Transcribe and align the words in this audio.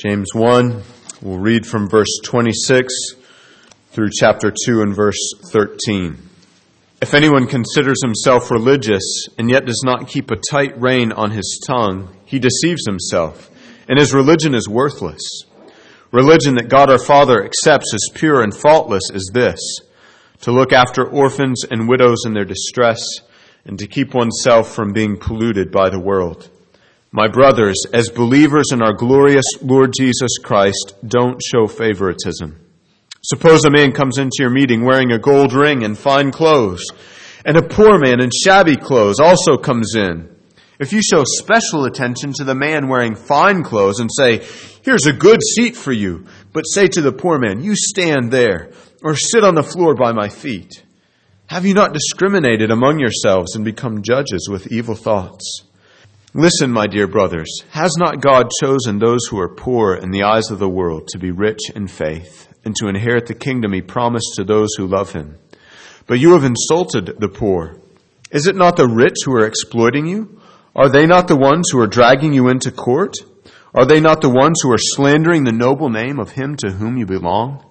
James 0.00 0.34
1, 0.34 0.82
we'll 1.20 1.36
read 1.36 1.66
from 1.66 1.86
verse 1.86 2.20
26 2.24 2.90
through 3.90 4.08
chapter 4.10 4.50
2 4.50 4.80
and 4.80 4.96
verse 4.96 5.34
13. 5.52 6.16
If 7.02 7.12
anyone 7.12 7.46
considers 7.46 8.02
himself 8.02 8.50
religious 8.50 9.28
and 9.36 9.50
yet 9.50 9.66
does 9.66 9.82
not 9.84 10.08
keep 10.08 10.30
a 10.30 10.40
tight 10.50 10.72
rein 10.80 11.12
on 11.12 11.32
his 11.32 11.62
tongue, 11.66 12.16
he 12.24 12.38
deceives 12.38 12.86
himself, 12.86 13.50
and 13.90 13.98
his 13.98 14.14
religion 14.14 14.54
is 14.54 14.66
worthless. 14.66 15.44
Religion 16.12 16.54
that 16.54 16.70
God 16.70 16.88
our 16.90 16.98
Father 16.98 17.44
accepts 17.44 17.92
as 17.92 18.08
pure 18.14 18.42
and 18.42 18.56
faultless 18.56 19.10
is 19.12 19.30
this 19.34 19.60
to 20.40 20.50
look 20.50 20.72
after 20.72 21.06
orphans 21.06 21.62
and 21.70 21.90
widows 21.90 22.24
in 22.24 22.32
their 22.32 22.46
distress, 22.46 23.04
and 23.66 23.78
to 23.78 23.86
keep 23.86 24.14
oneself 24.14 24.74
from 24.74 24.94
being 24.94 25.18
polluted 25.18 25.70
by 25.70 25.90
the 25.90 26.00
world. 26.00 26.48
My 27.12 27.26
brothers, 27.26 27.74
as 27.92 28.08
believers 28.08 28.66
in 28.72 28.82
our 28.82 28.92
glorious 28.92 29.44
Lord 29.60 29.92
Jesus 29.98 30.38
Christ, 30.40 30.94
don't 31.04 31.42
show 31.42 31.66
favoritism. 31.66 32.64
Suppose 33.22 33.64
a 33.64 33.70
man 33.70 33.90
comes 33.90 34.16
into 34.16 34.36
your 34.38 34.50
meeting 34.50 34.84
wearing 34.84 35.10
a 35.10 35.18
gold 35.18 35.52
ring 35.52 35.82
and 35.82 35.98
fine 35.98 36.30
clothes, 36.30 36.86
and 37.44 37.56
a 37.56 37.66
poor 37.66 37.98
man 37.98 38.20
in 38.20 38.30
shabby 38.30 38.76
clothes 38.76 39.18
also 39.18 39.56
comes 39.56 39.96
in. 39.96 40.28
If 40.78 40.92
you 40.92 41.02
show 41.02 41.24
special 41.26 41.84
attention 41.84 42.32
to 42.34 42.44
the 42.44 42.54
man 42.54 42.86
wearing 42.86 43.16
fine 43.16 43.64
clothes 43.64 43.98
and 43.98 44.08
say, 44.16 44.46
Here's 44.82 45.06
a 45.06 45.12
good 45.12 45.40
seat 45.56 45.74
for 45.74 45.92
you, 45.92 46.26
but 46.52 46.62
say 46.62 46.86
to 46.86 47.00
the 47.00 47.12
poor 47.12 47.40
man, 47.40 47.60
You 47.60 47.74
stand 47.74 48.30
there, 48.30 48.70
or 49.02 49.16
sit 49.16 49.42
on 49.42 49.56
the 49.56 49.64
floor 49.64 49.96
by 49.96 50.12
my 50.12 50.28
feet. 50.28 50.84
Have 51.46 51.66
you 51.66 51.74
not 51.74 51.92
discriminated 51.92 52.70
among 52.70 53.00
yourselves 53.00 53.56
and 53.56 53.64
become 53.64 54.02
judges 54.02 54.48
with 54.48 54.70
evil 54.70 54.94
thoughts? 54.94 55.64
Listen, 56.32 56.70
my 56.70 56.86
dear 56.86 57.08
brothers, 57.08 57.64
has 57.70 57.96
not 57.98 58.20
God 58.20 58.50
chosen 58.60 59.00
those 59.00 59.26
who 59.28 59.40
are 59.40 59.52
poor 59.52 59.96
in 59.96 60.12
the 60.12 60.22
eyes 60.22 60.48
of 60.52 60.60
the 60.60 60.68
world 60.68 61.08
to 61.08 61.18
be 61.18 61.32
rich 61.32 61.58
in 61.74 61.88
faith 61.88 62.48
and 62.64 62.76
to 62.76 62.86
inherit 62.86 63.26
the 63.26 63.34
kingdom 63.34 63.72
he 63.72 63.82
promised 63.82 64.34
to 64.36 64.44
those 64.44 64.68
who 64.76 64.86
love 64.86 65.12
him? 65.12 65.36
But 66.06 66.20
you 66.20 66.34
have 66.34 66.44
insulted 66.44 67.16
the 67.18 67.28
poor. 67.28 67.78
Is 68.30 68.46
it 68.46 68.54
not 68.54 68.76
the 68.76 68.86
rich 68.86 69.16
who 69.24 69.32
are 69.34 69.44
exploiting 69.44 70.06
you? 70.06 70.40
Are 70.76 70.88
they 70.88 71.04
not 71.04 71.26
the 71.26 71.36
ones 71.36 71.70
who 71.72 71.80
are 71.80 71.88
dragging 71.88 72.32
you 72.32 72.48
into 72.48 72.70
court? 72.70 73.16
Are 73.74 73.84
they 73.84 74.00
not 74.00 74.20
the 74.20 74.30
ones 74.30 74.60
who 74.62 74.70
are 74.70 74.78
slandering 74.78 75.42
the 75.42 75.50
noble 75.50 75.90
name 75.90 76.20
of 76.20 76.30
him 76.30 76.54
to 76.58 76.70
whom 76.70 76.96
you 76.96 77.06
belong? 77.06 77.64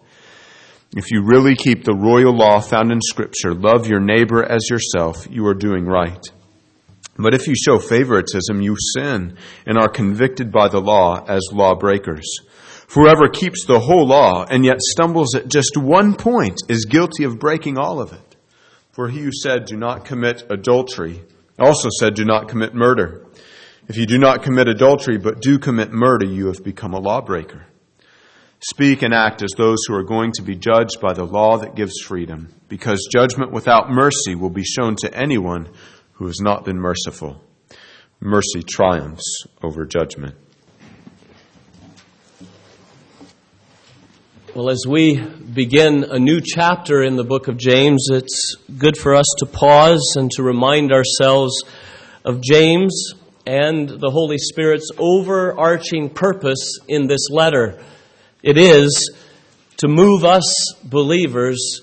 If 0.98 1.12
you 1.12 1.24
really 1.24 1.56
keep 1.56 1.86
the 1.86 1.96
royal 1.96 2.36
law 2.36 2.60
found 2.60 2.92
in 2.92 3.00
Scripture, 3.00 3.54
love 3.54 3.88
your 3.88 4.02
neighbor 4.02 4.44
as 4.44 4.68
yourself, 4.70 5.28
you 5.32 5.46
are 5.48 5.54
doing 5.54 5.86
right. 5.86 6.26
But 7.22 7.34
if 7.34 7.48
you 7.48 7.54
show 7.54 7.80
favoritism, 7.80 8.62
you 8.62 8.76
sin 8.96 9.38
and 9.66 9.78
are 9.78 9.90
convicted 9.90 10.52
by 10.52 10.70
the 10.70 10.80
law 10.80 11.24
as 11.28 11.42
lawbreakers. 11.52 12.26
Whoever 12.94 13.28
keeps 13.28 13.66
the 13.66 13.82
whole 13.82 14.08
law 14.08 14.46
and 14.50 14.64
yet 14.64 14.80
stumbles 14.80 15.36
at 15.36 15.50
just 15.50 15.76
one 15.76 16.16
point 16.16 16.62
is 16.70 16.86
guilty 16.86 17.26
of 17.26 17.38
breaking 17.38 17.78
all 17.78 18.00
of 18.00 18.14
it. 18.14 18.36
For 18.92 19.10
he 19.10 19.20
who 19.20 19.32
said, 19.32 19.66
Do 19.66 19.76
not 19.76 20.06
commit 20.06 20.44
adultery, 20.50 21.22
also 21.60 21.90
said, 22.00 22.16
Do 22.16 22.24
not 22.24 22.48
commit 22.48 22.74
murder. 22.74 23.26
If 23.90 23.98
you 23.98 24.06
do 24.06 24.18
not 24.18 24.42
commit 24.42 24.70
adultery 24.70 25.18
but 25.18 25.42
do 25.42 25.60
commit 25.60 25.92
murder, 25.92 26.26
you 26.26 26.48
have 26.48 26.64
become 26.64 26.94
a 26.94 27.00
lawbreaker. 27.00 27.66
Speak 28.62 29.04
and 29.04 29.14
act 29.14 29.42
as 29.42 29.52
those 29.58 29.78
who 29.88 29.96
are 29.96 30.04
going 30.04 30.32
to 30.34 30.42
be 30.42 30.56
judged 30.56 31.00
by 31.02 31.14
the 31.14 31.24
law 31.24 31.58
that 31.58 31.76
gives 31.76 32.00
freedom, 32.02 32.54
because 32.68 33.08
judgment 33.12 33.52
without 33.52 33.90
mercy 33.90 34.36
will 34.36 34.50
be 34.50 34.64
shown 34.64 34.96
to 34.98 35.14
anyone 35.14 35.70
who 36.20 36.28
has 36.28 36.42
not 36.42 36.66
been 36.66 36.78
merciful. 36.78 37.42
Mercy 38.20 38.62
triumphs 38.62 39.46
over 39.64 39.86
judgment. 39.86 40.36
Well, 44.54 44.70
as 44.70 44.84
we 44.86 45.16
begin 45.18 46.04
a 46.04 46.20
new 46.20 46.42
chapter 46.44 47.04
in 47.04 47.16
the 47.16 47.24
book 47.24 47.48
of 47.48 47.56
James, 47.56 48.10
it's 48.12 48.58
good 48.78 48.98
for 48.98 49.16
us 49.16 49.28
to 49.38 49.46
pause 49.46 50.16
and 50.18 50.30
to 50.32 50.44
remind 50.44 50.92
ourselves 50.92 51.64
of 52.26 52.42
James 52.42 53.14
and 53.46 53.88
the 53.88 54.10
Holy 54.12 54.38
Spirit's 54.38 54.90
overarching 54.98 56.10
purpose 56.10 56.80
in 56.90 57.08
this 57.08 57.30
letter. 57.30 57.82
It 58.44 58.58
is 58.58 59.18
to 59.78 59.88
move 59.88 60.26
us 60.26 60.74
believers 60.84 61.82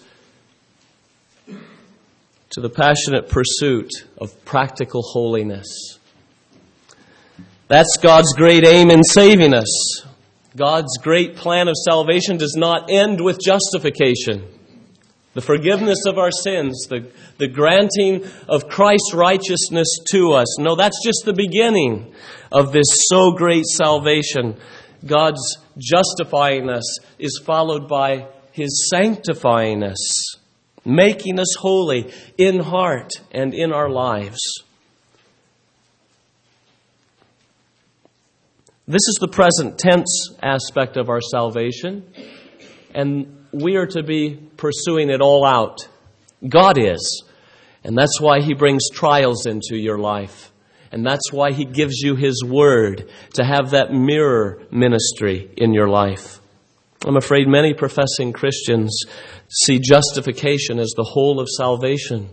to 2.56 2.62
the 2.62 2.70
passionate 2.70 3.28
pursuit 3.28 3.90
of 4.16 4.42
practical 4.46 5.02
holiness. 5.02 5.98
That's 7.68 7.98
God's 8.00 8.32
great 8.32 8.66
aim 8.66 8.90
in 8.90 9.02
saving 9.02 9.52
us. 9.52 10.06
God's 10.56 10.96
great 11.02 11.36
plan 11.36 11.68
of 11.68 11.74
salvation 11.76 12.38
does 12.38 12.54
not 12.56 12.88
end 12.88 13.22
with 13.22 13.38
justification. 13.38 14.48
The 15.34 15.42
forgiveness 15.42 15.98
of 16.06 16.16
our 16.16 16.30
sins, 16.30 16.86
the, 16.88 17.10
the 17.36 17.46
granting 17.46 18.24
of 18.48 18.70
Christ's 18.70 19.12
righteousness 19.12 19.88
to 20.12 20.32
us. 20.32 20.58
No, 20.58 20.76
that's 20.76 21.04
just 21.04 21.26
the 21.26 21.34
beginning 21.34 22.14
of 22.50 22.72
this 22.72 22.86
so 23.10 23.32
great 23.32 23.66
salvation. 23.66 24.56
God's 25.04 25.58
justifying 25.76 26.70
us 26.70 27.00
is 27.18 27.38
followed 27.44 27.86
by 27.86 28.28
His 28.52 28.88
sanctifying 28.88 29.82
us 29.82 30.38
making 30.86 31.38
us 31.40 31.54
holy 31.58 32.12
in 32.38 32.60
heart 32.60 33.10
and 33.32 33.52
in 33.52 33.72
our 33.72 33.90
lives. 33.90 34.38
This 38.88 39.02
is 39.08 39.18
the 39.20 39.28
present 39.28 39.78
tense 39.78 40.30
aspect 40.40 40.96
of 40.96 41.08
our 41.08 41.20
salvation, 41.20 42.04
and 42.94 43.46
we 43.52 43.74
are 43.74 43.86
to 43.88 44.04
be 44.04 44.36
pursuing 44.56 45.10
it 45.10 45.20
all 45.20 45.44
out. 45.44 45.88
God 46.48 46.78
is. 46.78 47.24
And 47.82 47.98
that's 47.98 48.20
why 48.20 48.40
He 48.40 48.54
brings 48.54 48.88
trials 48.90 49.46
into 49.46 49.76
your 49.76 49.98
life. 49.98 50.52
And 50.92 51.04
that's 51.04 51.32
why 51.32 51.50
He 51.52 51.64
gives 51.64 52.00
you 52.00 52.14
His 52.14 52.44
Word 52.44 53.10
to 53.34 53.44
have 53.44 53.70
that 53.70 53.92
mirror 53.92 54.62
ministry 54.70 55.50
in 55.56 55.74
your 55.74 55.88
life. 55.88 56.40
I'm 57.04 57.16
afraid 57.16 57.46
many 57.48 57.74
professing 57.74 58.32
Christians 58.32 58.98
see 59.48 59.78
justification 59.78 60.78
as 60.78 60.92
the 60.96 61.04
whole 61.04 61.40
of 61.40 61.48
salvation. 61.48 62.30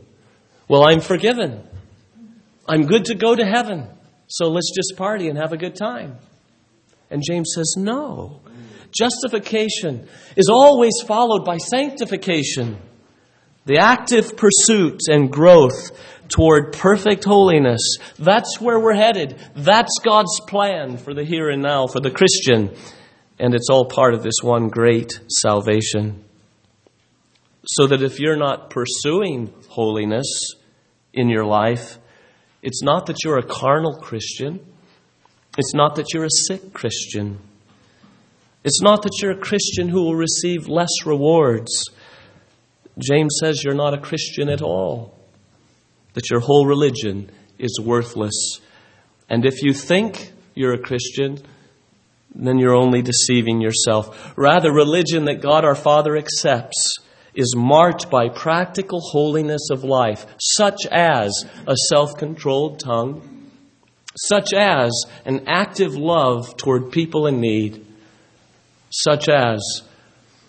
Well, 0.67 0.85
I'm 0.85 1.01
forgiven. 1.01 1.67
I'm 2.67 2.85
good 2.85 3.05
to 3.05 3.15
go 3.15 3.35
to 3.35 3.45
heaven. 3.45 3.87
So 4.27 4.47
let's 4.47 4.71
just 4.73 4.97
party 4.97 5.27
and 5.27 5.37
have 5.37 5.51
a 5.53 5.57
good 5.57 5.75
time. 5.75 6.17
And 7.09 7.21
James 7.21 7.51
says, 7.53 7.75
no. 7.77 8.41
Justification 8.97 10.07
is 10.37 10.49
always 10.51 10.93
followed 11.05 11.43
by 11.45 11.57
sanctification, 11.57 12.77
the 13.65 13.79
active 13.79 14.37
pursuit 14.37 15.01
and 15.07 15.31
growth 15.31 15.91
toward 16.29 16.73
perfect 16.73 17.23
holiness. 17.23 17.81
That's 18.17 18.59
where 18.61 18.79
we're 18.79 18.95
headed. 18.95 19.37
That's 19.55 19.99
God's 20.03 20.39
plan 20.47 20.97
for 20.97 21.13
the 21.13 21.23
here 21.23 21.49
and 21.49 21.61
now 21.61 21.87
for 21.87 21.99
the 21.99 22.11
Christian. 22.11 22.75
And 23.39 23.53
it's 23.55 23.69
all 23.69 23.85
part 23.85 24.13
of 24.13 24.23
this 24.23 24.35
one 24.41 24.69
great 24.69 25.19
salvation. 25.27 26.23
So 27.65 27.87
that 27.87 28.03
if 28.03 28.19
you're 28.19 28.37
not 28.37 28.69
pursuing 28.69 29.53
holiness 29.69 30.27
in 31.13 31.29
your 31.29 31.45
life, 31.45 31.97
it's 32.61 32.83
not 32.83 33.07
that 33.07 33.17
you're 33.23 33.37
a 33.37 33.45
carnal 33.45 33.97
Christian. 33.97 34.59
It's 35.57 35.73
not 35.73 35.95
that 35.95 36.13
you're 36.13 36.25
a 36.25 36.29
sick 36.47 36.73
Christian. 36.73 37.39
It's 38.63 38.81
not 38.81 39.03
that 39.03 39.19
you're 39.21 39.31
a 39.31 39.37
Christian 39.37 39.89
who 39.89 40.03
will 40.03 40.15
receive 40.15 40.67
less 40.67 41.05
rewards. 41.05 41.89
James 42.97 43.37
says 43.39 43.63
you're 43.63 43.73
not 43.73 43.93
a 43.93 43.97
Christian 43.97 44.49
at 44.49 44.61
all, 44.61 45.17
that 46.13 46.29
your 46.29 46.39
whole 46.39 46.65
religion 46.65 47.29
is 47.59 47.79
worthless. 47.83 48.59
And 49.29 49.45
if 49.45 49.63
you 49.63 49.73
think 49.73 50.31
you're 50.53 50.73
a 50.73 50.81
Christian, 50.81 51.39
then 52.35 52.57
you're 52.57 52.75
only 52.75 53.01
deceiving 53.01 53.61
yourself. 53.61 54.33
Rather, 54.35 54.71
religion 54.71 55.25
that 55.25 55.41
God 55.41 55.65
our 55.65 55.75
Father 55.75 56.17
accepts 56.17 56.97
is 57.35 57.55
marked 57.55 58.09
by 58.09 58.29
practical 58.29 58.99
holiness 59.01 59.69
of 59.71 59.83
life, 59.83 60.25
such 60.39 60.85
as 60.91 61.45
a 61.67 61.75
self 61.89 62.15
controlled 62.17 62.79
tongue, 62.79 63.51
such 64.15 64.53
as 64.53 64.91
an 65.25 65.43
active 65.47 65.95
love 65.95 66.55
toward 66.57 66.91
people 66.91 67.27
in 67.27 67.39
need, 67.39 67.85
such 68.89 69.27
as 69.27 69.81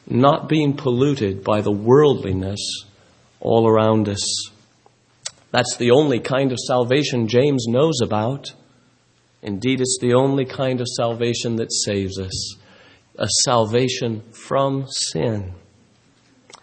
not 0.06 0.48
being 0.48 0.74
polluted 0.74 1.42
by 1.42 1.60
the 1.62 1.72
worldliness 1.72 2.84
all 3.40 3.66
around 3.66 4.08
us. 4.08 4.50
That's 5.50 5.76
the 5.76 5.92
only 5.92 6.20
kind 6.20 6.52
of 6.52 6.58
salvation 6.58 7.28
James 7.28 7.66
knows 7.68 8.00
about. 8.02 8.52
Indeed, 9.44 9.82
it's 9.82 9.98
the 10.00 10.14
only 10.14 10.46
kind 10.46 10.80
of 10.80 10.88
salvation 10.88 11.56
that 11.56 11.70
saves 11.70 12.18
us 12.18 12.56
a 13.16 13.28
salvation 13.44 14.22
from 14.32 14.86
sin. 14.88 15.54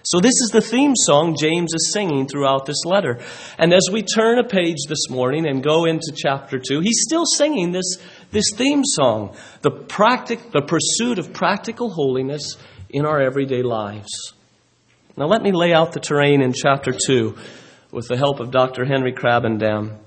So, 0.04 0.19
this 0.19 0.33
is 0.42 0.50
the 0.51 0.62
theme 0.62 0.94
song 0.95 1.38
James 1.39 1.75
is 1.75 1.92
singing 1.94 2.28
throughout 2.28 2.66
this 2.66 2.83
letter. 2.86 3.19
And 3.60 3.72
as 3.72 3.88
we 3.92 4.01
turn 4.01 4.39
a 4.39 4.44
page 4.44 4.80
this 4.89 5.10
morning 5.12 5.45
and 5.45 5.63
go 5.63 5.86
into 5.86 6.12
chapter 6.16 6.57
2, 6.57 6.80
he's 6.80 7.04
still 7.07 7.25
singing 7.25 7.72
this, 7.72 7.98
this 8.31 8.50
theme 8.56 8.81
song, 8.83 9.36
the, 9.62 9.69
practic- 9.69 10.51
the 10.51 10.63
pursuit 10.63 11.19
of 11.19 11.33
practical 11.33 11.92
holiness 11.92 12.57
in 12.89 13.06
our 13.06 13.22
everyday 13.22 13.62
lives. 13.62 14.33
Now, 15.16 15.28
let 15.28 15.44
me 15.44 15.51
lay 15.51 15.72
out 15.72 15.94
the 15.94 16.00
terrain 16.00 16.42
in 16.42 16.51
chapter 16.51 16.94
2 16.94 17.38
with 17.92 18.07
the 18.07 18.18
help 18.18 18.39
of 18.39 18.50
Dr. 18.50 18.86
Henry 18.86 19.13
Krabbendam. 19.13 20.00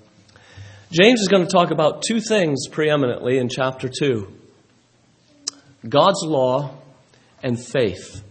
James 0.93 1.21
is 1.21 1.29
going 1.29 1.45
to 1.47 1.51
talk 1.51 1.71
about 1.71 2.03
two 2.03 2.21
things 2.21 2.69
preeminently 2.69 3.39
in 3.39 3.49
chapter 3.49 3.89
2 3.89 4.29
God's 5.89 6.23
law 6.25 6.77
and 7.43 7.63
faith. 7.63 8.23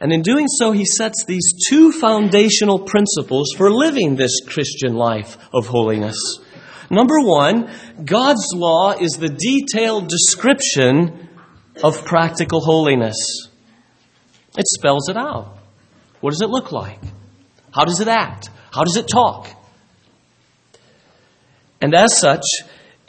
And 0.00 0.12
in 0.12 0.22
doing 0.22 0.46
so, 0.48 0.72
he 0.72 0.86
sets 0.86 1.24
these 1.26 1.52
two 1.68 1.92
foundational 1.92 2.78
principles 2.78 3.48
for 3.56 3.70
living 3.70 4.16
this 4.16 4.40
Christian 4.46 4.94
life 4.94 5.36
of 5.52 5.66
holiness. 5.66 6.16
Number 6.90 7.20
one, 7.20 7.70
God's 8.02 8.46
law 8.54 8.92
is 8.92 9.12
the 9.12 9.28
detailed 9.28 10.08
description 10.08 11.28
of 11.82 12.04
practical 12.04 12.60
holiness. 12.60 13.16
It 14.56 14.66
spells 14.66 15.08
it 15.08 15.16
out. 15.16 15.58
What 16.20 16.30
does 16.30 16.42
it 16.42 16.48
look 16.50 16.72
like? 16.72 17.00
How 17.72 17.84
does 17.84 18.00
it 18.00 18.08
act? 18.08 18.50
How 18.72 18.84
does 18.84 18.96
it 18.96 19.06
talk? 19.06 19.48
And 21.80 21.94
as 21.94 22.18
such, 22.18 22.44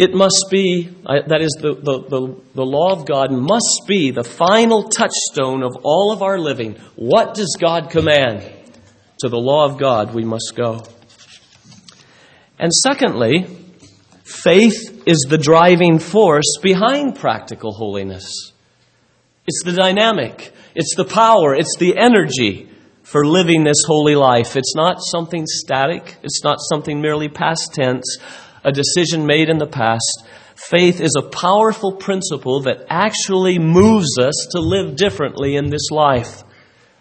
it 0.01 0.15
must 0.15 0.47
be, 0.49 0.89
that 1.05 1.41
is, 1.41 1.57
the, 1.61 1.75
the, 1.75 2.01
the, 2.09 2.41
the, 2.55 2.65
law 2.65 2.91
of 2.91 3.05
God 3.05 3.31
must 3.31 3.83
be 3.87 4.09
the 4.09 4.23
final 4.23 4.89
touchstone 4.89 5.61
of 5.61 5.77
all 5.83 6.11
of 6.11 6.23
our 6.23 6.39
living. 6.39 6.75
What 6.95 7.35
does 7.35 7.55
God 7.59 7.91
command? 7.91 8.51
To 9.19 9.29
the 9.29 9.37
law 9.37 9.65
of 9.65 9.77
God 9.77 10.15
we 10.15 10.23
must 10.23 10.53
go. 10.55 10.83
And 12.57 12.73
secondly, 12.73 13.45
faith 14.23 15.03
is 15.05 15.27
the 15.29 15.37
driving 15.37 15.99
force 15.99 16.57
behind 16.63 17.17
practical 17.17 17.71
holiness. 17.71 18.53
It's 19.45 19.61
the 19.63 19.73
dynamic, 19.73 20.51
it's 20.73 20.95
the 20.95 21.05
power, 21.05 21.53
it's 21.53 21.75
the 21.77 21.97
energy 21.97 22.69
for 23.03 23.23
living 23.23 23.65
this 23.65 23.83
holy 23.85 24.15
life. 24.15 24.55
It's 24.55 24.75
not 24.75 24.97
something 24.99 25.45
static, 25.45 26.17
it's 26.23 26.43
not 26.43 26.57
something 26.59 27.01
merely 27.01 27.29
past 27.29 27.73
tense 27.73 28.17
a 28.63 28.71
decision 28.71 29.25
made 29.25 29.49
in 29.49 29.57
the 29.57 29.67
past. 29.67 30.25
Faith 30.55 31.01
is 31.01 31.15
a 31.17 31.29
powerful 31.29 31.93
principle 31.93 32.61
that 32.61 32.85
actually 32.89 33.57
moves 33.57 34.17
us 34.19 34.47
to 34.51 34.59
live 34.59 34.95
differently 34.95 35.55
in 35.55 35.69
this 35.69 35.89
life. 35.91 36.43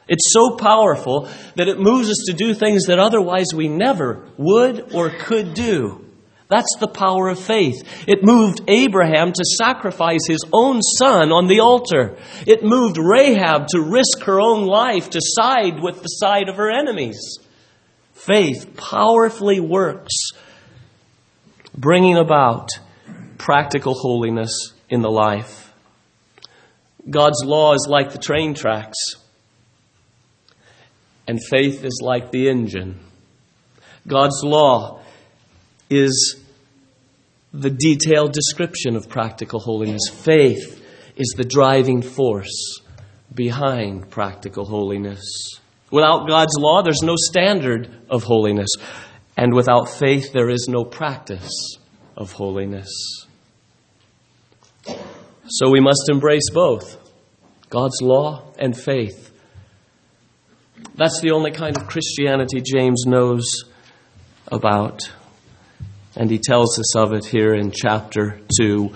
It's 0.08 0.32
so 0.32 0.56
powerful 0.56 1.28
that 1.56 1.68
it 1.68 1.78
moves 1.78 2.10
us 2.10 2.24
to 2.26 2.32
do 2.32 2.52
things 2.54 2.86
that 2.86 2.98
otherwise 2.98 3.54
we 3.54 3.68
never 3.68 4.28
would 4.36 4.92
or 4.94 5.10
could 5.10 5.54
do. 5.54 6.04
That's 6.48 6.76
the 6.80 6.88
power 6.88 7.28
of 7.28 7.38
faith. 7.38 8.08
It 8.08 8.24
moved 8.24 8.62
Abraham 8.66 9.32
to 9.32 9.44
sacrifice 9.56 10.26
his 10.26 10.44
own 10.52 10.82
son 10.82 11.30
on 11.30 11.46
the 11.46 11.60
altar. 11.60 12.16
It 12.44 12.64
moved 12.64 12.98
Rahab 12.98 13.68
to 13.68 13.80
risk 13.80 14.24
her 14.24 14.40
own 14.40 14.66
life 14.66 15.10
to 15.10 15.20
side 15.22 15.80
with 15.80 16.02
the 16.02 16.08
side 16.08 16.48
of 16.48 16.56
her 16.56 16.68
enemies. 16.68 17.38
Faith 18.14 18.76
powerfully 18.76 19.60
works 19.60 20.29
bringing 21.76 22.16
about 22.16 22.68
practical 23.38 23.94
holiness 23.94 24.72
in 24.88 25.02
the 25.02 25.10
life. 25.10 25.72
God's 27.08 27.42
law 27.44 27.72
is 27.74 27.86
like 27.88 28.12
the 28.12 28.18
train 28.18 28.54
tracks, 28.54 28.98
and 31.26 31.38
faith 31.42 31.84
is 31.84 32.00
like 32.02 32.30
the 32.30 32.48
engine. 32.48 33.00
God's 34.06 34.42
law 34.42 35.00
is 35.88 36.40
the 37.52 37.70
detailed 37.70 38.32
description 38.32 38.96
of 38.96 39.08
practical 39.08 39.60
holiness. 39.60 40.02
Faith 40.12 40.84
is 41.16 41.34
the 41.36 41.44
driving 41.44 42.02
force 42.02 42.80
behind 43.34 44.10
practical 44.10 44.64
holiness. 44.64 45.22
Without 45.90 46.28
God's 46.28 46.54
law, 46.56 46.82
there's 46.82 47.02
no 47.02 47.16
standard 47.16 47.90
of 48.08 48.22
holiness. 48.22 48.70
And 49.40 49.54
without 49.54 49.88
faith, 49.88 50.34
there 50.34 50.50
is 50.50 50.66
no 50.68 50.84
practice 50.84 51.78
of 52.14 52.32
holiness. 52.32 52.90
So 55.46 55.70
we 55.70 55.80
must 55.80 56.10
embrace 56.10 56.50
both 56.52 56.98
God's 57.70 58.02
law 58.02 58.52
and 58.58 58.76
faith. 58.76 59.32
That's 60.94 61.22
the 61.22 61.30
only 61.30 61.52
kind 61.52 61.74
of 61.74 61.86
Christianity 61.86 62.60
James 62.60 63.04
knows 63.06 63.64
about. 64.48 65.10
And 66.16 66.30
he 66.30 66.36
tells 66.36 66.78
us 66.78 66.94
of 66.94 67.14
it 67.14 67.24
here 67.24 67.54
in 67.54 67.70
chapter 67.70 68.38
2. 68.60 68.92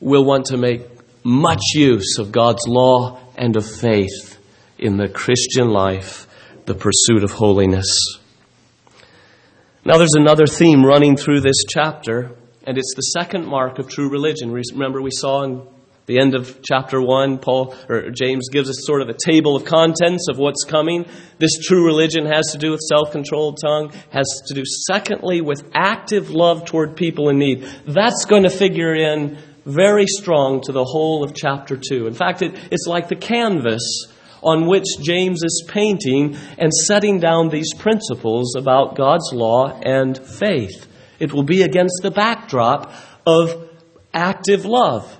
We'll 0.00 0.24
want 0.24 0.46
to 0.46 0.56
make 0.56 0.82
much 1.22 1.62
use 1.74 2.18
of 2.18 2.32
God's 2.32 2.66
law 2.66 3.20
and 3.36 3.54
of 3.54 3.64
faith 3.64 4.40
in 4.76 4.96
the 4.96 5.08
Christian 5.08 5.68
life, 5.68 6.26
the 6.64 6.74
pursuit 6.74 7.22
of 7.22 7.30
holiness. 7.30 8.18
Now, 9.88 9.96
there's 9.96 10.16
another 10.16 10.46
theme 10.46 10.84
running 10.84 11.16
through 11.16 11.40
this 11.40 11.64
chapter, 11.66 12.36
and 12.66 12.76
it's 12.76 12.92
the 12.94 13.00
second 13.00 13.46
mark 13.46 13.78
of 13.78 13.88
true 13.88 14.10
religion. 14.10 14.52
Remember, 14.52 15.00
we 15.00 15.08
saw 15.10 15.44
in 15.44 15.66
the 16.04 16.20
end 16.20 16.34
of 16.34 16.60
chapter 16.62 17.00
1, 17.00 17.38
Paul 17.38 17.74
or 17.88 18.10
James 18.10 18.50
gives 18.50 18.68
us 18.68 18.84
sort 18.84 19.00
of 19.00 19.08
a 19.08 19.14
table 19.14 19.56
of 19.56 19.64
contents 19.64 20.26
of 20.28 20.36
what's 20.36 20.64
coming. 20.64 21.06
This 21.38 21.58
true 21.66 21.86
religion 21.86 22.26
has 22.26 22.52
to 22.52 22.58
do 22.58 22.70
with 22.70 22.80
self-controlled 22.80 23.60
tongue, 23.64 23.90
has 24.10 24.26
to 24.48 24.52
do 24.52 24.62
secondly 24.66 25.40
with 25.40 25.66
active 25.72 26.28
love 26.28 26.66
toward 26.66 26.94
people 26.94 27.30
in 27.30 27.38
need. 27.38 27.66
That's 27.86 28.26
going 28.26 28.42
to 28.42 28.50
figure 28.50 28.94
in 28.94 29.38
very 29.64 30.04
strong 30.06 30.60
to 30.64 30.72
the 30.72 30.84
whole 30.84 31.24
of 31.24 31.34
chapter 31.34 31.78
2. 31.78 32.06
In 32.06 32.12
fact, 32.12 32.42
it, 32.42 32.54
it's 32.70 32.86
like 32.86 33.08
the 33.08 33.16
canvas 33.16 34.06
on 34.42 34.66
which 34.66 34.86
James 35.02 35.42
is 35.42 35.64
painting 35.68 36.36
and 36.58 36.72
setting 36.72 37.20
down 37.20 37.48
these 37.48 37.72
principles 37.74 38.54
about 38.56 38.96
God's 38.96 39.32
law 39.32 39.78
and 39.80 40.18
faith. 40.18 40.86
It 41.18 41.32
will 41.32 41.42
be 41.42 41.62
against 41.62 42.00
the 42.02 42.10
backdrop 42.10 42.92
of 43.26 43.70
active 44.14 44.64
love. 44.64 45.18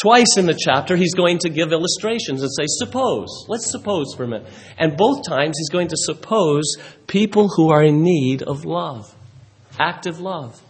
Twice 0.00 0.36
in 0.36 0.44
the 0.44 0.58
chapter, 0.58 0.94
he's 0.94 1.14
going 1.14 1.38
to 1.38 1.48
give 1.48 1.72
illustrations 1.72 2.42
and 2.42 2.50
say, 2.52 2.66
Suppose. 2.66 3.46
Let's 3.48 3.70
suppose 3.70 4.14
for 4.14 4.24
a 4.24 4.28
minute. 4.28 4.46
And 4.76 4.96
both 4.96 5.26
times, 5.26 5.56
he's 5.58 5.70
going 5.70 5.88
to 5.88 5.96
suppose 5.96 6.76
people 7.06 7.48
who 7.48 7.70
are 7.70 7.82
in 7.82 8.02
need 8.02 8.42
of 8.42 8.66
love, 8.66 9.14
active 9.78 10.20
love. 10.20 10.60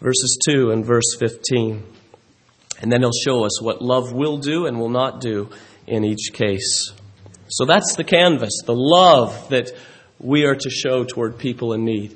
Verses 0.00 0.38
2 0.46 0.70
and 0.70 0.84
verse 0.84 1.16
15. 1.18 1.93
And 2.84 2.92
then 2.92 3.00
he'll 3.00 3.12
show 3.12 3.46
us 3.46 3.62
what 3.62 3.80
love 3.80 4.12
will 4.12 4.36
do 4.36 4.66
and 4.66 4.78
will 4.78 4.90
not 4.90 5.22
do 5.22 5.48
in 5.86 6.04
each 6.04 6.34
case. 6.34 6.92
So 7.48 7.64
that's 7.64 7.96
the 7.96 8.04
canvas, 8.04 8.60
the 8.66 8.74
love 8.76 9.48
that 9.48 9.70
we 10.20 10.44
are 10.44 10.54
to 10.54 10.68
show 10.68 11.02
toward 11.02 11.38
people 11.38 11.72
in 11.72 11.86
need 11.86 12.14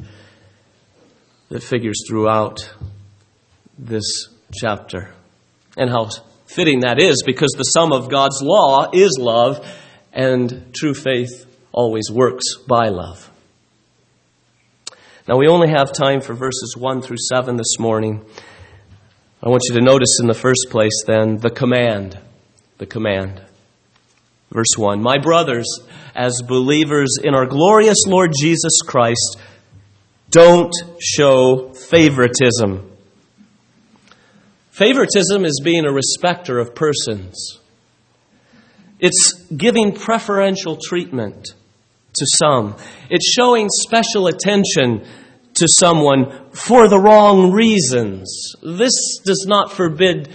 that 1.48 1.62
figures 1.62 2.04
throughout 2.06 2.70
this 3.78 4.28
chapter. 4.52 5.14
And 5.78 5.88
how 5.88 6.10
fitting 6.44 6.80
that 6.80 7.00
is 7.00 7.22
because 7.24 7.54
the 7.56 7.64
sum 7.64 7.90
of 7.90 8.10
God's 8.10 8.42
law 8.42 8.90
is 8.92 9.16
love, 9.18 9.66
and 10.12 10.74
true 10.74 10.92
faith 10.92 11.46
always 11.72 12.10
works 12.12 12.44
by 12.68 12.90
love. 12.90 13.30
Now, 15.26 15.38
we 15.38 15.48
only 15.48 15.70
have 15.70 15.94
time 15.94 16.20
for 16.20 16.34
verses 16.34 16.76
1 16.76 17.00
through 17.00 17.16
7 17.30 17.56
this 17.56 17.78
morning. 17.78 18.26
I 19.40 19.48
want 19.48 19.62
you 19.68 19.76
to 19.76 19.84
notice 19.84 20.18
in 20.20 20.26
the 20.26 20.34
first 20.34 20.66
place, 20.68 21.04
then, 21.06 21.38
the 21.38 21.50
command. 21.50 22.18
The 22.78 22.86
command. 22.86 23.40
Verse 24.50 24.76
1 24.76 25.00
My 25.00 25.18
brothers, 25.18 25.66
as 26.16 26.42
believers 26.42 27.18
in 27.22 27.34
our 27.34 27.46
glorious 27.46 27.98
Lord 28.06 28.32
Jesus 28.36 28.80
Christ, 28.84 29.38
don't 30.30 30.72
show 31.00 31.72
favoritism. 31.72 32.90
Favoritism 34.70 35.44
is 35.44 35.60
being 35.62 35.84
a 35.84 35.92
respecter 35.92 36.58
of 36.58 36.74
persons. 36.74 37.60
It's 38.98 39.34
giving 39.56 39.94
preferential 39.94 40.78
treatment 40.82 41.54
to 42.14 42.26
some. 42.42 42.74
It's 43.08 43.32
showing 43.32 43.68
special 43.70 44.26
attention 44.26 45.06
to 45.58 45.66
someone 45.68 46.50
for 46.50 46.88
the 46.88 46.98
wrong 46.98 47.52
reasons. 47.52 48.54
This 48.62 49.18
does 49.24 49.46
not 49.46 49.72
forbid 49.72 50.28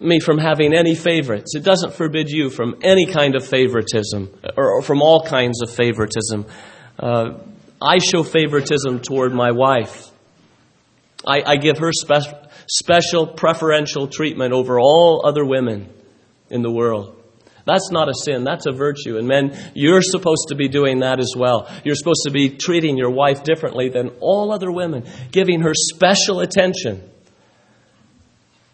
me 0.00 0.20
from 0.20 0.38
having 0.38 0.74
any 0.74 0.94
favorites. 0.94 1.54
It 1.54 1.64
doesn't 1.64 1.94
forbid 1.94 2.28
you 2.28 2.50
from 2.50 2.76
any 2.82 3.06
kind 3.06 3.34
of 3.34 3.46
favoritism 3.46 4.30
or, 4.56 4.82
from 4.82 5.02
all 5.02 5.24
kinds 5.24 5.62
of 5.62 5.70
favoritism. 5.70 6.46
Uh, 6.98 7.38
I 7.80 7.98
show 7.98 8.22
favoritism 8.22 9.00
toward 9.00 9.32
my 9.32 9.52
wife. 9.52 10.10
I, 11.26 11.42
I 11.44 11.56
give 11.56 11.78
her 11.78 11.92
spe- 11.92 12.34
special 12.68 13.26
preferential 13.26 14.06
treatment 14.08 14.52
over 14.52 14.78
all 14.78 15.26
other 15.26 15.44
women 15.44 15.88
in 16.50 16.62
the 16.62 16.70
world. 16.70 17.22
That's 17.66 17.90
not 17.90 18.08
a 18.08 18.14
sin, 18.14 18.44
that's 18.44 18.66
a 18.66 18.72
virtue. 18.72 19.18
And 19.18 19.26
men, 19.26 19.56
you're 19.74 20.00
supposed 20.00 20.46
to 20.48 20.54
be 20.54 20.68
doing 20.68 21.00
that 21.00 21.18
as 21.18 21.32
well. 21.36 21.68
You're 21.84 21.96
supposed 21.96 22.22
to 22.24 22.30
be 22.30 22.50
treating 22.50 22.96
your 22.96 23.10
wife 23.10 23.42
differently 23.42 23.88
than 23.88 24.10
all 24.20 24.52
other 24.52 24.70
women, 24.70 25.04
giving 25.32 25.62
her 25.62 25.74
special 25.74 26.40
attention 26.40 27.02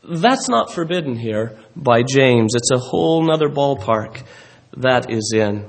That's 0.05 0.49
not 0.49 0.73
forbidden 0.73 1.17
here 1.17 1.59
by 1.77 2.03
James. 2.03 2.55
It's 2.57 2.71
a 2.73 2.79
whole 2.79 3.25
nother 3.25 3.49
ballpark 3.49 4.23
that 4.77 5.11
is 5.11 5.33
in. 5.35 5.69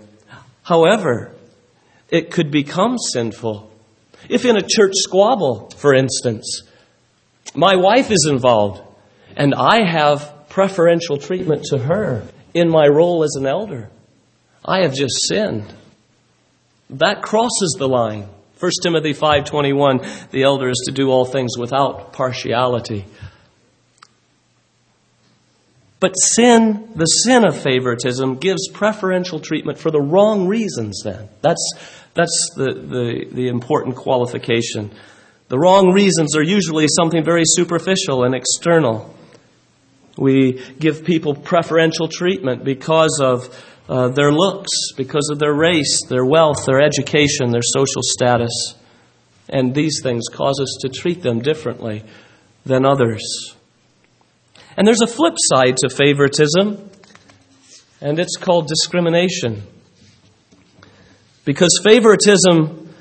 However, 0.64 1.36
it 2.10 2.32
could 2.32 2.50
become 2.50 2.98
sinful. 2.98 3.72
If 4.30 4.46
in 4.46 4.58
a 4.58 4.62
church 4.62 4.94
squabble, 4.96 5.70
for 5.78 5.94
instance, 5.94 6.64
my 7.54 7.76
wife 7.76 8.10
is 8.10 8.28
involved 8.30 8.82
and 9.36 9.54
I 9.54 9.86
have 9.86 10.50
preferential 10.50 11.18
treatment 11.18 11.66
to 11.66 11.78
her 11.78 12.28
in 12.54 12.70
my 12.70 12.88
role 12.88 13.24
as 13.24 13.36
an 13.36 13.46
elder, 13.46 13.90
I 14.64 14.84
have 14.84 14.94
just 14.94 15.28
sinned. 15.28 15.74
That 16.90 17.22
crosses 17.22 17.76
the 17.78 17.88
line. 17.88 18.28
1 18.60 18.72
Timothy 18.82 19.14
5:21 19.14 20.30
the 20.32 20.44
elder 20.44 20.70
is 20.70 20.84
to 20.86 20.94
do 20.94 21.10
all 21.10 21.26
things 21.26 21.58
without 21.58 22.14
partiality. 22.14 23.06
But 26.00 26.14
sin, 26.18 26.90
the 26.96 27.06
sin 27.06 27.46
of 27.46 27.56
favoritism, 27.62 28.36
gives 28.36 28.68
preferential 28.68 29.40
treatment 29.40 29.78
for 29.78 29.90
the 29.90 30.02
wrong 30.02 30.48
reasons, 30.48 31.02
then. 31.02 31.30
That's, 31.42 31.66
that's 32.14 32.50
the, 32.58 32.74
the, 32.74 33.26
the 33.32 33.48
important 33.48 33.96
qualification. 33.96 34.92
The 35.48 35.58
wrong 35.58 35.94
reasons 35.94 36.36
are 36.36 36.44
usually 36.44 36.88
something 36.90 37.24
very 37.24 37.44
superficial 37.46 38.26
and 38.26 38.36
external. 38.36 39.13
We 40.18 40.62
give 40.80 41.04
people 41.04 41.36
preferential 41.36 42.08
treatment 42.08 42.64
because 42.64 43.20
of 43.22 43.50
uh, 43.90 44.10
their 44.10 44.32
looks, 44.32 44.70
because 44.96 45.30
of 45.32 45.40
their 45.40 45.54
race, 45.54 46.06
their 46.08 46.26
wealth, 46.26 46.66
their 46.66 46.82
education, 46.82 47.52
their 47.52 47.62
social 47.64 48.02
status. 48.02 48.76
And 49.50 49.74
these 49.74 50.00
things 50.02 50.26
cause 50.32 50.60
us 50.60 50.78
to 50.82 50.90
treat 50.90 51.22
them 51.22 51.42
differently 51.42 52.04
than 52.66 52.86
others. 52.86 53.56
And 54.78 54.88
there's 54.88 55.02
a 55.02 55.08
flip 55.08 55.36
side 55.38 55.78
to 55.78 55.90
favoritism, 55.90 56.90
and 58.02 58.20
it's 58.20 58.38
called 58.38 58.68
discrimination. 58.68 59.64
Because 61.46 61.80
favoritism 61.84 62.94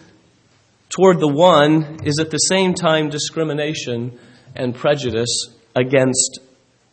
toward 0.88 1.20
the 1.20 1.28
one 1.28 2.00
is 2.04 2.18
at 2.18 2.30
the 2.30 2.38
same 2.38 2.74
time 2.74 3.08
discrimination 3.08 4.18
and 4.54 4.74
prejudice 4.74 5.48
against 5.74 6.40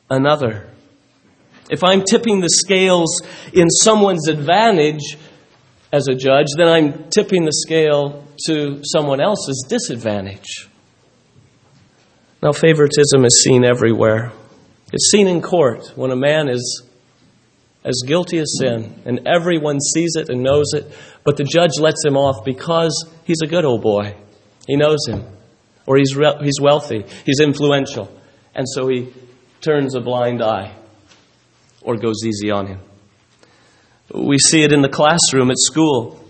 another. 0.10 0.70
If 1.70 1.84
I'm 1.84 2.04
tipping 2.04 2.42
the 2.42 2.50
scales 2.50 3.22
in 3.54 3.70
someone's 3.70 4.28
advantage 4.28 5.18
as 5.92 6.08
a 6.08 6.16
judge, 6.16 6.48
then 6.58 6.68
I'm 6.68 7.10
tipping 7.10 7.46
the 7.46 7.51
scale 7.51 8.25
to 8.48 8.82
someone 8.84 9.22
else's 9.22 9.66
disadvantage. 9.70 10.68
Now, 12.42 12.54
favoritism 12.54 13.25
is 13.25 13.44
seen 13.44 13.66
everywhere. 13.66 14.32
It's 14.94 15.12
seen 15.12 15.28
in 15.28 15.42
court 15.42 15.92
when 15.96 16.12
a 16.12 16.16
man 16.16 16.50
is 16.50 16.84
as 17.84 18.01
guilty 18.06 18.39
as 18.39 18.58
sin, 18.60 19.01
and 19.06 19.28
everyone 19.28 19.80
sees 19.80 20.16
it 20.16 20.30
and 20.30 20.44
knows 20.44 20.74
it, 20.74 20.92
but 21.24 21.38
the 21.38 21.44
judge 21.44 21.80
lets 21.80 22.04
him 22.04 22.18
off 22.18 22.44
because 22.44 23.10
he's 23.25 23.42
a 23.44 23.48
good 23.48 23.66
old 23.66 23.82
boy. 23.82 24.16
He 24.68 24.75
knows 24.75 25.00
him, 25.08 25.24
or 25.86 25.98
he's, 25.98 26.16
re- 26.16 26.39
he's 26.42 26.60
wealthy, 26.62 27.06
he's 27.25 27.39
influential, 27.39 28.12
and 28.54 28.68
so 28.68 28.88
he 28.88 29.13
turns 29.62 29.96
a 29.96 30.01
blind 30.01 30.42
eye 30.42 30.75
or 31.82 31.98
goes 31.98 32.24
easy 32.25 32.51
on 32.51 32.68
him. 32.68 32.80
We 34.13 34.38
see 34.38 34.63
it 34.63 34.74
in 34.74 34.82
the 34.82 34.89
classroom 34.89 35.51
at 35.51 35.58
school. 35.58 36.24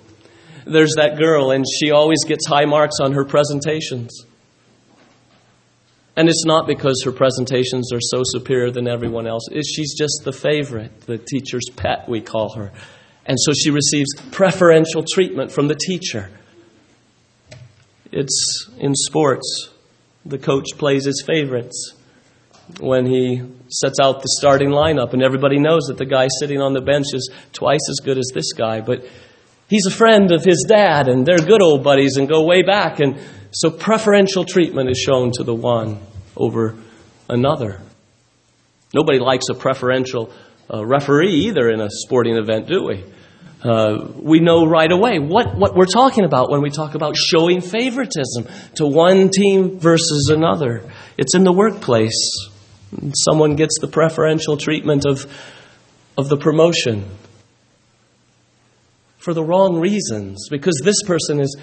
There's 0.65 0.93
that 0.97 1.17
girl, 1.17 1.51
and 1.51 1.65
she 1.79 1.91
always 1.91 2.23
gets 2.25 2.45
high 2.45 2.65
marks 2.65 2.97
on 3.01 3.13
her 3.13 3.25
presentations. 3.25 4.25
And 6.15 6.27
it's 6.27 6.43
not 6.45 6.67
because 6.67 7.01
her 7.05 7.11
presentations 7.11 7.93
are 7.93 8.01
so 8.01 8.21
superior 8.25 8.71
than 8.71 8.87
everyone 8.87 9.25
else. 9.25 9.43
She's 9.51 9.95
just 9.97 10.23
the 10.25 10.33
favorite, 10.33 11.01
the 11.01 11.17
teacher's 11.17 11.69
pet, 11.75 12.09
we 12.09 12.19
call 12.19 12.53
her. 12.55 12.71
And 13.25 13.37
so 13.39 13.53
she 13.53 13.69
receives 13.69 14.09
preferential 14.31 15.05
treatment 15.09 15.51
from 15.51 15.67
the 15.67 15.75
teacher. 15.75 16.29
It's 18.11 18.69
in 18.77 18.95
sports. 18.95 19.69
The 20.25 20.39
coach 20.39 20.77
plays 20.77 21.05
his 21.05 21.23
favorites 21.25 21.93
when 22.79 23.05
he 23.05 23.41
sets 23.69 23.99
out 23.99 24.21
the 24.21 24.29
starting 24.39 24.69
lineup, 24.69 25.13
and 25.13 25.23
everybody 25.23 25.59
knows 25.59 25.83
that 25.87 25.97
the 25.97 26.05
guy 26.05 26.27
sitting 26.39 26.61
on 26.61 26.73
the 26.73 26.81
bench 26.81 27.07
is 27.13 27.29
twice 27.53 27.87
as 27.89 27.97
good 28.03 28.17
as 28.17 28.31
this 28.33 28.53
guy. 28.53 28.81
But 28.81 29.05
he's 29.67 29.85
a 29.85 29.91
friend 29.91 30.31
of 30.31 30.43
his 30.43 30.65
dad, 30.67 31.07
and 31.07 31.25
they're 31.25 31.37
good 31.37 31.61
old 31.61 31.83
buddies 31.83 32.17
and 32.17 32.27
go 32.27 32.43
way 32.43 32.63
back. 32.63 32.99
And 32.99 33.19
so 33.51 33.69
preferential 33.71 34.45
treatment 34.45 34.89
is 34.89 34.97
shown 34.97 35.31
to 35.33 35.43
the 35.43 35.55
one 35.55 35.99
over 36.35 36.75
another. 37.29 37.81
Nobody 38.93 39.19
likes 39.19 39.45
a 39.49 39.53
preferential 39.53 40.31
uh, 40.71 40.85
referee 40.85 41.47
either 41.47 41.69
in 41.69 41.81
a 41.81 41.89
sporting 41.89 42.37
event, 42.37 42.67
do 42.67 42.85
we? 42.85 43.03
Uh, 43.61 44.07
we 44.15 44.39
know 44.39 44.65
right 44.65 44.91
away 44.91 45.19
what, 45.19 45.57
what 45.57 45.75
we're 45.75 45.85
talking 45.85 46.23
about 46.23 46.49
when 46.49 46.61
we 46.61 46.69
talk 46.69 46.95
about 46.95 47.17
showing 47.17 47.59
favoritism 47.59 48.47
to 48.75 48.87
one 48.87 49.29
team 49.29 49.79
versus 49.79 50.31
another. 50.33 50.89
It's 51.17 51.35
in 51.35 51.43
the 51.43 51.51
workplace. 51.51 52.49
Someone 53.27 53.55
gets 53.55 53.79
the 53.79 53.87
preferential 53.87 54.57
treatment 54.57 55.05
of, 55.05 55.25
of 56.17 56.29
the 56.29 56.37
promotion 56.37 57.05
for 59.17 59.33
the 59.33 59.43
wrong 59.43 59.79
reasons 59.79 60.47
because 60.49 60.79
this 60.83 61.03
person 61.03 61.39
is 61.39 61.55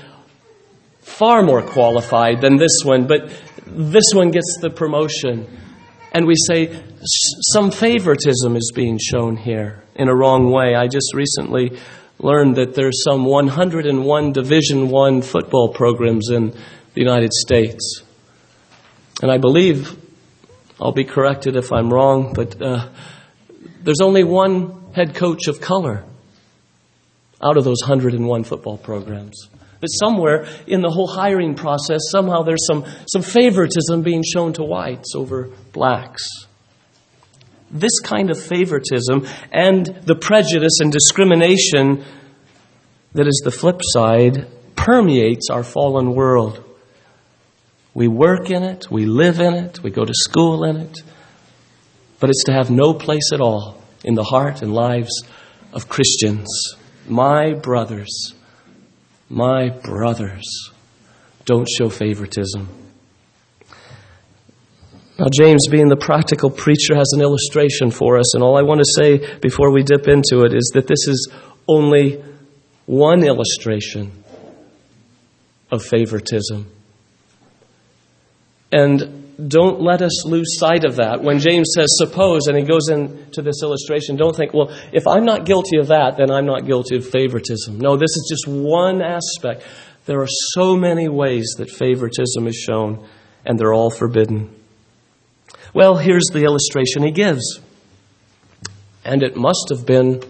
far 1.00 1.42
more 1.42 1.62
qualified 1.62 2.40
than 2.40 2.56
this 2.56 2.82
one, 2.84 3.06
but 3.06 3.30
this 3.66 4.04
one 4.12 4.30
gets 4.30 4.58
the 4.60 4.70
promotion. 4.70 5.48
And 6.12 6.26
we 6.26 6.34
say 6.46 6.82
some 7.52 7.70
favoritism 7.70 8.56
is 8.56 8.72
being 8.74 8.98
shown 8.98 9.36
here 9.36 9.82
in 9.94 10.08
a 10.08 10.14
wrong 10.14 10.50
way. 10.50 10.74
I 10.74 10.86
just 10.86 11.14
recently 11.14 11.78
learned 12.18 12.56
that 12.56 12.74
there's 12.74 13.02
some 13.02 13.24
101 13.24 14.32
Division 14.32 14.88
1 14.88 15.22
football 15.22 15.72
programs 15.72 16.30
in 16.30 16.50
the 16.50 17.00
United 17.00 17.32
States. 17.32 18.02
And 19.22 19.30
I 19.30 19.38
believe, 19.38 19.96
I'll 20.80 20.92
be 20.92 21.04
corrected 21.04 21.56
if 21.56 21.72
I'm 21.72 21.92
wrong, 21.92 22.32
but 22.34 22.60
uh, 22.60 22.88
there's 23.82 24.00
only 24.02 24.24
one 24.24 24.92
head 24.92 25.14
coach 25.14 25.46
of 25.46 25.60
color 25.60 26.04
out 27.42 27.56
of 27.56 27.64
those 27.64 27.80
101 27.82 28.44
football 28.44 28.76
programs. 28.76 29.48
But 29.80 29.88
somewhere 29.88 30.46
in 30.66 30.80
the 30.80 30.90
whole 30.90 31.06
hiring 31.06 31.54
process, 31.54 32.00
somehow 32.10 32.42
there's 32.42 32.66
some, 32.66 32.84
some 33.10 33.22
favoritism 33.22 34.02
being 34.02 34.22
shown 34.22 34.52
to 34.54 34.62
whites 34.62 35.14
over 35.14 35.50
blacks. 35.72 36.28
This 37.70 38.00
kind 38.00 38.30
of 38.30 38.42
favoritism 38.42 39.26
and 39.52 39.86
the 39.86 40.14
prejudice 40.14 40.80
and 40.80 40.92
discrimination 40.92 42.04
that 43.12 43.26
is 43.26 43.40
the 43.44 43.50
flip 43.50 43.80
side 43.82 44.46
permeates 44.76 45.48
our 45.50 45.62
fallen 45.62 46.14
world. 46.14 46.62
We 47.96 48.08
work 48.08 48.50
in 48.50 48.62
it, 48.62 48.90
we 48.90 49.06
live 49.06 49.40
in 49.40 49.54
it, 49.54 49.82
we 49.82 49.90
go 49.90 50.04
to 50.04 50.12
school 50.12 50.64
in 50.64 50.76
it, 50.76 50.98
but 52.20 52.28
it's 52.28 52.44
to 52.44 52.52
have 52.52 52.70
no 52.70 52.92
place 52.92 53.32
at 53.32 53.40
all 53.40 53.82
in 54.04 54.14
the 54.14 54.22
heart 54.22 54.60
and 54.60 54.74
lives 54.74 55.22
of 55.72 55.88
Christians. 55.88 56.46
My 57.08 57.54
brothers, 57.54 58.34
my 59.30 59.70
brothers, 59.70 60.44
don't 61.46 61.66
show 61.66 61.88
favoritism. 61.88 62.68
Now, 65.18 65.28
James, 65.32 65.66
being 65.70 65.88
the 65.88 65.96
practical 65.96 66.50
preacher, 66.50 66.94
has 66.94 67.14
an 67.14 67.22
illustration 67.22 67.90
for 67.90 68.18
us, 68.18 68.34
and 68.34 68.42
all 68.42 68.58
I 68.58 68.62
want 68.62 68.80
to 68.80 69.02
say 69.02 69.38
before 69.38 69.72
we 69.72 69.82
dip 69.82 70.06
into 70.06 70.44
it 70.44 70.52
is 70.52 70.70
that 70.74 70.86
this 70.86 71.08
is 71.08 71.32
only 71.66 72.22
one 72.84 73.24
illustration 73.24 74.22
of 75.70 75.82
favoritism. 75.82 76.72
And 78.72 79.48
don't 79.48 79.80
let 79.80 80.02
us 80.02 80.26
lose 80.26 80.58
sight 80.58 80.84
of 80.84 80.96
that. 80.96 81.22
When 81.22 81.38
James 81.38 81.72
says 81.76 81.88
suppose, 81.98 82.46
and 82.46 82.56
he 82.56 82.64
goes 82.64 82.88
into 82.88 83.42
this 83.42 83.62
illustration, 83.62 84.16
don't 84.16 84.34
think, 84.34 84.54
well, 84.54 84.70
if 84.92 85.06
I'm 85.06 85.24
not 85.24 85.44
guilty 85.44 85.78
of 85.78 85.88
that, 85.88 86.16
then 86.16 86.30
I'm 86.30 86.46
not 86.46 86.66
guilty 86.66 86.96
of 86.96 87.06
favoritism. 87.06 87.78
No, 87.78 87.96
this 87.96 88.10
is 88.10 88.26
just 88.30 88.48
one 88.48 89.02
aspect. 89.02 89.62
There 90.06 90.20
are 90.20 90.28
so 90.54 90.76
many 90.76 91.08
ways 91.08 91.54
that 91.58 91.68
favoritism 91.70 92.46
is 92.46 92.56
shown, 92.56 93.06
and 93.44 93.58
they're 93.58 93.74
all 93.74 93.90
forbidden. 93.90 94.54
Well, 95.74 95.96
here's 95.96 96.26
the 96.32 96.44
illustration 96.44 97.02
he 97.02 97.10
gives. 97.10 97.60
And 99.04 99.22
it 99.22 99.36
must 99.36 99.66
have 99.70 99.84
been 99.84 100.22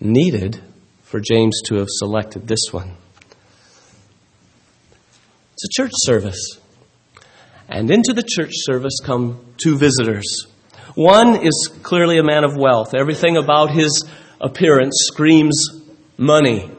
needed 0.00 0.60
for 1.02 1.20
James 1.20 1.62
to 1.66 1.76
have 1.76 1.86
selected 1.88 2.48
this 2.48 2.72
one. 2.72 2.96
It's 5.52 5.64
a 5.64 5.82
church 5.82 5.92
service. 5.94 6.58
And 7.68 7.90
into 7.90 8.12
the 8.12 8.22
church 8.22 8.52
service 8.52 9.00
come 9.02 9.54
two 9.56 9.76
visitors. 9.78 10.46
One 10.94 11.44
is 11.44 11.70
clearly 11.82 12.18
a 12.18 12.22
man 12.22 12.44
of 12.44 12.56
wealth. 12.56 12.94
Everything 12.94 13.36
about 13.36 13.70
his 13.70 14.04
appearance 14.40 15.06
screams 15.08 15.82
money. 16.16 16.70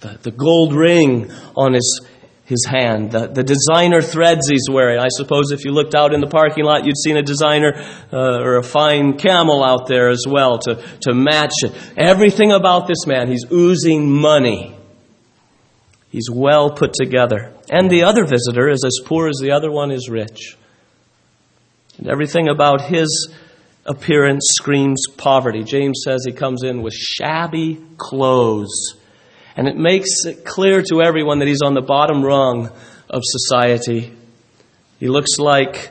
The, 0.00 0.18
the 0.22 0.30
gold 0.30 0.74
ring 0.74 1.30
on 1.54 1.74
his, 1.74 2.06
his 2.44 2.64
hand, 2.64 3.12
the, 3.12 3.26
the 3.26 3.42
designer 3.42 4.00
threads 4.00 4.48
he's 4.48 4.66
wearing. 4.70 4.98
I 4.98 5.08
suppose 5.10 5.50
if 5.50 5.64
you 5.64 5.72
looked 5.72 5.94
out 5.94 6.14
in 6.14 6.20
the 6.20 6.26
parking 6.26 6.64
lot, 6.64 6.86
you'd 6.86 6.96
seen 6.96 7.18
a 7.18 7.22
designer 7.22 7.72
uh, 8.12 8.40
or 8.40 8.56
a 8.56 8.62
fine 8.62 9.18
camel 9.18 9.62
out 9.62 9.88
there 9.88 10.08
as 10.08 10.24
well 10.26 10.58
to, 10.60 10.82
to 11.02 11.12
match 11.12 11.52
it. 11.62 11.74
Everything 11.98 12.52
about 12.52 12.86
this 12.86 13.06
man, 13.06 13.28
he's 13.28 13.44
oozing 13.52 14.10
money. 14.10 14.74
He's 16.08 16.30
well 16.30 16.70
put 16.70 16.94
together. 16.94 17.52
And 17.70 17.88
the 17.88 18.02
other 18.02 18.24
visitor 18.24 18.68
is 18.68 18.82
as 18.84 18.98
poor 19.04 19.28
as 19.28 19.38
the 19.40 19.52
other 19.52 19.70
one 19.70 19.92
is 19.92 20.08
rich. 20.08 20.56
And 21.98 22.08
everything 22.08 22.48
about 22.48 22.80
his 22.80 23.32
appearance 23.86 24.44
screams 24.56 25.04
poverty. 25.16 25.62
James 25.62 26.02
says 26.04 26.24
he 26.26 26.32
comes 26.32 26.64
in 26.64 26.82
with 26.82 26.94
shabby 26.94 27.80
clothes. 27.96 28.96
And 29.56 29.68
it 29.68 29.76
makes 29.76 30.24
it 30.24 30.44
clear 30.44 30.82
to 30.90 31.00
everyone 31.00 31.38
that 31.38 31.46
he's 31.46 31.62
on 31.62 31.74
the 31.74 31.80
bottom 31.80 32.24
rung 32.24 32.72
of 33.08 33.22
society. 33.24 34.16
He 34.98 35.06
looks 35.06 35.38
like 35.38 35.90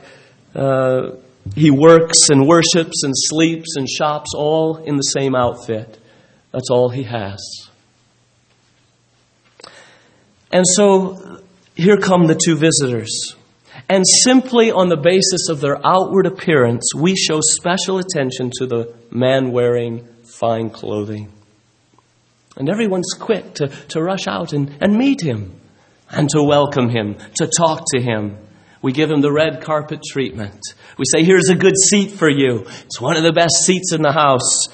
uh, 0.54 1.12
he 1.54 1.70
works 1.70 2.28
and 2.28 2.46
worships 2.46 3.04
and 3.04 3.14
sleeps 3.16 3.76
and 3.76 3.88
shops 3.88 4.34
all 4.34 4.76
in 4.76 4.96
the 4.96 5.02
same 5.02 5.34
outfit. 5.34 5.98
That's 6.52 6.68
all 6.70 6.90
he 6.90 7.04
has. 7.04 7.40
And 10.52 10.66
so 10.66 11.40
here 11.74 11.96
come 11.96 12.26
the 12.26 12.40
two 12.42 12.56
visitors. 12.56 13.36
And 13.88 14.04
simply 14.24 14.70
on 14.70 14.88
the 14.88 14.96
basis 14.96 15.48
of 15.48 15.60
their 15.60 15.84
outward 15.84 16.26
appearance, 16.26 16.92
we 16.94 17.16
show 17.16 17.40
special 17.40 17.98
attention 17.98 18.50
to 18.58 18.66
the 18.66 18.94
man 19.10 19.52
wearing 19.52 20.06
fine 20.24 20.70
clothing. 20.70 21.32
And 22.56 22.68
everyone's 22.68 23.14
quick 23.18 23.54
to, 23.54 23.68
to 23.68 24.02
rush 24.02 24.26
out 24.26 24.52
and, 24.52 24.76
and 24.80 24.96
meet 24.96 25.22
him 25.22 25.60
and 26.10 26.28
to 26.30 26.42
welcome 26.42 26.88
him, 26.88 27.16
to 27.38 27.46
talk 27.46 27.84
to 27.94 28.00
him. 28.00 28.36
We 28.82 28.92
give 28.92 29.10
him 29.10 29.20
the 29.20 29.32
red 29.32 29.62
carpet 29.62 30.00
treatment. 30.06 30.60
We 30.98 31.04
say, 31.10 31.24
Here's 31.24 31.48
a 31.48 31.54
good 31.54 31.76
seat 31.88 32.12
for 32.12 32.28
you. 32.28 32.66
It's 32.84 33.00
one 33.00 33.16
of 33.16 33.22
the 33.22 33.32
best 33.32 33.54
seats 33.64 33.92
in 33.92 34.02
the 34.02 34.12
house. 34.12 34.68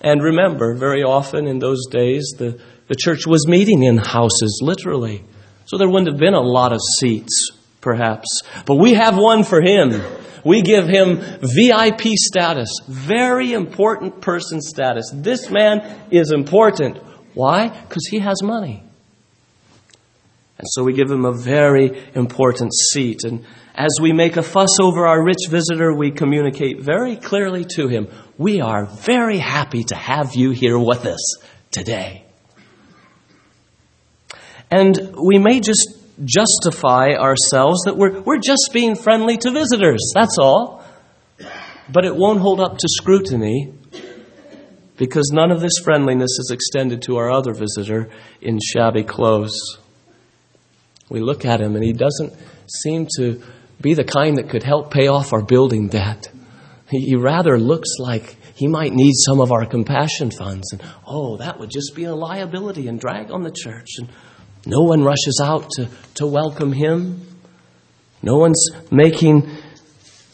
And 0.00 0.22
remember, 0.22 0.74
very 0.74 1.02
often 1.02 1.46
in 1.46 1.58
those 1.58 1.86
days, 1.90 2.34
the, 2.38 2.60
the 2.88 2.94
church 2.94 3.26
was 3.26 3.46
meeting 3.46 3.82
in 3.82 3.98
houses, 3.98 4.60
literally. 4.62 5.24
So 5.70 5.78
there 5.78 5.88
wouldn't 5.88 6.08
have 6.08 6.18
been 6.18 6.34
a 6.34 6.40
lot 6.40 6.72
of 6.72 6.80
seats, 6.98 7.52
perhaps. 7.80 8.42
But 8.66 8.74
we 8.74 8.94
have 8.94 9.16
one 9.16 9.44
for 9.44 9.62
him. 9.62 10.02
We 10.44 10.62
give 10.62 10.88
him 10.88 11.18
VIP 11.42 12.16
status, 12.16 12.80
very 12.88 13.52
important 13.52 14.20
person 14.20 14.60
status. 14.62 15.12
This 15.14 15.48
man 15.48 16.08
is 16.10 16.32
important. 16.32 16.96
Why? 17.34 17.68
Because 17.68 18.04
he 18.08 18.18
has 18.18 18.42
money. 18.42 18.82
And 20.58 20.66
so 20.66 20.82
we 20.82 20.92
give 20.92 21.08
him 21.08 21.24
a 21.24 21.32
very 21.32 22.02
important 22.16 22.74
seat. 22.74 23.20
And 23.22 23.46
as 23.76 23.96
we 24.02 24.12
make 24.12 24.36
a 24.36 24.42
fuss 24.42 24.80
over 24.80 25.06
our 25.06 25.24
rich 25.24 25.46
visitor, 25.48 25.94
we 25.94 26.10
communicate 26.10 26.80
very 26.80 27.14
clearly 27.14 27.64
to 27.76 27.86
him 27.86 28.08
we 28.36 28.60
are 28.60 28.86
very 28.86 29.38
happy 29.38 29.84
to 29.84 29.94
have 29.94 30.34
you 30.34 30.50
here 30.50 30.80
with 30.80 31.06
us 31.06 31.36
today. 31.70 32.24
And 34.70 35.16
we 35.16 35.38
may 35.38 35.60
just 35.60 35.98
justify 36.24 37.14
ourselves 37.14 37.82
that 37.86 37.96
we're, 37.96 38.20
we're 38.20 38.38
just 38.38 38.70
being 38.72 38.94
friendly 38.94 39.36
to 39.38 39.50
visitors. 39.50 40.12
That's 40.14 40.38
all. 40.38 40.84
But 41.88 42.04
it 42.04 42.14
won't 42.14 42.40
hold 42.40 42.60
up 42.60 42.78
to 42.78 42.86
scrutiny 42.88 43.74
because 44.96 45.30
none 45.32 45.50
of 45.50 45.60
this 45.60 45.72
friendliness 45.82 46.30
is 46.38 46.50
extended 46.52 47.02
to 47.02 47.16
our 47.16 47.30
other 47.30 47.54
visitor 47.54 48.10
in 48.40 48.58
shabby 48.60 49.02
clothes. 49.02 49.78
We 51.08 51.20
look 51.20 51.44
at 51.44 51.60
him 51.60 51.74
and 51.74 51.82
he 51.82 51.92
doesn't 51.92 52.34
seem 52.82 53.08
to 53.16 53.42
be 53.80 53.94
the 53.94 54.04
kind 54.04 54.36
that 54.36 54.50
could 54.50 54.62
help 54.62 54.92
pay 54.92 55.08
off 55.08 55.32
our 55.32 55.42
building 55.42 55.88
debt. 55.88 56.30
He 56.88 57.16
rather 57.16 57.58
looks 57.58 57.88
like 57.98 58.36
he 58.54 58.66
might 58.66 58.92
need 58.92 59.14
some 59.14 59.40
of 59.40 59.52
our 59.52 59.64
compassion 59.64 60.30
funds. 60.30 60.70
And 60.72 60.82
oh, 61.06 61.38
that 61.38 61.58
would 61.58 61.70
just 61.70 61.94
be 61.94 62.04
a 62.04 62.14
liability 62.14 62.88
and 62.88 63.00
drag 63.00 63.30
on 63.30 63.42
the 63.42 63.50
church. 63.50 63.88
And 63.98 64.08
no 64.66 64.80
one 64.82 65.02
rushes 65.02 65.40
out 65.42 65.70
to, 65.76 65.88
to 66.16 66.26
welcome 66.26 66.72
him. 66.72 67.26
No 68.22 68.36
one's 68.36 68.68
making 68.90 69.48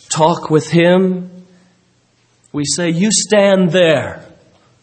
talk 0.09 0.51
with 0.51 0.69
him. 0.69 1.45
We 2.53 2.65
say, 2.65 2.91
You 2.91 3.11
stand 3.13 3.71
there. 3.71 4.23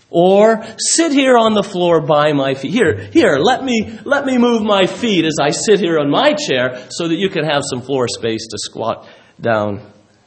Or 0.10 0.63
sit 0.77 1.12
here 1.12 1.36
on 1.38 1.56
the 1.56 1.63
floor 1.63 1.99
by 1.99 2.34
my 2.34 2.53
feet. 2.53 2.71
Here, 2.71 3.10
here, 3.12 3.39
let 3.39 3.63
me, 3.63 3.97
let 4.06 4.25
me 4.25 4.38
move 4.38 4.62
my 4.62 4.86
feet 4.86 5.25
as 5.25 5.38
I 5.41 5.49
sit 5.49 5.79
here 5.79 5.99
on 5.99 6.12
my 6.12 6.34
chair 6.34 6.86
so 6.91 7.08
that 7.08 7.15
you 7.15 7.29
can 7.29 7.43
have 7.43 7.63
some 7.65 7.82
floor 7.82 8.08
space 8.08 8.45
to 8.51 8.58
squat 8.60 9.08
down 9.41 9.82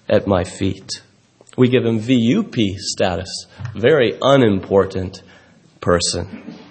at 0.08 0.26
my 0.26 0.42
feet. 0.42 0.90
We 1.56 1.68
give 1.68 1.84
him 1.84 2.00
VUP 2.00 2.56
status. 2.78 3.46
Very 3.76 4.18
unimportant 4.20 5.22
person 5.80 6.65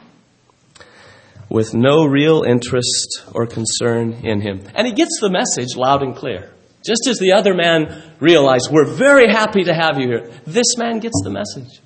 with 1.49 1.73
no 1.73 2.05
real 2.05 2.43
interest 2.43 3.23
or 3.33 3.45
concern 3.45 4.13
in 4.23 4.41
him. 4.41 4.61
And 4.73 4.87
he 4.87 4.93
gets 4.93 5.19
the 5.21 5.29
message 5.29 5.75
loud 5.75 6.01
and 6.01 6.15
clear. 6.15 6.51
Just 6.85 7.07
as 7.07 7.17
the 7.17 7.33
other 7.33 7.53
man 7.53 8.03
realized, 8.19 8.69
we're 8.71 8.85
very 8.85 9.27
happy 9.27 9.63
to 9.63 9.73
have 9.73 9.99
you 9.99 10.07
here, 10.07 10.31
this 10.45 10.77
man 10.77 10.99
gets 10.99 11.19
the 11.23 11.31
message. 11.31 11.81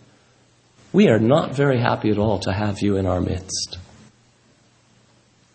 We 0.92 1.08
are 1.08 1.20
not 1.20 1.56
very 1.56 1.80
happy 1.80 2.10
at 2.10 2.18
all 2.18 2.40
to 2.40 2.52
have 2.52 2.82
you 2.82 2.98
in 2.98 3.06
our 3.06 3.22
midst. 3.22 3.78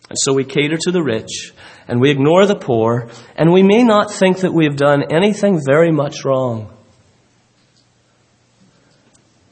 And 0.09 0.17
so 0.19 0.33
we 0.33 0.45
cater 0.45 0.77
to 0.81 0.91
the 0.91 1.03
rich, 1.03 1.51
and 1.87 1.99
we 1.99 2.11
ignore 2.11 2.45
the 2.45 2.55
poor, 2.55 3.09
and 3.35 3.51
we 3.51 3.63
may 3.63 3.83
not 3.83 4.11
think 4.11 4.39
that 4.39 4.53
we 4.53 4.65
have 4.65 4.77
done 4.77 5.03
anything 5.11 5.61
very 5.63 5.91
much 5.91 6.23
wrong. 6.23 6.71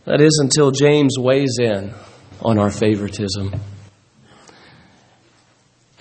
That 0.06 0.22
is 0.22 0.40
until 0.42 0.72
James 0.72 1.18
weighs 1.18 1.58
in 1.60 1.94
on 2.42 2.60
our 2.60 2.72
favoritism. 2.72 3.54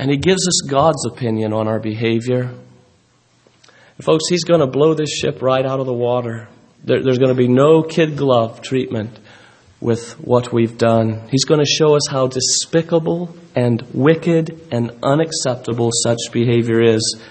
And 0.02 0.10
he 0.10 0.16
gives 0.16 0.48
us 0.48 0.68
God's 0.68 1.06
opinion 1.06 1.52
on 1.52 1.68
our 1.68 1.78
behavior. 1.78 2.40
And 2.42 4.04
folks, 4.04 4.24
he's 4.28 4.42
going 4.42 4.58
to 4.58 4.66
blow 4.66 4.94
this 4.94 5.10
ship 5.10 5.40
right 5.40 5.64
out 5.64 5.78
of 5.78 5.86
the 5.86 5.92
water. 5.92 6.48
There, 6.82 7.04
there's 7.04 7.18
going 7.18 7.28
to 7.28 7.36
be 7.36 7.46
no 7.46 7.84
kid 7.84 8.16
glove 8.16 8.62
treatment 8.62 9.16
with 9.80 10.14
what 10.18 10.52
we've 10.52 10.76
done. 10.76 11.28
He's 11.30 11.44
going 11.44 11.60
to 11.60 11.70
show 11.70 11.94
us 11.94 12.08
how 12.10 12.26
despicable 12.26 13.36
and 13.54 13.80
wicked 13.94 14.60
and 14.72 14.90
unacceptable 15.04 15.90
such 15.92 16.18
behavior 16.32 16.82
is. 16.82 17.22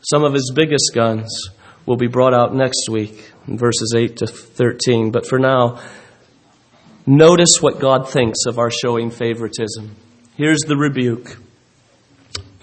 Some 0.00 0.24
of 0.24 0.32
his 0.32 0.50
biggest 0.52 0.90
guns 0.96 1.48
will 1.86 1.96
be 1.96 2.08
brought 2.08 2.34
out 2.34 2.56
next 2.56 2.88
week 2.90 3.30
in 3.46 3.56
verses 3.56 3.94
8 3.96 4.16
to 4.16 4.26
13. 4.26 5.12
But 5.12 5.28
for 5.28 5.38
now, 5.38 5.80
notice 7.06 7.58
what 7.60 7.78
God 7.78 8.10
thinks 8.10 8.46
of 8.48 8.58
our 8.58 8.72
showing 8.72 9.12
favoritism. 9.12 9.94
Here's 10.36 10.62
the 10.66 10.76
rebuke. 10.76 11.36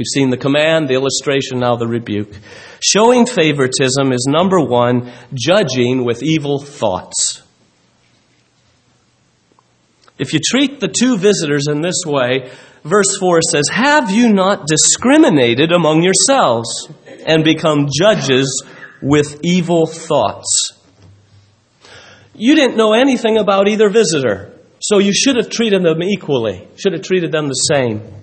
We've 0.01 0.07
seen 0.07 0.31
the 0.31 0.37
command, 0.37 0.87
the 0.87 0.95
illustration, 0.95 1.59
now 1.59 1.75
the 1.75 1.85
rebuke. 1.85 2.33
Showing 2.83 3.27
favoritism 3.27 4.11
is 4.11 4.27
number 4.27 4.59
one, 4.59 5.13
judging 5.31 6.03
with 6.03 6.23
evil 6.23 6.57
thoughts. 6.57 7.43
If 10.17 10.33
you 10.33 10.39
treat 10.43 10.79
the 10.79 10.87
two 10.87 11.19
visitors 11.19 11.67
in 11.69 11.83
this 11.83 12.01
way, 12.03 12.49
verse 12.83 13.15
4 13.19 13.41
says, 13.51 13.69
Have 13.71 14.09
you 14.09 14.33
not 14.33 14.65
discriminated 14.65 15.71
among 15.71 16.01
yourselves 16.01 16.89
and 17.27 17.43
become 17.43 17.87
judges 17.95 18.65
with 19.03 19.39
evil 19.43 19.85
thoughts? 19.85 20.81
You 22.33 22.55
didn't 22.55 22.75
know 22.75 22.93
anything 22.93 23.37
about 23.37 23.67
either 23.67 23.91
visitor, 23.91 24.57
so 24.79 24.97
you 24.97 25.13
should 25.13 25.35
have 25.35 25.51
treated 25.51 25.83
them 25.83 26.01
equally, 26.01 26.67
should 26.75 26.93
have 26.93 27.03
treated 27.03 27.31
them 27.31 27.49
the 27.49 27.53
same. 27.53 28.20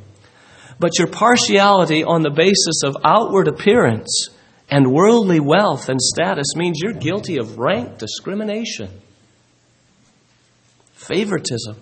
But 0.79 0.99
your 0.99 1.09
partiality 1.09 2.05
on 2.05 2.23
the 2.23 2.31
basis 2.31 2.83
of 2.85 2.97
outward 3.05 3.49
appearance 3.49 4.29
and 4.71 4.93
worldly 4.93 5.41
wealth 5.41 5.88
and 5.88 6.01
status 6.01 6.55
means 6.55 6.79
you're 6.81 6.93
guilty 6.93 7.38
of 7.38 7.59
rank 7.59 7.99
discrimination, 7.99 8.91
favoritism. 10.93 11.77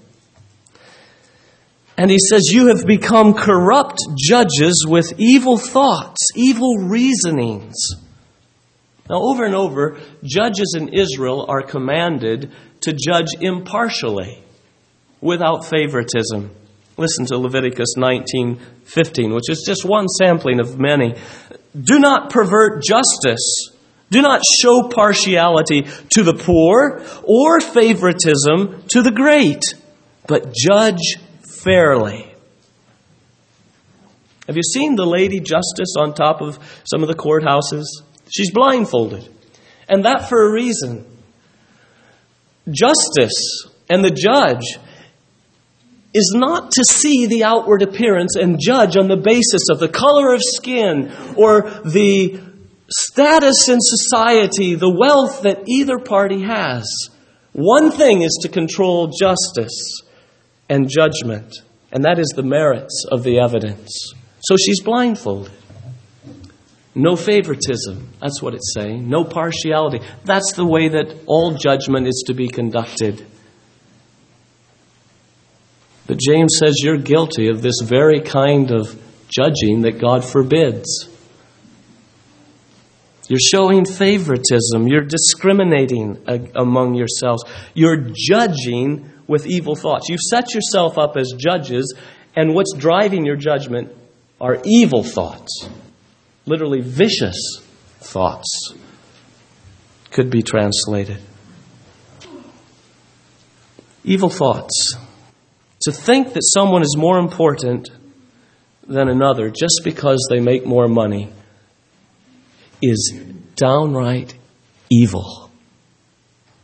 And 1.98 2.10
he 2.10 2.18
says, 2.18 2.50
You 2.52 2.68
have 2.68 2.86
become 2.86 3.34
corrupt 3.34 3.98
judges 4.16 4.84
with 4.86 5.14
evil 5.18 5.56
thoughts, 5.56 6.28
evil 6.34 6.76
reasonings. 6.88 7.74
Now, 9.08 9.22
over 9.22 9.44
and 9.44 9.54
over, 9.54 9.98
judges 10.24 10.74
in 10.76 10.88
Israel 10.88 11.46
are 11.48 11.62
commanded 11.62 12.52
to 12.82 12.92
judge 12.92 13.28
impartially, 13.40 14.42
without 15.20 15.64
favoritism. 15.64 16.50
Listen 16.98 17.26
to 17.26 17.38
Leviticus 17.38 17.94
19:15, 17.96 19.34
which 19.34 19.50
is 19.50 19.64
just 19.66 19.84
one 19.84 20.08
sampling 20.08 20.60
of 20.60 20.78
many. 20.78 21.14
Do 21.78 21.98
not 21.98 22.30
pervert 22.30 22.82
justice. 22.82 23.70
Do 24.10 24.22
not 24.22 24.40
show 24.60 24.88
partiality 24.88 25.86
to 26.14 26.22
the 26.22 26.34
poor 26.34 27.02
or 27.24 27.60
favoritism 27.60 28.84
to 28.90 29.02
the 29.02 29.10
great, 29.10 29.62
but 30.26 30.54
judge 30.54 31.16
fairly. 31.62 32.32
Have 34.46 34.56
you 34.56 34.62
seen 34.62 34.94
the 34.94 35.04
lady 35.04 35.40
justice 35.40 35.94
on 35.98 36.14
top 36.14 36.40
of 36.40 36.58
some 36.84 37.02
of 37.02 37.08
the 37.08 37.14
courthouses? 37.14 37.84
She's 38.30 38.52
blindfolded. 38.52 39.28
And 39.88 40.04
that 40.04 40.28
for 40.28 40.48
a 40.48 40.52
reason. 40.52 41.04
Justice 42.70 43.66
and 43.90 44.04
the 44.04 44.10
judge 44.10 44.78
is 46.14 46.32
not 46.34 46.70
to 46.72 46.84
see 46.84 47.26
the 47.26 47.44
outward 47.44 47.82
appearance 47.82 48.36
and 48.36 48.58
judge 48.60 48.96
on 48.96 49.08
the 49.08 49.16
basis 49.16 49.68
of 49.70 49.78
the 49.78 49.88
color 49.88 50.32
of 50.32 50.40
skin 50.42 51.12
or 51.36 51.62
the 51.84 52.40
status 52.90 53.68
in 53.68 53.78
society, 53.80 54.74
the 54.74 54.90
wealth 54.90 55.42
that 55.42 55.68
either 55.68 55.98
party 55.98 56.42
has. 56.42 56.86
One 57.52 57.90
thing 57.90 58.22
is 58.22 58.38
to 58.42 58.48
control 58.48 59.08
justice 59.08 60.02
and 60.68 60.88
judgment, 60.88 61.54
and 61.92 62.04
that 62.04 62.18
is 62.18 62.32
the 62.34 62.42
merits 62.42 63.04
of 63.10 63.22
the 63.22 63.38
evidence. 63.38 64.12
So 64.40 64.56
she's 64.56 64.80
blindfolded. 64.82 65.52
No 66.94 67.14
favoritism. 67.14 68.08
That's 68.20 68.40
what 68.40 68.54
it's 68.54 68.72
saying. 68.74 69.08
No 69.08 69.24
partiality. 69.24 70.00
That's 70.24 70.54
the 70.54 70.64
way 70.64 70.88
that 70.88 71.14
all 71.26 71.52
judgment 71.52 72.06
is 72.06 72.24
to 72.26 72.34
be 72.34 72.48
conducted. 72.48 73.26
But 76.06 76.18
James 76.18 76.56
says 76.58 76.76
you're 76.82 76.98
guilty 76.98 77.48
of 77.48 77.62
this 77.62 77.80
very 77.82 78.20
kind 78.20 78.70
of 78.70 79.00
judging 79.28 79.82
that 79.82 79.98
God 80.00 80.24
forbids. 80.24 81.08
You're 83.28 83.40
showing 83.40 83.84
favoritism. 83.84 84.86
You're 84.86 85.04
discriminating 85.04 86.22
among 86.54 86.94
yourselves. 86.94 87.42
You're 87.74 88.10
judging 88.14 89.10
with 89.26 89.46
evil 89.46 89.74
thoughts. 89.74 90.08
You've 90.08 90.20
set 90.20 90.54
yourself 90.54 90.96
up 90.96 91.16
as 91.16 91.34
judges, 91.36 91.92
and 92.36 92.54
what's 92.54 92.72
driving 92.72 93.26
your 93.26 93.34
judgment 93.34 93.92
are 94.40 94.60
evil 94.64 95.02
thoughts, 95.02 95.68
literally 96.46 96.82
vicious 96.82 97.60
thoughts, 97.98 98.74
could 100.12 100.30
be 100.30 100.42
translated. 100.42 101.18
Evil 104.04 104.30
thoughts. 104.30 104.96
To 105.86 105.92
think 105.92 106.32
that 106.32 106.42
someone 106.42 106.82
is 106.82 106.96
more 106.98 107.16
important 107.16 107.90
than 108.88 109.08
another 109.08 109.50
just 109.50 109.82
because 109.84 110.18
they 110.28 110.40
make 110.40 110.66
more 110.66 110.88
money 110.88 111.30
is 112.82 113.16
downright 113.54 114.34
evil, 114.90 115.48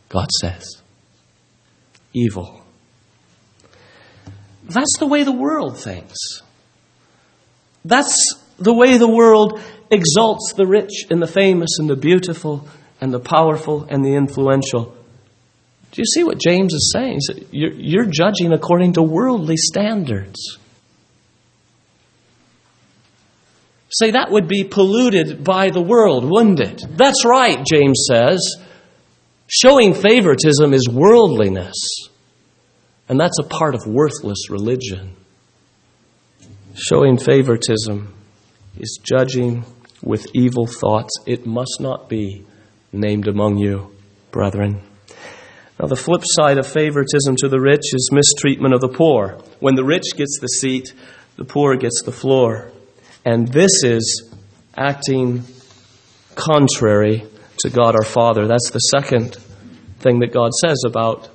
God 0.09 0.27
says. 0.41 0.81
Evil. 2.11 2.65
That's 4.63 4.97
the 4.99 5.07
way 5.07 5.23
the 5.23 5.31
world 5.31 5.79
thinks. 5.79 6.41
That's 7.85 8.35
the 8.59 8.73
way 8.73 8.97
the 8.97 9.07
world 9.07 9.61
exalts 9.89 10.51
the 10.57 10.67
rich 10.67 11.05
and 11.09 11.21
the 11.21 11.27
famous 11.27 11.79
and 11.79 11.89
the 11.89 11.95
beautiful 11.95 12.67
and 12.99 13.13
the 13.13 13.21
powerful 13.21 13.85
and 13.89 14.03
the 14.03 14.15
influential. 14.15 14.97
Do 15.93 16.01
you 16.01 16.05
see 16.05 16.23
what 16.23 16.39
James 16.39 16.73
is 16.73 16.91
saying? 16.91 17.19
You're, 17.51 17.73
you're 17.73 18.05
judging 18.05 18.51
according 18.51 18.93
to 18.93 19.03
worldly 19.03 19.57
standards. 19.57 20.57
Say 23.91 24.09
that 24.09 24.31
would 24.31 24.47
be 24.47 24.63
polluted 24.63 25.43
by 25.43 25.69
the 25.69 25.83
world, 25.83 26.25
wouldn't 26.27 26.59
it? 26.59 26.83
That's 26.97 27.23
right, 27.25 27.63
James 27.63 28.07
says. 28.09 28.55
Showing 29.45 29.93
favoritism 29.93 30.73
is 30.73 30.89
worldliness. 30.91 31.75
And 33.07 33.19
that's 33.19 33.37
a 33.37 33.43
part 33.47 33.75
of 33.75 33.85
worthless 33.85 34.49
religion. 34.49 35.15
Showing 36.73 37.19
favoritism 37.19 38.15
is 38.79 38.99
judging 39.03 39.63
with 40.01 40.25
evil 40.33 40.65
thoughts. 40.65 41.11
It 41.27 41.45
must 41.45 41.77
not 41.79 42.09
be 42.09 42.45
named 42.91 43.27
among 43.27 43.59
you, 43.59 43.95
brethren. 44.31 44.81
Now, 45.79 45.87
the 45.87 45.95
flip 45.95 46.21
side 46.23 46.59
of 46.59 46.67
favoritism 46.67 47.35
to 47.37 47.49
the 47.49 47.59
rich 47.59 47.93
is 47.93 48.09
mistreatment 48.11 48.73
of 48.73 48.81
the 48.81 48.89
poor. 48.89 49.39
When 49.59 49.75
the 49.75 49.83
rich 49.83 50.15
gets 50.15 50.39
the 50.39 50.47
seat, 50.47 50.93
the 51.35 51.45
poor 51.45 51.75
gets 51.77 52.03
the 52.03 52.11
floor. 52.11 52.71
And 53.25 53.47
this 53.47 53.83
is 53.83 54.31
acting 54.77 55.43
contrary 56.35 57.25
to 57.59 57.69
God 57.69 57.95
our 57.95 58.03
Father. 58.03 58.47
That's 58.47 58.71
the 58.71 58.79
second 58.79 59.35
thing 59.99 60.19
that 60.19 60.31
God 60.31 60.51
says 60.53 60.83
about 60.85 61.29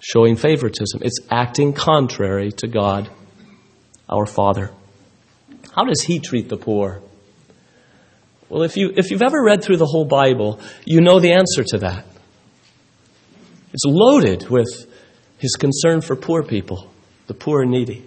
showing 0.00 0.36
favoritism. 0.36 1.00
It's 1.02 1.20
acting 1.30 1.72
contrary 1.72 2.52
to 2.58 2.68
God 2.68 3.10
our 4.08 4.26
Father. 4.26 4.70
How 5.74 5.84
does 5.84 6.02
He 6.02 6.18
treat 6.18 6.48
the 6.48 6.56
poor? 6.56 7.00
Well, 8.48 8.62
if, 8.62 8.76
you, 8.76 8.92
if 8.94 9.10
you've 9.10 9.22
ever 9.22 9.42
read 9.42 9.64
through 9.64 9.78
the 9.78 9.86
whole 9.86 10.04
Bible, 10.04 10.60
you 10.84 11.00
know 11.00 11.18
the 11.18 11.32
answer 11.32 11.64
to 11.64 11.78
that. 11.78 12.06
It's 13.74 13.84
loaded 13.84 14.48
with 14.48 14.68
His 15.38 15.56
concern 15.56 16.00
for 16.00 16.14
poor 16.14 16.44
people, 16.44 16.88
the 17.26 17.34
poor 17.34 17.62
and 17.62 17.72
needy. 17.72 18.04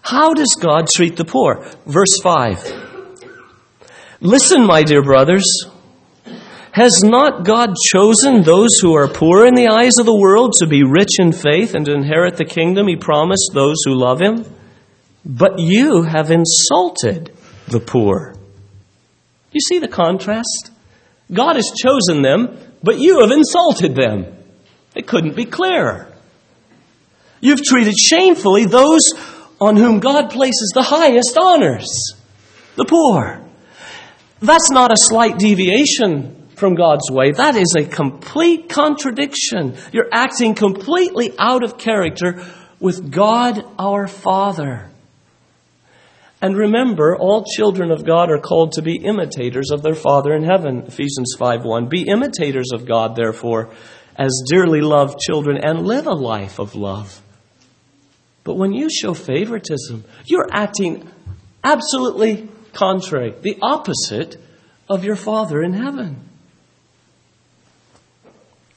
How 0.00 0.32
does 0.32 0.56
God 0.58 0.88
treat 0.88 1.16
the 1.16 1.26
poor? 1.26 1.62
Verse 1.84 2.18
5. 2.22 3.20
Listen, 4.20 4.66
my 4.66 4.82
dear 4.82 5.02
brothers. 5.02 5.44
Has 6.72 7.02
not 7.04 7.44
God 7.44 7.74
chosen 7.92 8.42
those 8.42 8.78
who 8.80 8.94
are 8.94 9.08
poor 9.08 9.46
in 9.46 9.54
the 9.54 9.68
eyes 9.68 9.98
of 9.98 10.06
the 10.06 10.16
world 10.16 10.54
to 10.60 10.66
be 10.66 10.82
rich 10.84 11.18
in 11.18 11.32
faith 11.32 11.74
and 11.74 11.84
to 11.84 11.92
inherit 11.92 12.36
the 12.36 12.46
kingdom 12.46 12.88
He 12.88 12.96
promised 12.96 13.50
those 13.52 13.76
who 13.84 13.94
love 13.94 14.22
Him? 14.22 14.46
But 15.22 15.58
you 15.58 16.02
have 16.02 16.30
insulted 16.30 17.36
the 17.66 17.80
poor. 17.80 18.36
You 19.52 19.60
see 19.60 19.80
the 19.80 19.88
contrast? 19.88 20.70
God 21.30 21.56
has 21.56 21.72
chosen 21.76 22.22
them, 22.22 22.56
but 22.82 22.98
you 22.98 23.20
have 23.20 23.32
insulted 23.32 23.94
them. 23.94 24.37
It 24.98 25.06
couldn't 25.06 25.36
be 25.36 25.44
clearer. 25.44 26.12
You've 27.40 27.62
treated 27.62 27.94
shamefully 27.96 28.64
those 28.64 29.00
on 29.60 29.76
whom 29.76 30.00
God 30.00 30.30
places 30.30 30.72
the 30.74 30.82
highest 30.82 31.38
honors 31.40 31.86
the 32.74 32.84
poor. 32.84 33.40
That's 34.40 34.70
not 34.70 34.92
a 34.92 34.96
slight 34.96 35.38
deviation 35.38 36.48
from 36.56 36.74
God's 36.74 37.10
way. 37.10 37.30
That 37.30 37.56
is 37.56 37.74
a 37.76 37.84
complete 37.84 38.68
contradiction. 38.68 39.76
You're 39.92 40.08
acting 40.12 40.54
completely 40.54 41.32
out 41.38 41.62
of 41.62 41.78
character 41.78 42.44
with 42.80 43.10
God 43.10 43.64
our 43.78 44.08
Father. 44.08 44.90
And 46.40 46.56
remember, 46.56 47.16
all 47.16 47.44
children 47.44 47.90
of 47.90 48.04
God 48.04 48.30
are 48.30 48.40
called 48.40 48.72
to 48.72 48.82
be 48.82 48.96
imitators 48.96 49.70
of 49.72 49.82
their 49.82 49.94
Father 49.94 50.32
in 50.34 50.44
heaven. 50.44 50.84
Ephesians 50.86 51.34
5 51.36 51.64
1. 51.64 51.88
Be 51.88 52.02
imitators 52.02 52.70
of 52.72 52.86
God, 52.86 53.16
therefore, 53.16 53.70
as 54.18 54.42
dearly 54.50 54.80
loved 54.80 55.18
children, 55.20 55.56
and 55.56 55.86
live 55.86 56.06
a 56.06 56.12
life 56.12 56.58
of 56.58 56.74
love. 56.74 57.22
But 58.44 58.54
when 58.54 58.72
you 58.72 58.88
show 58.90 59.14
favoritism, 59.14 60.04
you're 60.26 60.48
acting 60.50 61.08
absolutely 61.62 62.48
contrary, 62.72 63.34
the 63.40 63.58
opposite 63.62 64.36
of 64.88 65.04
your 65.04 65.16
Father 65.16 65.62
in 65.62 65.72
heaven. 65.72 66.28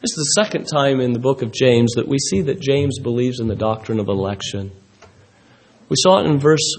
This 0.02 0.18
is 0.18 0.34
the 0.36 0.44
second 0.44 0.66
time 0.66 1.00
in 1.00 1.14
the 1.14 1.20
book 1.20 1.42
of 1.42 1.52
James 1.52 1.94
that 1.94 2.08
we 2.08 2.18
see 2.18 2.42
that 2.42 2.60
James 2.60 3.00
believes 3.00 3.40
in 3.40 3.48
the 3.48 3.56
doctrine 3.56 4.00
of 4.00 4.08
election. 4.08 4.72
We 5.90 5.96
saw 6.00 6.20
it 6.20 6.26
in 6.26 6.40
verse 6.40 6.76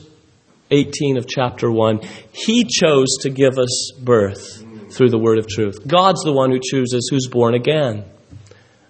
18 0.72 1.18
of 1.18 1.29
chapter 1.29 1.70
1, 1.70 2.01
He 2.33 2.64
chose 2.64 3.09
to 3.20 3.31
give 3.31 3.59
us 3.59 3.92
birth 4.01 4.64
through 4.92 5.11
the 5.11 5.18
word 5.18 5.38
of 5.38 5.46
truth. 5.46 5.87
God's 5.87 6.22
the 6.22 6.33
one 6.33 6.51
who 6.51 6.59
chooses 6.59 7.09
who's 7.11 7.29
born 7.31 7.55
again. 7.55 8.05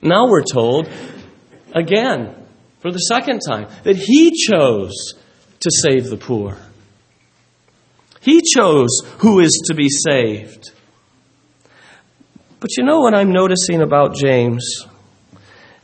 Now 0.02 0.26
we're 0.26 0.42
told, 0.42 0.88
again, 1.72 2.34
for 2.80 2.90
the 2.90 2.98
second 2.98 3.40
time, 3.48 3.68
that 3.84 3.96
He 3.96 4.32
chose 4.32 5.14
to 5.60 5.70
save 5.70 6.10
the 6.10 6.16
poor. 6.16 6.58
He 8.20 8.42
chose 8.42 9.00
who 9.18 9.40
is 9.40 9.62
to 9.66 9.74
be 9.74 9.88
saved. 9.88 10.70
But 12.60 12.76
you 12.76 12.84
know 12.84 13.00
what 13.00 13.14
I'm 13.14 13.32
noticing 13.32 13.80
about 13.80 14.14
James? 14.14 14.86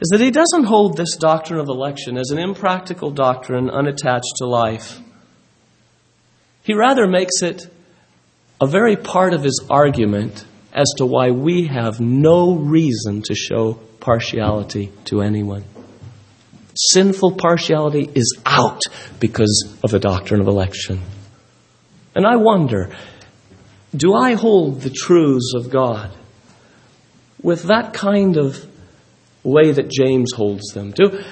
Is 0.00 0.09
that 0.11 0.20
he 0.20 0.31
doesn't 0.31 0.62
hold 0.62 0.96
this 0.96 1.16
doctrine 1.16 1.59
of 1.59 1.68
election 1.68 2.16
as 2.16 2.31
an 2.31 2.38
impractical 2.38 3.11
doctrine 3.11 3.68
unattached 3.68 4.35
to 4.37 4.46
life. 4.46 5.00
He 6.62 6.74
rather 6.74 7.09
makes 7.09 7.42
it 7.42 7.68
a 8.61 8.66
very 8.68 8.94
part 8.94 9.35
of 9.35 9.42
his 9.42 9.61
argument 9.68 10.44
as 10.72 10.87
to 10.98 11.07
why 11.07 11.33
we 11.33 11.66
have 11.66 11.98
no 11.98 12.54
reason 12.54 13.22
to 13.22 13.35
show 13.35 13.81
partiality 14.00 14.92
to 15.06 15.22
anyone. 15.22 15.64
Sinful 16.74 17.32
partiality 17.32 18.08
is 18.14 18.38
out 18.46 18.80
because 19.18 19.76
of 19.82 19.90
the 19.90 19.98
doctrine 19.98 20.40
of 20.40 20.46
election. 20.46 21.02
And 22.14 22.26
I 22.26 22.37
wonder 22.37 22.90
do 23.96 24.14
I 24.14 24.34
hold 24.34 24.82
the 24.82 24.90
truths 24.90 25.54
of 25.54 25.70
God 25.70 26.14
with 27.42 27.64
that 27.64 27.94
kind 27.94 28.37
of 28.37 28.66
way 29.42 29.72
that 29.72 29.90
James 29.90 30.32
holds 30.32 30.72
them? 30.74 30.90
Do, 30.90 31.22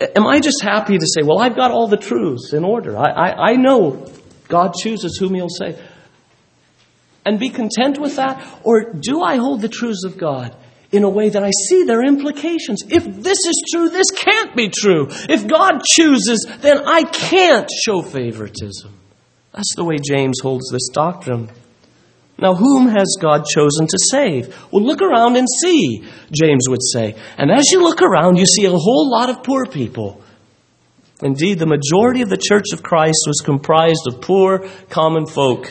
am 0.00 0.26
I 0.26 0.40
just 0.40 0.62
happy 0.62 0.96
to 0.96 1.06
say, 1.06 1.22
well, 1.22 1.38
I've 1.38 1.56
got 1.56 1.70
all 1.70 1.88
the 1.88 1.96
truths 1.96 2.52
in 2.52 2.64
order? 2.64 2.96
I, 2.96 3.10
I, 3.10 3.50
I 3.50 3.56
know 3.56 4.10
God 4.48 4.74
chooses 4.74 5.18
whom 5.18 5.34
He'll 5.34 5.48
save. 5.48 5.80
And 7.24 7.38
be 7.38 7.50
content 7.50 7.98
with 7.98 8.16
that? 8.16 8.60
Or 8.64 8.92
do 8.92 9.22
I 9.22 9.36
hold 9.36 9.60
the 9.60 9.68
truths 9.68 10.04
of 10.04 10.16
God 10.16 10.56
in 10.92 11.04
a 11.04 11.08
way 11.08 11.28
that 11.28 11.42
I 11.42 11.50
see 11.68 11.84
their 11.84 12.02
implications? 12.04 12.82
If 12.88 13.04
this 13.04 13.38
is 13.38 13.64
true, 13.72 13.88
this 13.88 14.10
can't 14.10 14.56
be 14.56 14.68
true. 14.68 15.08
If 15.28 15.46
God 15.46 15.82
chooses, 15.84 16.46
then 16.60 16.86
I 16.86 17.04
can't 17.04 17.68
show 17.84 18.02
favoritism. 18.02 18.92
That's 19.52 19.74
the 19.76 19.84
way 19.84 19.96
James 20.02 20.40
holds 20.40 20.70
this 20.70 20.88
doctrine. 20.92 21.50
Now, 22.38 22.54
whom 22.54 22.88
has 22.88 23.18
God 23.20 23.44
chosen 23.44 23.86
to 23.86 23.98
save? 24.10 24.56
Well, 24.72 24.82
look 24.82 25.02
around 25.02 25.36
and 25.36 25.46
see, 25.62 26.02
James 26.32 26.66
would 26.68 26.82
say. 26.82 27.14
And 27.36 27.50
as 27.50 27.70
you 27.70 27.82
look 27.82 28.00
around, 28.00 28.36
you 28.36 28.46
see 28.46 28.64
a 28.64 28.70
whole 28.70 29.10
lot 29.10 29.28
of 29.28 29.42
poor 29.42 29.66
people. 29.66 30.22
Indeed, 31.22 31.58
the 31.58 31.66
majority 31.66 32.22
of 32.22 32.30
the 32.30 32.38
Church 32.38 32.72
of 32.72 32.82
Christ 32.82 33.24
was 33.26 33.42
comprised 33.44 34.06
of 34.06 34.22
poor, 34.22 34.66
common 34.88 35.26
folk. 35.26 35.70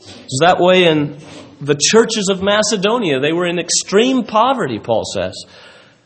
It's 0.00 0.40
that 0.40 0.58
way 0.58 0.84
in 0.84 1.18
the 1.60 1.78
churches 1.78 2.28
of 2.30 2.42
Macedonia. 2.42 3.20
They 3.20 3.32
were 3.32 3.46
in 3.46 3.58
extreme 3.58 4.24
poverty, 4.24 4.78
Paul 4.78 5.04
says. 5.04 5.34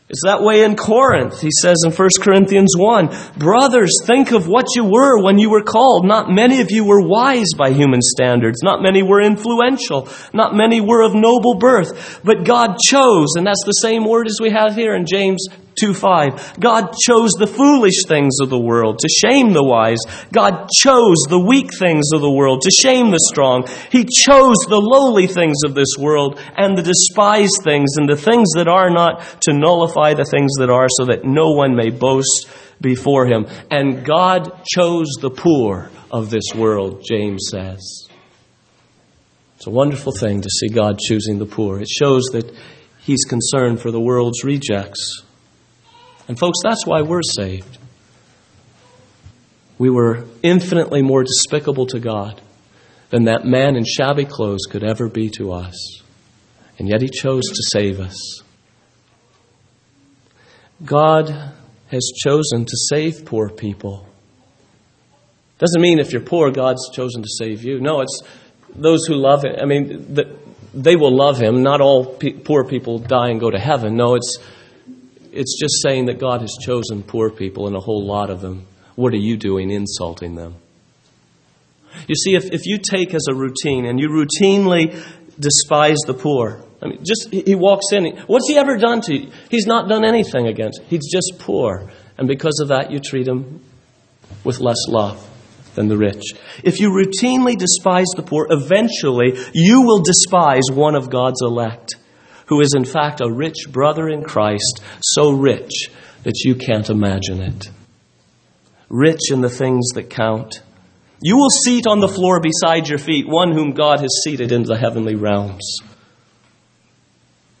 It's 0.07 0.21
that 0.23 0.43
way 0.43 0.63
in 0.63 0.75
Corinth. 0.75 1.41
He 1.41 1.49
says 1.61 1.77
in 1.83 1.91
1 1.91 2.09
Corinthians 2.21 2.75
1 2.77 3.09
Brothers, 3.37 3.91
think 4.05 4.31
of 4.31 4.47
what 4.47 4.67
you 4.75 4.83
were 4.83 5.19
when 5.23 5.39
you 5.39 5.49
were 5.49 5.63
called. 5.63 6.05
Not 6.05 6.29
many 6.29 6.61
of 6.61 6.69
you 6.69 6.85
were 6.85 7.07
wise 7.07 7.49
by 7.57 7.71
human 7.71 8.01
standards. 8.03 8.61
Not 8.61 8.83
many 8.83 9.01
were 9.01 9.19
influential. 9.19 10.07
Not 10.31 10.53
many 10.53 10.79
were 10.79 11.01
of 11.01 11.15
noble 11.15 11.55
birth. 11.55 12.21
But 12.23 12.45
God 12.45 12.77
chose, 12.77 13.29
and 13.35 13.47
that's 13.47 13.63
the 13.65 13.81
same 13.81 14.05
word 14.05 14.27
as 14.27 14.37
we 14.39 14.51
have 14.51 14.75
here 14.75 14.95
in 14.95 15.07
James 15.07 15.47
2 15.79 15.93
5. 15.93 16.59
God 16.59 16.93
chose 17.05 17.31
the 17.31 17.47
foolish 17.47 18.05
things 18.07 18.37
of 18.41 18.49
the 18.49 18.59
world 18.59 18.99
to 18.99 19.09
shame 19.09 19.53
the 19.53 19.63
wise. 19.63 19.99
God 20.31 20.69
chose 20.77 21.17
the 21.29 21.39
weak 21.39 21.71
things 21.77 22.09
of 22.13 22.21
the 22.21 22.31
world 22.31 22.61
to 22.61 22.71
shame 22.71 23.11
the 23.11 23.19
strong. 23.19 23.67
He 23.91 24.05
chose 24.05 24.57
the 24.67 24.81
lowly 24.81 25.27
things 25.27 25.57
of 25.65 25.75
this 25.75 25.95
world 25.99 26.39
and 26.57 26.77
the 26.77 26.83
despised 26.83 27.61
things 27.63 27.97
and 27.97 28.09
the 28.09 28.17
things 28.17 28.51
that 28.55 28.67
are 28.67 28.89
not 28.89 29.41
to 29.41 29.53
nullify 29.53 30.13
the 30.13 30.25
things 30.25 30.51
that 30.59 30.69
are 30.69 30.87
so 30.89 31.05
that 31.05 31.25
no 31.25 31.51
one 31.51 31.75
may 31.75 31.89
boast 31.89 32.47
before 32.81 33.25
him. 33.25 33.47
And 33.71 34.05
God 34.05 34.63
chose 34.65 35.07
the 35.21 35.29
poor 35.29 35.89
of 36.11 36.29
this 36.29 36.53
world, 36.55 37.03
James 37.07 37.47
says. 37.51 38.07
It's 39.55 39.67
a 39.67 39.71
wonderful 39.71 40.11
thing 40.11 40.41
to 40.41 40.49
see 40.49 40.67
God 40.67 40.99
choosing 40.99 41.39
the 41.39 41.45
poor. 41.45 41.79
It 41.79 41.87
shows 41.87 42.25
that 42.33 42.53
He's 42.99 43.23
concerned 43.23 43.81
for 43.81 43.91
the 43.91 43.99
world's 44.01 44.43
rejects. 44.43 45.23
And, 46.27 46.39
folks, 46.39 46.59
that's 46.63 46.85
why 46.85 47.01
we're 47.01 47.21
saved. 47.21 47.77
We 49.77 49.89
were 49.89 50.25
infinitely 50.41 51.01
more 51.01 51.23
despicable 51.23 51.85
to 51.87 51.99
God 51.99 52.41
than 53.09 53.25
that 53.25 53.45
man 53.45 53.75
in 53.75 53.83
shabby 53.85 54.25
clothes 54.25 54.65
could 54.69 54.83
ever 54.83 55.09
be 55.09 55.29
to 55.31 55.51
us. 55.51 56.01
And 56.79 56.89
yet 56.89 57.01
He 57.01 57.09
chose 57.09 57.43
to 57.43 57.63
save 57.71 57.99
us. 57.99 58.41
God 60.83 61.53
has 61.91 62.11
chosen 62.23 62.65
to 62.65 62.77
save 62.89 63.25
poor 63.25 63.49
people. 63.49 64.07
Doesn't 65.57 65.81
mean 65.81 65.99
if 65.99 66.11
you're 66.11 66.21
poor, 66.21 66.51
God's 66.51 66.89
chosen 66.91 67.21
to 67.21 67.29
save 67.29 67.63
you. 67.63 67.79
No, 67.79 68.01
it's 68.01 68.21
those 68.73 69.05
who 69.05 69.15
love 69.15 69.45
Him. 69.45 69.55
I 69.61 69.65
mean, 69.65 70.17
they 70.73 70.95
will 70.95 71.15
love 71.15 71.37
Him. 71.37 71.63
Not 71.63 71.79
all 71.79 72.05
poor 72.05 72.65
people 72.65 72.99
die 72.99 73.29
and 73.29 73.39
go 73.39 73.49
to 73.49 73.59
heaven. 73.59 73.95
No, 73.95 74.15
it's 74.15 74.37
it's 75.35 75.59
just 75.59 75.81
saying 75.81 76.05
that 76.05 76.19
God 76.19 76.41
has 76.41 76.55
chosen 76.65 77.03
poor 77.03 77.29
people 77.29 77.67
and 77.67 77.75
a 77.75 77.79
whole 77.79 78.05
lot 78.05 78.29
of 78.29 78.41
them. 78.41 78.65
What 78.95 79.13
are 79.13 79.17
you 79.17 79.37
doing 79.37 79.71
insulting 79.71 80.35
them? 80.35 80.55
You 82.07 82.15
see, 82.15 82.35
if, 82.35 82.45
if 82.51 82.65
you 82.65 82.77
take 82.77 83.13
as 83.13 83.25
a 83.29 83.33
routine 83.33 83.85
and 83.85 83.99
you 83.99 84.09
routinely 84.09 85.01
despise 85.39 85.97
the 86.05 86.13
poor, 86.13 86.63
I 86.81 86.87
mean, 86.87 87.03
just 87.05 87.29
he 87.31 87.55
walks 87.55 87.91
in. 87.91 88.17
What's 88.27 88.47
he 88.47 88.57
ever 88.57 88.77
done 88.77 89.01
to 89.01 89.15
you? 89.15 89.31
He's 89.49 89.65
not 89.65 89.89
done 89.89 90.05
anything 90.05 90.47
against. 90.47 90.81
He's 90.87 91.09
just 91.11 91.39
poor, 91.39 91.89
and 92.17 92.27
because 92.27 92.59
of 92.61 92.67
that, 92.69 92.91
you 92.91 92.99
treat 92.99 93.27
him 93.27 93.61
with 94.43 94.59
less 94.59 94.77
love 94.87 95.25
than 95.75 95.87
the 95.87 95.97
rich. 95.97 96.23
If 96.63 96.79
you 96.79 96.89
routinely 96.89 97.57
despise 97.57 98.07
the 98.15 98.23
poor, 98.23 98.47
eventually 98.49 99.37
you 99.53 99.81
will 99.81 100.01
despise 100.01 100.63
one 100.71 100.95
of 100.95 101.09
God's 101.09 101.41
elect 101.41 101.95
who 102.47 102.61
is 102.61 102.73
in 102.75 102.85
fact 102.85 103.21
a 103.21 103.31
rich 103.31 103.67
brother 103.71 104.07
in 104.07 104.23
Christ, 104.23 104.81
so 105.01 105.31
rich 105.31 105.89
that 106.23 106.41
you 106.43 106.55
can't 106.55 106.89
imagine 106.89 107.41
it. 107.41 107.69
Rich 108.89 109.31
in 109.31 109.41
the 109.41 109.49
things 109.49 109.89
that 109.95 110.09
count. 110.09 110.61
You 111.21 111.37
will 111.37 111.49
seat 111.49 111.87
on 111.87 111.99
the 111.99 112.07
floor 112.07 112.39
beside 112.39 112.87
your 112.87 112.99
feet 112.99 113.27
one 113.27 113.51
whom 113.51 113.71
God 113.71 113.99
has 113.99 114.21
seated 114.23 114.51
in 114.51 114.63
the 114.63 114.77
heavenly 114.77 115.15
realms. 115.15 115.77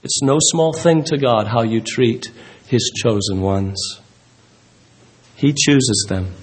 It's 0.03 0.21
no 0.21 0.37
small 0.39 0.71
thing 0.71 1.03
to 1.05 1.17
God 1.17 1.47
how 1.47 1.63
you 1.63 1.81
treat 1.81 2.31
His 2.67 2.91
chosen 2.95 3.41
ones. 3.41 3.79
He 5.35 5.53
chooses 5.53 6.05
them, 6.07 6.33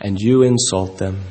and 0.00 0.18
you 0.18 0.42
insult 0.42 0.98
them. 0.98 1.22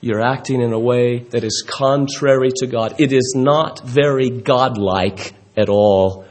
You're 0.00 0.22
acting 0.22 0.62
in 0.62 0.72
a 0.72 0.78
way 0.78 1.18
that 1.30 1.44
is 1.44 1.64
contrary 1.68 2.50
to 2.56 2.66
God. 2.66 2.94
It 2.98 3.12
is 3.12 3.34
not 3.36 3.84
very 3.84 4.30
godlike 4.30 5.34
at 5.58 5.68
all. 5.68 6.24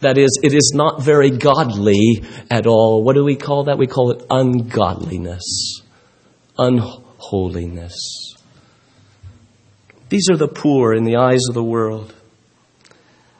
That 0.00 0.18
is, 0.18 0.38
it 0.42 0.52
is 0.52 0.72
not 0.74 1.02
very 1.02 1.30
godly 1.30 2.22
at 2.50 2.66
all. 2.66 3.02
What 3.02 3.14
do 3.14 3.24
we 3.24 3.36
call 3.36 3.64
that? 3.64 3.78
We 3.78 3.86
call 3.86 4.10
it 4.10 4.26
ungodliness, 4.28 5.80
unholiness. 6.58 7.94
These 10.08 10.28
are 10.30 10.36
the 10.36 10.48
poor 10.48 10.92
in 10.92 11.04
the 11.04 11.16
eyes 11.16 11.40
of 11.48 11.54
the 11.54 11.64
world. 11.64 12.14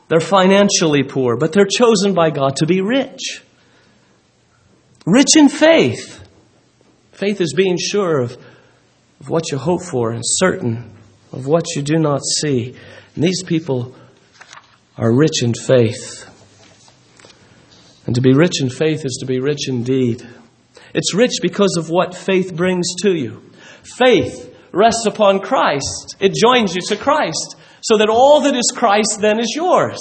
They're 0.09 0.21
financially 0.21 1.03
poor, 1.03 1.37
but 1.37 1.53
they're 1.53 1.67
chosen 1.67 2.15
by 2.15 2.31
God 2.31 2.57
to 2.57 2.67
be 2.67 2.81
rich. 2.81 3.43
Rich 5.05 5.37
in 5.37 5.49
faith. 5.49 6.23
Faith 7.13 7.41
is 7.41 7.53
being 7.55 7.77
sure 7.79 8.21
of, 8.21 8.37
of 9.21 9.29
what 9.29 9.51
you 9.51 9.59
hope 9.59 9.83
for 9.83 10.13
and 10.13 10.23
certain 10.25 10.97
of 11.33 11.47
what 11.47 11.65
you 11.75 11.83
do 11.83 11.99
not 11.99 12.23
see. 12.41 12.75
And 13.15 13.25
these 13.25 13.43
people 13.43 13.95
are 14.99 15.13
rich 15.13 15.43
in 15.43 15.53
faith. 15.53 16.25
And 18.07 18.15
to 18.15 18.21
be 18.21 18.33
rich 18.33 18.61
in 18.61 18.71
faith 18.71 19.05
is 19.05 19.19
to 19.21 19.27
be 19.27 19.41
rich 19.41 19.69
indeed. 19.69 20.27
It's 20.95 21.15
rich 21.15 21.39
because 21.43 21.77
of 21.79 21.91
what 21.91 22.15
faith 22.15 22.55
brings 22.55 22.87
to 23.03 23.13
you. 23.13 23.43
Faith 23.83 24.55
rests 24.73 25.07
upon 25.07 25.41
Christ, 25.41 26.17
it 26.21 26.35
joins 26.35 26.75
you 26.75 26.81
to 26.89 26.97
Christ, 26.97 27.57
so 27.81 27.99
that 27.99 28.09
all 28.09 28.43
that 28.43 28.57
is 28.57 28.73
Christ 28.75 29.19
then 29.21 29.39
is 29.39 29.53
yours. 29.55 29.99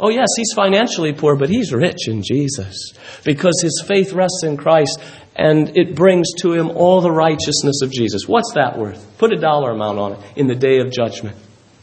Oh, 0.00 0.08
yes, 0.08 0.28
he's 0.36 0.52
financially 0.54 1.12
poor, 1.12 1.36
but 1.36 1.48
he's 1.48 1.72
rich 1.72 2.08
in 2.08 2.22
Jesus 2.22 2.92
because 3.24 3.54
his 3.62 3.82
faith 3.86 4.12
rests 4.12 4.42
in 4.42 4.56
Christ 4.56 5.00
and 5.36 5.76
it 5.76 5.94
brings 5.94 6.32
to 6.38 6.52
him 6.52 6.70
all 6.70 7.00
the 7.00 7.12
righteousness 7.12 7.80
of 7.82 7.92
Jesus. 7.92 8.26
What's 8.26 8.52
that 8.54 8.76
worth? 8.76 9.18
Put 9.18 9.32
a 9.32 9.40
dollar 9.40 9.70
amount 9.70 9.98
on 9.98 10.12
it 10.14 10.18
in 10.36 10.48
the 10.48 10.54
day 10.56 10.78
of 10.78 10.90
judgment 10.90 11.36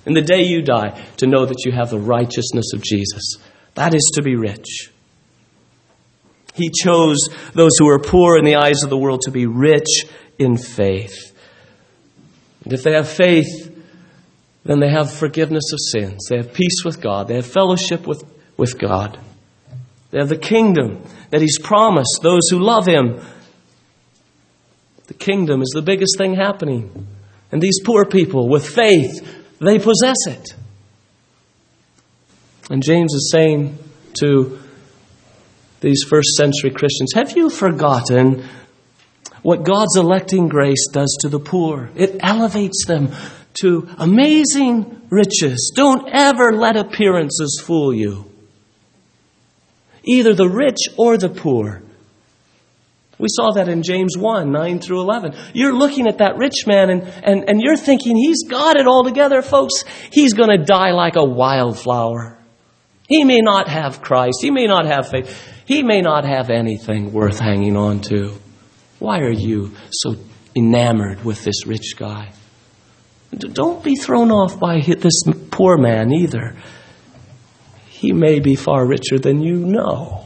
in 0.06 0.14
the 0.14 0.22
day 0.22 0.44
you 0.44 0.62
die, 0.62 1.00
to 1.18 1.28
know 1.28 1.46
that 1.46 1.64
you 1.66 1.72
have 1.72 1.90
the 1.90 2.00
righteousness 2.00 2.74
of 2.74 2.82
Jesus. 2.82 3.36
That 3.76 3.94
is 3.94 4.12
to 4.16 4.24
be 4.24 4.36
rich. 4.36 4.92
He 6.54 6.70
chose 6.70 7.30
those 7.54 7.72
who 7.78 7.88
are 7.88 8.00
poor 8.00 8.38
in 8.38 8.46
the 8.46 8.56
eyes 8.56 8.84
of 8.84 8.90
the 8.90 8.98
world 8.98 9.22
to 9.26 9.32
be 9.32 9.46
rich 9.46 10.06
in 10.38 10.58
faith. 10.58 11.32
And 12.64 12.74
if 12.74 12.84
they 12.84 12.94
have 12.94 13.08
faith, 13.08 13.70
then 14.64 14.80
they 14.80 14.90
have 14.90 15.12
forgiveness 15.12 15.72
of 15.72 15.80
sins. 15.80 16.28
They 16.30 16.38
have 16.38 16.54
peace 16.54 16.84
with 16.84 17.02
God. 17.02 17.28
They 17.28 17.36
have 17.36 17.46
fellowship 17.46 18.06
with, 18.06 18.24
with 18.58 18.78
God. 18.78 19.20
They 20.12 20.20
have 20.20 20.30
the 20.30 20.38
kingdom 20.38 21.04
that 21.30 21.42
He's 21.42 21.58
promised 21.58 22.20
those 22.22 22.50
who 22.50 22.60
love 22.60 22.86
Him. 22.86 23.22
The 25.08 25.14
kingdom 25.14 25.62
is 25.62 25.72
the 25.74 25.82
biggest 25.82 26.18
thing 26.18 26.36
happening. 26.36 27.08
And 27.52 27.62
these 27.62 27.80
poor 27.84 28.06
people 28.06 28.50
with 28.50 28.68
faith 28.68 29.41
they 29.62 29.78
possess 29.78 30.18
it. 30.28 30.56
And 32.70 32.82
James 32.84 33.14
is 33.14 33.30
saying 33.32 33.78
to 34.20 34.60
these 35.82 36.04
first 36.10 36.30
century 36.36 36.72
Christians 36.72 37.14
Have 37.14 37.38
you 37.38 37.50
forgotten 37.50 38.44
what 39.44 39.64
God's 39.64 39.98
electing 39.98 40.48
grace 40.48 40.88
does 40.92 41.18
to 41.22 41.30
the 41.30 41.40
poor? 41.40 41.90
It 41.96 42.18
elevates 42.22 42.86
them 42.88 43.12
to 43.62 43.88
amazing 43.98 45.02
riches. 45.10 45.72
Don't 45.76 46.10
ever 46.12 46.54
let 46.54 46.78
appearances 46.78 47.62
fool 47.64 47.94
you. 47.94 48.26
Either 50.04 50.34
the 50.34 50.50
rich 50.50 50.80
or 50.98 51.18
the 51.18 51.30
poor 51.30 51.84
we 53.22 53.28
saw 53.30 53.52
that 53.52 53.70
in 53.70 53.84
James 53.84 54.18
1 54.18 54.52
9 54.52 54.80
through 54.80 55.02
11. 55.02 55.36
You're 55.54 55.76
looking 55.76 56.08
at 56.08 56.18
that 56.18 56.38
rich 56.38 56.66
man 56.66 56.90
and, 56.90 57.04
and, 57.04 57.48
and 57.48 57.62
you're 57.62 57.78
thinking 57.78 58.18
he's 58.18 58.44
got 58.50 58.78
it 58.78 58.88
all 58.88 59.04
together, 59.04 59.44
folks. 59.44 59.84
He's 60.12 60.34
going 60.34 60.50
to 60.50 60.66
die 60.66 60.92
like 60.92 61.16
a 61.16 61.24
wildflower. 61.24 62.40
He 63.08 63.24
may 63.24 63.40
not 63.40 63.68
have 63.68 64.02
Christ. 64.02 64.40
He 64.42 64.50
may 64.50 64.66
not 64.66 64.88
have 64.88 65.10
faith. 65.10 65.64
He 65.66 65.84
may 65.84 66.02
not 66.02 66.26
have 66.26 66.50
anything 66.50 67.14
worth 67.14 67.40
hanging 67.40 67.78
on 67.78 68.02
to. 68.10 68.34
Why 68.98 69.20
are 69.20 69.32
you 69.32 69.76
so 69.92 70.16
enamored 70.56 71.24
with 71.24 71.44
this 71.44 71.68
rich 71.68 71.96
guy? 71.98 72.32
Don't 73.38 73.84
be 73.84 73.96
thrown 73.96 74.32
off 74.32 74.60
by 74.60 74.82
this 74.82 75.24
poor 75.52 75.78
man 75.78 76.12
either. 76.12 76.56
He 77.88 78.14
may 78.14 78.40
be 78.40 78.56
far 78.56 78.86
richer 78.88 79.20
than 79.20 79.42
you 79.42 79.58
know. 79.58 80.26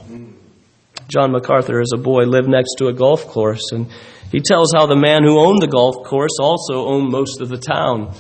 John 1.08 1.32
MacArthur, 1.32 1.80
as 1.80 1.92
a 1.94 1.98
boy, 1.98 2.24
lived 2.24 2.48
next 2.48 2.76
to 2.80 2.88
a 2.88 2.94
golf 2.94 3.28
course, 3.28 3.72
and 3.72 3.88
he 4.32 4.40
tells 4.40 4.74
how 4.74 4.86
the 4.86 4.96
man 4.96 5.24
who 5.24 5.40
owned 5.40 5.62
the 5.62 5.68
golf 5.68 6.04
course 6.06 6.38
also 6.40 6.86
owned 6.88 7.12
most 7.12 7.42
of 7.42 7.50
the 7.50 7.58
town. 7.58 8.14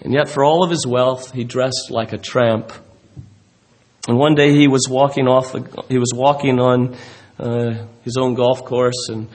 And 0.00 0.12
yet, 0.12 0.28
for 0.28 0.44
all 0.44 0.64
of 0.64 0.70
his 0.70 0.86
wealth, 0.86 1.32
he 1.32 1.44
dressed 1.44 1.90
like 1.90 2.12
a 2.12 2.18
tramp. 2.18 2.72
And 4.08 4.18
one 4.18 4.34
day 4.34 4.52
he 4.52 4.68
was 4.68 4.86
walking 4.88 5.28
off, 5.28 5.52
the, 5.52 5.84
he 5.88 5.98
was 5.98 6.12
walking 6.14 6.60
on 6.60 6.96
uh, 7.38 7.86
his 8.02 8.16
own 8.18 8.34
golf 8.34 8.64
course 8.64 9.08
and 9.08 9.28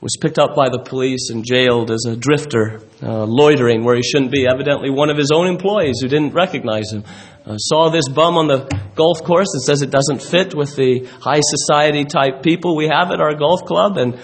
was 0.00 0.16
picked 0.20 0.38
up 0.38 0.54
by 0.54 0.68
the 0.68 0.78
police 0.78 1.30
and 1.30 1.44
jailed 1.44 1.90
as 1.90 2.04
a 2.06 2.16
drifter, 2.16 2.80
uh, 3.02 3.24
loitering 3.24 3.84
where 3.84 3.96
he 3.96 4.02
shouldn't 4.02 4.30
be. 4.30 4.46
Evidently, 4.46 4.90
one 4.90 5.10
of 5.10 5.16
his 5.16 5.30
own 5.30 5.46
employees 5.46 6.00
who 6.00 6.08
didn't 6.08 6.32
recognize 6.32 6.92
him 6.92 7.04
uh, 7.46 7.56
saw 7.58 7.90
this 7.90 8.08
bum 8.08 8.36
on 8.36 8.48
the 8.48 8.68
golf 8.96 9.22
course 9.22 9.46
and 9.54 9.62
says 9.62 9.80
it 9.80 9.90
doesn't 9.90 10.20
fit 10.20 10.52
with 10.54 10.74
the 10.74 11.06
high 11.20 11.40
society 11.40 12.04
type 12.04 12.42
people 12.42 12.74
we 12.74 12.88
have 12.88 13.12
at 13.12 13.20
our 13.20 13.34
golf 13.34 13.64
club, 13.64 13.96
and 13.96 14.18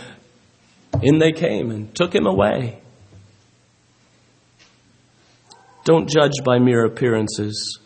in 1.02 1.18
they 1.18 1.30
came 1.30 1.70
and 1.70 1.94
took 1.94 2.12
him 2.12 2.26
away. 2.26 2.80
Don't 5.85 6.08
judge 6.08 6.32
by 6.44 6.58
mere 6.58 6.85
appearances. 6.85 7.78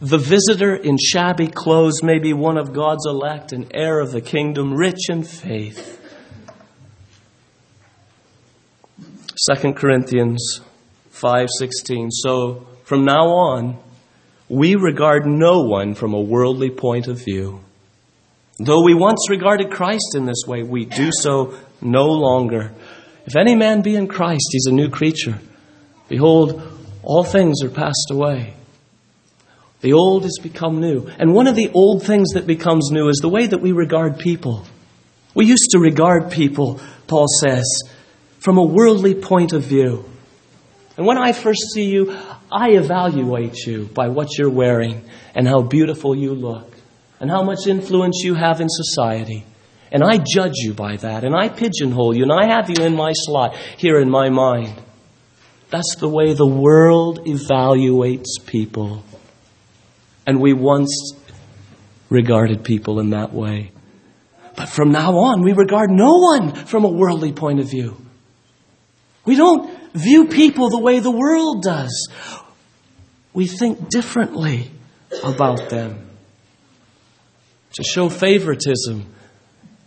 The 0.00 0.18
visitor 0.18 0.74
in 0.74 0.96
shabby 0.96 1.48
clothes 1.48 2.02
may 2.02 2.18
be 2.18 2.32
one 2.32 2.56
of 2.56 2.72
God's 2.72 3.06
elect, 3.06 3.52
an 3.52 3.68
heir 3.74 4.00
of 4.00 4.10
the 4.10 4.20
kingdom, 4.20 4.74
rich 4.74 5.08
in 5.08 5.22
faith. 5.22 5.96
2 9.54 9.74
Corinthians 9.74 10.60
5:16 11.12 12.08
So 12.10 12.66
from 12.84 13.04
now 13.04 13.28
on 13.28 13.78
we 14.48 14.74
regard 14.76 15.26
no 15.26 15.62
one 15.62 15.94
from 15.94 16.14
a 16.14 16.20
worldly 16.20 16.70
point 16.70 17.06
of 17.06 17.22
view. 17.24 17.60
Though 18.58 18.82
we 18.82 18.94
once 18.94 19.28
regarded 19.30 19.70
Christ 19.70 20.14
in 20.14 20.24
this 20.24 20.44
way, 20.46 20.62
we 20.62 20.84
do 20.84 21.10
so 21.12 21.56
no 21.80 22.06
longer. 22.06 22.72
If 23.26 23.36
any 23.36 23.54
man 23.54 23.82
be 23.82 23.94
in 23.94 24.08
Christ, 24.08 24.48
he's 24.50 24.66
a 24.66 24.72
new 24.72 24.88
creature. 24.88 25.38
Behold, 26.08 26.62
all 27.02 27.24
things 27.24 27.62
are 27.62 27.68
passed 27.68 28.08
away. 28.10 28.54
The 29.80 29.92
old 29.92 30.24
has 30.24 30.38
become 30.42 30.80
new. 30.80 31.06
And 31.18 31.34
one 31.34 31.46
of 31.46 31.54
the 31.54 31.70
old 31.72 32.02
things 32.02 32.30
that 32.30 32.46
becomes 32.46 32.90
new 32.90 33.08
is 33.08 33.18
the 33.18 33.28
way 33.28 33.46
that 33.46 33.60
we 33.60 33.72
regard 33.72 34.18
people. 34.18 34.66
We 35.34 35.46
used 35.46 35.70
to 35.70 35.78
regard 35.78 36.32
people, 36.32 36.80
Paul 37.06 37.26
says, 37.40 37.82
from 38.40 38.58
a 38.58 38.64
worldly 38.64 39.14
point 39.14 39.52
of 39.52 39.62
view. 39.62 40.04
And 40.98 41.06
when 41.06 41.16
I 41.16 41.30
first 41.30 41.60
see 41.72 41.84
you, 41.84 42.12
I 42.50 42.70
evaluate 42.70 43.56
you 43.64 43.84
by 43.94 44.08
what 44.08 44.36
you're 44.36 44.50
wearing 44.50 45.08
and 45.32 45.46
how 45.46 45.62
beautiful 45.62 46.16
you 46.16 46.34
look 46.34 46.74
and 47.20 47.30
how 47.30 47.44
much 47.44 47.68
influence 47.68 48.22
you 48.24 48.34
have 48.34 48.60
in 48.60 48.66
society. 48.68 49.46
And 49.92 50.02
I 50.02 50.18
judge 50.18 50.54
you 50.56 50.74
by 50.74 50.96
that 50.96 51.22
and 51.22 51.36
I 51.36 51.50
pigeonhole 51.50 52.16
you 52.16 52.24
and 52.24 52.32
I 52.32 52.46
have 52.52 52.68
you 52.68 52.84
in 52.84 52.96
my 52.96 53.12
slot 53.14 53.54
here 53.76 54.00
in 54.00 54.10
my 54.10 54.28
mind. 54.28 54.74
That's 55.70 55.94
the 56.00 56.08
way 56.08 56.32
the 56.32 56.44
world 56.44 57.24
evaluates 57.26 58.44
people. 58.44 59.04
And 60.26 60.40
we 60.40 60.52
once 60.52 61.12
regarded 62.10 62.64
people 62.64 62.98
in 62.98 63.10
that 63.10 63.32
way. 63.32 63.70
But 64.56 64.68
from 64.68 64.90
now 64.90 65.12
on, 65.12 65.42
we 65.42 65.52
regard 65.52 65.90
no 65.90 66.16
one 66.16 66.52
from 66.52 66.84
a 66.84 66.90
worldly 66.90 67.32
point 67.32 67.60
of 67.60 67.70
view. 67.70 67.96
We 69.24 69.36
don't 69.36 69.77
view 69.98 70.28
people 70.28 70.70
the 70.70 70.80
way 70.80 70.98
the 71.00 71.10
world 71.10 71.62
does. 71.62 72.08
We 73.32 73.46
think 73.46 73.88
differently 73.88 74.70
about 75.22 75.68
them. 75.68 76.08
To 77.74 77.84
show 77.84 78.08
favoritism 78.08 79.06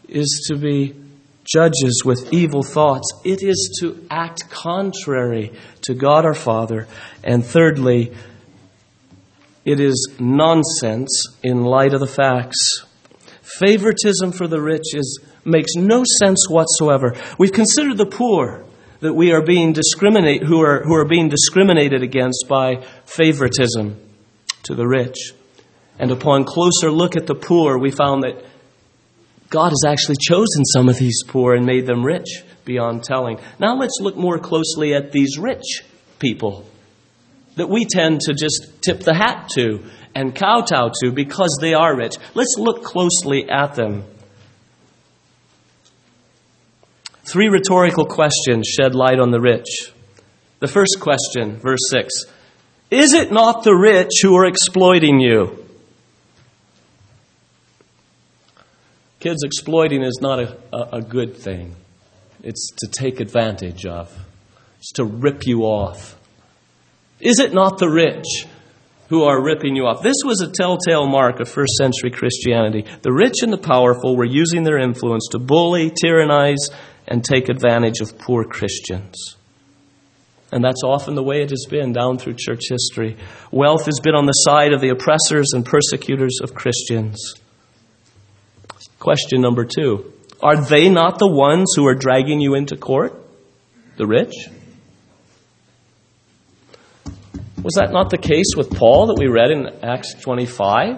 is 0.08 0.48
to 0.50 0.58
be 0.58 0.96
judges 1.44 2.04
with 2.06 2.32
evil 2.32 2.64
thoughts. 2.64 3.12
It 3.26 3.42
is 3.42 3.80
to 3.82 4.06
act 4.10 4.50
contrary 4.50 5.54
to 5.84 5.94
God 5.94 6.26
our 6.26 6.34
Father. 6.34 6.88
And 7.24 7.46
thirdly, 7.46 8.14
it 9.66 9.80
is 9.80 10.14
nonsense 10.20 11.28
in 11.44 11.64
light 11.64 11.94
of 11.94 12.00
the 12.00 12.08
facts. 12.08 12.86
Favoritism 13.42 14.32
for 14.32 14.48
the 14.48 14.62
rich 14.62 14.94
is, 14.94 15.20
makes 15.44 15.76
no 15.76 16.04
sense 16.20 16.48
whatsoever. 16.50 17.16
We've 17.38 17.52
considered 17.52 17.98
the 17.98 18.06
poor 18.06 18.66
that 19.02 19.14
we 19.14 19.34
are 19.34 19.44
being 19.44 19.74
discriminate, 19.74 20.44
who 20.44 20.62
are, 20.62 20.84
who 20.84 20.96
are 20.96 21.08
being 21.08 21.30
discriminated 21.30 22.02
against 22.04 22.46
by 22.48 22.86
favoritism 23.06 24.00
to 24.64 24.76
the 24.76 24.88
rich. 24.88 25.34
And 26.00 26.12
upon 26.12 26.46
closer 26.46 26.90
look 26.90 27.16
at 27.16 27.28
the 27.28 27.36
poor, 27.36 27.78
we 27.78 27.92
found 27.92 28.24
that 28.24 28.44
God 29.50 29.70
has 29.70 29.84
actually 29.86 30.16
chosen 30.22 30.64
some 30.66 30.88
of 30.88 30.98
these 30.98 31.24
poor 31.28 31.56
and 31.56 31.66
made 31.66 31.86
them 31.86 32.06
rich 32.06 32.44
beyond 32.64 33.04
telling. 33.04 33.40
Now 33.60 33.76
let's 33.76 34.00
look 34.00 34.16
more 34.16 34.40
closely 34.40 34.94
at 34.94 35.12
these 35.12 35.38
rich 35.38 35.84
people 36.20 36.66
that 37.56 37.68
we 37.68 37.86
tend 37.86 38.22
to 38.22 38.34
just 38.34 38.82
tip 38.82 39.02
the 39.02 39.14
hat 39.14 39.50
to 39.56 39.84
and 40.16 40.36
kowtow 40.36 40.92
to 41.02 41.12
because 41.12 41.58
they 41.60 41.74
are 41.74 41.96
rich. 41.96 42.16
Let's 42.34 42.56
look 42.58 42.84
closely 42.84 43.50
at 43.50 43.76
them. 43.76 44.06
Three 47.24 47.50
rhetorical 47.50 48.06
questions 48.06 48.68
shed 48.68 48.96
light 48.96 49.20
on 49.20 49.32
the 49.32 49.40
rich. 49.40 49.94
The 50.60 50.68
first 50.68 50.98
question, 51.00 51.58
verse 51.58 51.80
6 51.90 52.10
Is 52.90 53.14
it 53.14 53.32
not 53.32 53.64
the 53.64 53.74
rich 53.74 54.22
who 54.22 54.36
are 54.36 54.46
exploiting 54.46 55.20
you? 55.20 55.66
Kids, 59.20 59.44
exploiting 59.44 60.02
is 60.02 60.18
not 60.20 60.40
a, 60.40 60.58
a, 60.74 60.98
a 60.98 61.02
good 61.02 61.38
thing. 61.38 61.76
It's 62.44 62.72
to 62.80 62.88
take 62.88 63.20
advantage 63.20 63.86
of, 63.86 64.12
it's 64.80 64.94
to 64.94 65.06
rip 65.06 65.46
you 65.46 65.62
off. 65.62 66.18
Is 67.20 67.40
it 67.40 67.54
not 67.54 67.78
the 67.78 67.88
rich 67.88 68.48
who 69.10 69.24
are 69.24 69.44
ripping 69.44 69.76
you 69.76 69.86
off? 69.86 70.02
This 70.02 70.24
was 70.26 70.42
a 70.42 70.52
telltale 70.52 71.08
mark 71.08 71.40
of 71.40 71.48
first 71.48 71.74
century 71.78 72.10
Christianity. 72.10 72.86
The 73.04 73.14
rich 73.14 73.44
and 73.44 73.54
the 73.54 73.60
powerful 73.60 74.16
were 74.16 74.26
using 74.26 74.64
their 74.64 74.80
influence 74.80 75.28
to 75.34 75.40
bully, 75.40 75.92
tyrannize, 75.92 76.70
and 77.08 77.24
take 77.24 77.50
advantage 77.50 78.00
of 78.02 78.18
poor 78.18 78.44
Christians. 78.44 79.36
And 80.52 80.64
that's 80.64 80.84
often 80.84 81.16
the 81.16 81.24
way 81.24 81.42
it 81.42 81.50
has 81.50 81.66
been 81.70 81.94
down 81.94 82.18
through 82.18 82.36
church 82.38 82.64
history. 82.70 83.18
Wealth 83.52 83.86
has 83.86 84.00
been 84.04 84.16
on 84.16 84.26
the 84.26 84.34
side 84.34 84.74
of 84.74 84.82
the 84.82 84.90
oppressors 84.90 85.52
and 85.54 85.66
persecutors 85.66 86.40
of 86.44 86.54
Christians. 86.54 87.36
Question 89.00 89.42
number 89.42 89.66
two 89.66 90.14
Are 90.44 90.62
they 90.64 90.90
not 90.90 91.20
the 91.20 91.32
ones 91.32 91.74
who 91.76 91.88
are 91.88 91.96
dragging 91.96 92.42
you 92.42 92.56
into 92.56 92.76
court? 92.76 93.14
The 93.98 94.06
rich? 94.06 94.34
Was 97.64 97.76
that 97.76 97.92
not 97.92 98.10
the 98.10 98.18
case 98.18 98.54
with 98.58 98.76
Paul 98.76 99.08
that 99.08 99.20
we 99.20 99.28
read 99.28 99.52
in 99.52 99.68
Acts 99.84 100.16
25? 100.16 100.98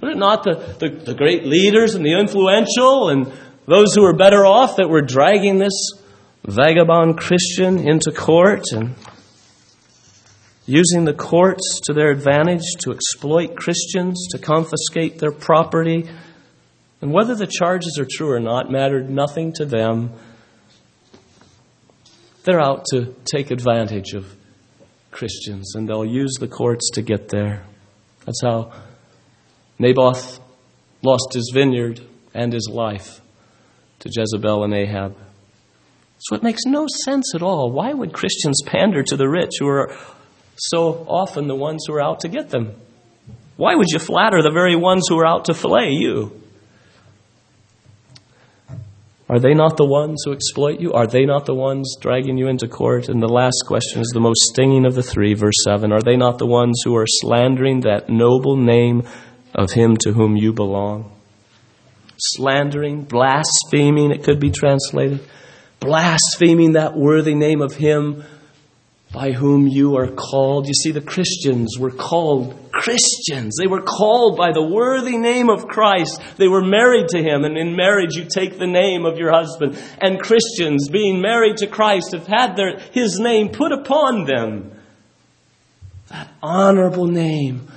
Were 0.00 0.10
it 0.10 0.16
not 0.16 0.44
the, 0.44 0.76
the, 0.78 0.88
the 0.88 1.14
great 1.14 1.44
leaders 1.44 1.94
and 1.94 2.04
the 2.04 2.18
influential 2.18 3.08
and 3.08 3.32
those 3.66 3.94
who 3.94 4.02
were 4.02 4.14
better 4.14 4.46
off 4.46 4.76
that 4.76 4.88
were 4.88 5.02
dragging 5.02 5.58
this 5.58 5.90
vagabond 6.44 7.18
Christian 7.18 7.86
into 7.86 8.12
court 8.12 8.62
and 8.72 8.94
using 10.66 11.04
the 11.04 11.14
courts 11.14 11.80
to 11.84 11.92
their 11.92 12.10
advantage 12.10 12.62
to 12.80 12.92
exploit 12.92 13.56
Christians, 13.56 14.28
to 14.30 14.38
confiscate 14.38 15.18
their 15.18 15.32
property. 15.32 16.08
And 17.00 17.12
whether 17.12 17.34
the 17.34 17.46
charges 17.46 17.98
are 18.00 18.06
true 18.08 18.30
or 18.30 18.40
not 18.40 18.70
mattered 18.70 19.10
nothing 19.10 19.52
to 19.54 19.64
them. 19.64 20.12
They're 22.44 22.60
out 22.60 22.84
to 22.92 23.14
take 23.24 23.50
advantage 23.50 24.12
of 24.14 24.36
Christians, 25.10 25.74
and 25.74 25.88
they'll 25.88 26.04
use 26.04 26.34
the 26.38 26.46
courts 26.46 26.90
to 26.94 27.02
get 27.02 27.28
there. 27.28 27.64
That's 28.24 28.40
how 28.42 28.72
Naboth 29.80 30.38
lost 31.02 31.32
his 31.32 31.50
vineyard 31.52 32.00
and 32.32 32.52
his 32.52 32.68
life 32.70 33.20
to 34.00 34.10
Jezebel 34.12 34.64
and 34.64 34.74
Ahab. 34.74 35.16
So 36.18 36.34
it 36.34 36.42
makes 36.42 36.64
no 36.64 36.86
sense 37.04 37.34
at 37.34 37.42
all. 37.42 37.70
Why 37.70 37.92
would 37.92 38.12
Christians 38.12 38.62
pander 38.64 39.02
to 39.02 39.16
the 39.16 39.28
rich 39.28 39.52
who 39.58 39.68
are 39.68 39.96
so 40.56 41.04
often 41.08 41.46
the 41.46 41.54
ones 41.54 41.84
who 41.86 41.94
are 41.94 42.02
out 42.02 42.20
to 42.20 42.28
get 42.28 42.50
them? 42.50 42.74
Why 43.56 43.74
would 43.74 43.88
you 43.90 43.98
flatter 43.98 44.42
the 44.42 44.50
very 44.50 44.76
ones 44.76 45.06
who 45.08 45.18
are 45.18 45.26
out 45.26 45.46
to 45.46 45.54
fillet 45.54 45.90
you? 45.90 46.42
Are 49.28 49.40
they 49.40 49.54
not 49.54 49.76
the 49.76 49.84
ones 49.84 50.22
who 50.24 50.32
exploit 50.32 50.78
you? 50.78 50.92
Are 50.92 51.06
they 51.06 51.26
not 51.26 51.46
the 51.46 51.54
ones 51.54 51.96
dragging 52.00 52.38
you 52.38 52.46
into 52.46 52.68
court? 52.68 53.08
And 53.08 53.20
the 53.20 53.28
last 53.28 53.64
question 53.66 54.00
is 54.00 54.10
the 54.14 54.20
most 54.20 54.40
stinging 54.52 54.86
of 54.86 54.94
the 54.94 55.02
three, 55.02 55.34
verse 55.34 55.64
7. 55.64 55.90
Are 55.92 56.02
they 56.02 56.16
not 56.16 56.38
the 56.38 56.46
ones 56.46 56.80
who 56.84 56.94
are 56.96 57.06
slandering 57.08 57.80
that 57.80 58.08
noble 58.08 58.56
name 58.56 59.02
of 59.52 59.72
him 59.72 59.96
to 60.02 60.12
whom 60.12 60.36
you 60.36 60.52
belong? 60.52 61.15
Slandering, 62.18 63.02
blaspheming, 63.02 64.10
it 64.10 64.24
could 64.24 64.40
be 64.40 64.50
translated. 64.50 65.20
blaspheming 65.80 66.72
that 66.72 66.96
worthy 66.96 67.34
name 67.34 67.60
of 67.60 67.74
Him 67.74 68.24
by 69.12 69.32
whom 69.32 69.66
you 69.66 69.96
are 69.96 70.08
called. 70.08 70.66
You 70.66 70.74
see, 70.74 70.90
the 70.90 71.00
Christians 71.00 71.78
were 71.78 71.90
called 71.90 72.70
Christians. 72.72 73.56
They 73.58 73.66
were 73.66 73.82
called 73.82 74.36
by 74.36 74.52
the 74.52 74.62
worthy 74.62 75.16
name 75.16 75.48
of 75.48 75.68
Christ. 75.68 76.20
They 76.36 76.48
were 76.48 76.64
married 76.64 77.08
to 77.08 77.22
Him, 77.22 77.44
and 77.44 77.56
in 77.56 77.76
marriage 77.76 78.14
you 78.16 78.24
take 78.24 78.58
the 78.58 78.66
name 78.66 79.06
of 79.06 79.16
your 79.16 79.32
husband. 79.32 79.78
And 80.00 80.20
Christians, 80.20 80.88
being 80.88 81.20
married 81.22 81.58
to 81.58 81.66
Christ, 81.66 82.12
have 82.12 82.26
had 82.26 82.56
their, 82.56 82.78
His 82.92 83.18
name 83.18 83.50
put 83.50 83.72
upon 83.72 84.24
them. 84.24 84.72
That 86.08 86.30
honorable 86.42 87.06
name 87.06 87.68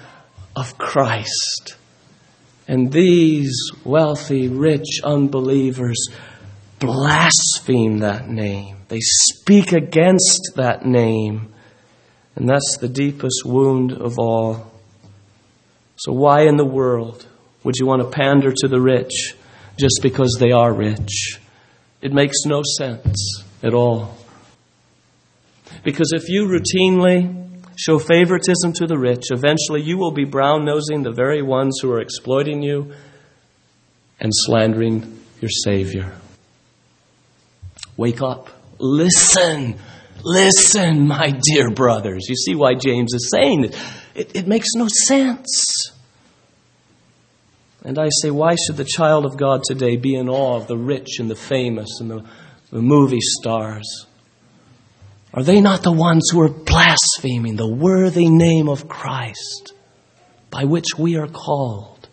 of 0.55 0.77
Christ. 0.77 1.75
And 2.69 2.91
these 2.91 3.71
wealthy, 3.83 4.47
rich 4.47 5.01
unbelievers 5.03 5.97
blaspheme 6.77 7.97
that 7.97 8.29
name. 8.29 8.77
They 8.89 8.99
speak 8.99 9.73
against 9.73 10.51
that 10.55 10.85
name. 10.85 11.51
And 12.35 12.47
that's 12.47 12.77
the 12.79 12.87
deepest 12.87 13.43
wound 13.43 13.91
of 13.91 14.19
all. 14.19 14.71
So, 15.95 16.13
why 16.13 16.43
in 16.43 16.57
the 16.57 16.65
world 16.65 17.25
would 17.63 17.73
you 17.75 17.87
want 17.87 18.03
to 18.03 18.07
pander 18.07 18.53
to 18.55 18.67
the 18.67 18.79
rich 18.79 19.33
just 19.75 20.01
because 20.03 20.37
they 20.39 20.51
are 20.51 20.71
rich? 20.71 21.39
It 22.03 22.13
makes 22.13 22.45
no 22.45 22.61
sense 22.77 23.43
at 23.63 23.73
all. 23.73 24.15
Because 25.83 26.11
if 26.13 26.29
you 26.29 26.45
routinely 26.45 27.48
show 27.79 27.97
favoritism 27.97 28.73
to 28.73 28.87
the 28.87 28.97
rich, 28.97 29.27
eventually 29.31 29.81
you 29.81 29.97
will 29.97 30.11
be 30.11 30.25
brown 30.25 30.65
nosing 30.65 31.03
the 31.03 31.13
very 31.13 31.41
ones 31.41 31.79
who 31.81 31.89
are 31.91 32.01
exploiting 32.01 32.61
you 32.61 32.91
and 34.19 34.33
slandering 34.35 35.17
your 35.39 35.49
Savior. 35.49 36.11
Wake 37.95 38.21
up. 38.21 38.49
Listen. 38.79 39.79
Listen, 40.25 41.07
my 41.07 41.31
dear 41.31 41.71
brothers. 41.71 42.25
You 42.27 42.35
see 42.35 42.53
why 42.53 42.73
James 42.73 43.13
is 43.13 43.31
saying 43.33 43.63
it. 43.63 43.77
It, 44.13 44.35
it 44.35 44.47
makes 44.47 44.69
no 44.75 44.89
sense. 44.89 45.93
And 47.85 47.97
I 47.97 48.09
say, 48.21 48.29
why 48.29 48.55
should 48.55 48.75
the 48.75 48.83
child 48.83 49.25
of 49.25 49.37
God 49.37 49.63
today 49.63 49.95
be 49.95 50.15
in 50.15 50.27
awe 50.27 50.57
of 50.57 50.67
the 50.67 50.77
rich 50.77 51.19
and 51.19 51.31
the 51.31 51.35
famous 51.35 52.01
and 52.01 52.11
the, 52.11 52.25
the 52.71 52.81
movie 52.81 53.21
stars? 53.21 54.05
Are 55.33 55.43
they 55.43 55.61
not 55.61 55.83
the 55.83 55.91
ones 55.91 56.29
who 56.31 56.41
are 56.41 56.49
blaspheming 56.49 57.55
the 57.55 57.67
worthy 57.67 58.29
name 58.29 58.67
of 58.67 58.87
Christ 58.87 59.73
by 60.49 60.63
which 60.63 60.97
we 60.97 61.17
are 61.17 61.27
called? 61.27 62.09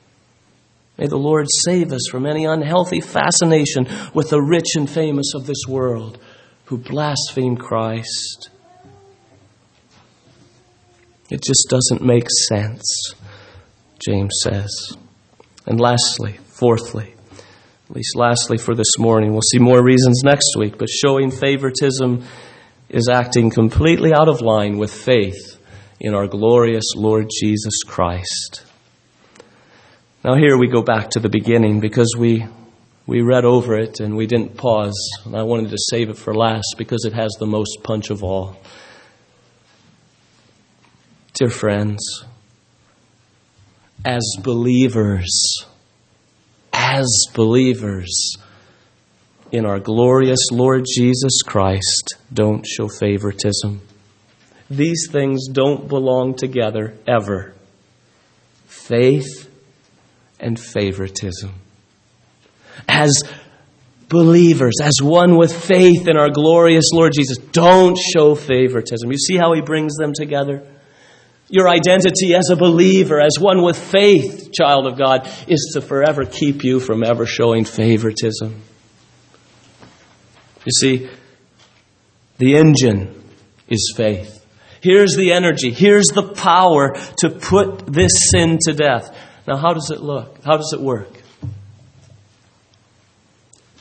May 0.99 1.07
the 1.07 1.17
Lord 1.17 1.47
save 1.65 1.93
us 1.93 2.09
from 2.11 2.27
any 2.27 2.45
unhealthy 2.45 3.01
fascination 3.01 3.89
with 4.15 4.31
the 4.31 4.41
rich 4.41 4.77
and 4.77 4.89
famous 4.89 5.33
of 5.35 5.47
this 5.47 5.65
world 5.69 6.19
who 6.67 6.79
blaspheme 6.79 7.57
Christ. 7.57 8.51
It 11.31 11.43
just 11.43 11.67
doesn't 11.69 12.07
make 12.07 12.27
sense, 12.49 13.15
James 13.99 14.33
says. 14.43 14.97
And 15.67 15.81
lastly, 15.81 16.39
fourthly, 16.47 17.15
at 17.89 17.97
least 17.97 18.17
lastly 18.17 18.59
for 18.59 18.75
this 18.75 18.99
morning, 18.99 19.33
we'll 19.33 19.43
see 19.43 19.59
more 19.59 19.83
reasons 19.83 20.23
next 20.25 20.57
week, 20.57 20.79
but 20.79 20.89
showing 20.89 21.31
favoritism 21.31 22.25
is 22.89 23.09
acting 23.09 23.51
completely 23.51 24.13
out 24.13 24.29
of 24.29 24.41
line 24.41 24.79
with 24.79 24.93
faith 24.93 25.59
in 25.99 26.15
our 26.15 26.27
glorious 26.27 26.95
Lord 26.95 27.29
Jesus 27.41 27.83
Christ. 27.85 28.65
Now, 30.25 30.35
here 30.35 30.57
we 30.57 30.69
go 30.69 30.83
back 30.83 31.11
to 31.11 31.21
the 31.21 31.29
beginning 31.29 31.81
because 31.81 32.15
we, 32.19 32.47
we 33.07 33.23
read 33.23 33.45
over 33.45 33.77
it 33.77 34.01
and 34.01 34.17
we 34.17 34.27
didn't 34.27 34.57
pause. 34.57 34.99
And 35.25 35.37
I 35.37 35.43
wanted 35.43 35.71
to 35.71 35.79
save 35.91 36.11
it 36.11 36.19
for 36.19 36.35
last 36.35 36.75
because 36.79 37.05
it 37.05 37.13
has 37.13 37.33
the 37.39 37.47
most 37.47 37.79
punch 37.83 38.11
of 38.11 38.23
all. 38.23 38.57
Dear 41.35 41.51
friends, 41.51 42.25
as 44.05 44.23
believers, 44.43 45.65
as 46.73 47.09
believers, 47.35 48.37
in 49.53 49.65
our 49.65 49.79
glorious 49.79 50.51
Lord 50.51 50.85
Jesus 50.87 51.43
Christ, 51.43 52.17
don't 52.33 52.67
show 52.67 52.89
favoritism. 52.89 53.81
These 54.69 55.09
things 55.11 55.49
don't 55.49 55.89
belong 55.89 56.35
together 56.35 56.95
ever. 57.07 57.55
Faith 58.67 59.49
and 60.41 60.59
favoritism. 60.59 61.53
As 62.89 63.13
believers, 64.09 64.75
as 64.83 64.95
one 65.03 65.37
with 65.37 65.53
faith 65.53 66.09
in 66.09 66.17
our 66.17 66.31
glorious 66.31 66.87
Lord 66.93 67.13
Jesus, 67.15 67.39
don't 67.39 67.97
show 67.97 68.35
favoritism. 68.35 69.11
You 69.11 69.19
see 69.19 69.37
how 69.37 69.53
he 69.55 69.61
brings 69.61 69.97
them 69.97 70.13
together? 70.13 70.67
Your 71.49 71.69
identity 71.69 72.35
as 72.35 72.51
a 72.51 72.57
believer, 72.57 73.21
as 73.21 73.39
one 73.39 73.63
with 73.63 73.79
faith, 73.79 74.53
child 74.53 74.87
of 74.87 74.99
God, 74.99 75.29
is 75.47 75.71
to 75.75 75.81
forever 75.81 76.25
keep 76.25 76.65
you 76.65 76.81
from 76.81 77.05
ever 77.05 77.25
showing 77.25 77.65
favoritism. 77.65 78.63
You 80.67 80.73
see, 80.73 81.09
the 82.39 82.57
engine 82.57 83.23
is 83.69 83.95
faith. 83.97 84.45
Here's 84.83 85.17
the 85.17 85.33
energy. 85.33 85.73
Here's 85.73 86.09
the 86.09 86.35
power 86.35 86.95
to 87.21 87.31
put 87.31 87.87
this 87.87 88.13
sin 88.31 88.59
to 88.67 88.73
death. 88.73 89.17
Now, 89.47 89.57
how 89.57 89.73
does 89.73 89.91
it 89.91 90.01
look? 90.01 90.43
How 90.45 90.57
does 90.57 90.73
it 90.75 90.81
work? 90.81 91.09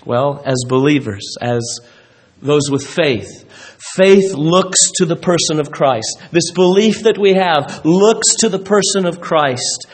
Well, 0.05 0.41
as 0.45 0.63
believers, 0.67 1.35
as 1.41 1.79
those 2.41 2.69
with 2.69 2.85
faith, 2.85 3.27
faith 3.95 4.33
looks 4.33 4.91
to 4.97 5.05
the 5.05 5.15
person 5.15 5.59
of 5.59 5.71
Christ. 5.71 6.21
This 6.31 6.51
belief 6.51 7.03
that 7.03 7.17
we 7.17 7.33
have 7.33 7.83
looks 7.83 8.35
to 8.41 8.49
the 8.49 8.59
person 8.59 9.07
of 9.07 9.19
Christ. 9.19 9.87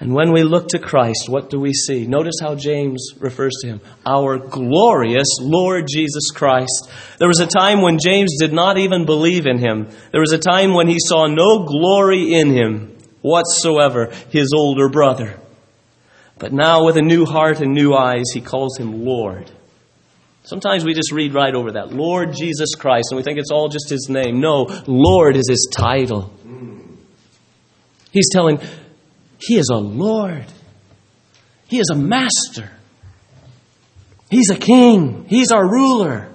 And 0.00 0.14
when 0.14 0.30
we 0.32 0.44
look 0.44 0.68
to 0.68 0.78
Christ, 0.78 1.28
what 1.28 1.50
do 1.50 1.58
we 1.58 1.72
see? 1.72 2.06
Notice 2.06 2.36
how 2.40 2.54
James 2.54 3.14
refers 3.18 3.52
to 3.62 3.66
him 3.66 3.80
our 4.06 4.38
glorious 4.38 5.26
Lord 5.40 5.86
Jesus 5.92 6.30
Christ. 6.30 6.88
There 7.18 7.26
was 7.26 7.40
a 7.40 7.46
time 7.46 7.82
when 7.82 7.98
James 7.98 8.36
did 8.38 8.52
not 8.52 8.78
even 8.78 9.06
believe 9.06 9.46
in 9.46 9.58
him. 9.58 9.88
There 10.12 10.20
was 10.20 10.32
a 10.32 10.38
time 10.38 10.72
when 10.72 10.86
he 10.86 10.98
saw 11.00 11.26
no 11.26 11.64
glory 11.64 12.32
in 12.32 12.52
him 12.52 12.96
whatsoever, 13.22 14.12
his 14.30 14.52
older 14.56 14.88
brother. 14.88 15.38
But 16.38 16.52
now, 16.52 16.84
with 16.84 16.96
a 16.96 17.02
new 17.02 17.24
heart 17.24 17.60
and 17.60 17.74
new 17.74 17.92
eyes, 17.94 18.26
he 18.32 18.40
calls 18.40 18.78
him 18.78 19.04
Lord. 19.04 19.50
Sometimes 20.44 20.84
we 20.84 20.94
just 20.94 21.10
read 21.10 21.34
right 21.34 21.54
over 21.54 21.72
that 21.72 21.92
Lord 21.92 22.32
Jesus 22.32 22.76
Christ, 22.76 23.08
and 23.10 23.16
we 23.16 23.24
think 23.24 23.38
it's 23.38 23.50
all 23.50 23.68
just 23.68 23.90
his 23.90 24.08
name. 24.08 24.40
No, 24.40 24.68
Lord 24.86 25.36
is 25.36 25.48
his 25.48 25.68
title. 25.76 26.32
He's 28.12 28.30
telling, 28.32 28.60
he 29.40 29.58
is 29.58 29.68
a 29.72 29.76
Lord. 29.76 30.46
He 31.66 31.78
is 31.78 31.90
a 31.92 31.96
master. 31.96 32.70
He's 34.30 34.50
a 34.50 34.56
king. 34.56 35.26
He's 35.28 35.50
our 35.50 35.66
ruler. 35.66 36.30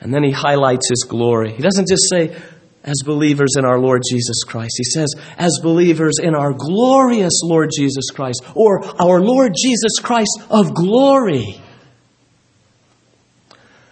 And 0.00 0.12
then 0.12 0.24
he 0.24 0.32
highlights 0.32 0.88
his 0.88 1.04
glory. 1.08 1.52
He 1.52 1.62
doesn't 1.62 1.88
just 1.88 2.08
say, 2.10 2.36
as 2.84 3.02
believers 3.04 3.54
in 3.56 3.64
our 3.64 3.78
Lord 3.78 4.02
Jesus 4.08 4.42
Christ. 4.44 4.74
He 4.76 4.84
says, 4.84 5.14
as 5.38 5.60
believers 5.62 6.14
in 6.20 6.34
our 6.34 6.52
glorious 6.52 7.40
Lord 7.44 7.70
Jesus 7.76 8.10
Christ, 8.12 8.42
or 8.54 8.84
our 9.00 9.20
Lord 9.20 9.52
Jesus 9.56 10.00
Christ 10.02 10.40
of 10.50 10.74
glory. 10.74 11.60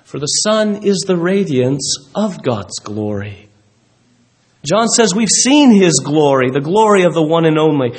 For 0.02 0.18
the 0.18 0.26
Son 0.26 0.84
is 0.84 1.04
the 1.06 1.16
radiance 1.16 2.10
of 2.16 2.42
God's 2.42 2.80
glory. 2.80 3.49
John 4.64 4.88
says 4.88 5.14
we've 5.14 5.28
seen 5.28 5.72
his 5.72 6.02
glory, 6.04 6.50
the 6.50 6.60
glory 6.60 7.04
of 7.04 7.14
the 7.14 7.22
one 7.22 7.46
and 7.46 7.58
only. 7.58 7.98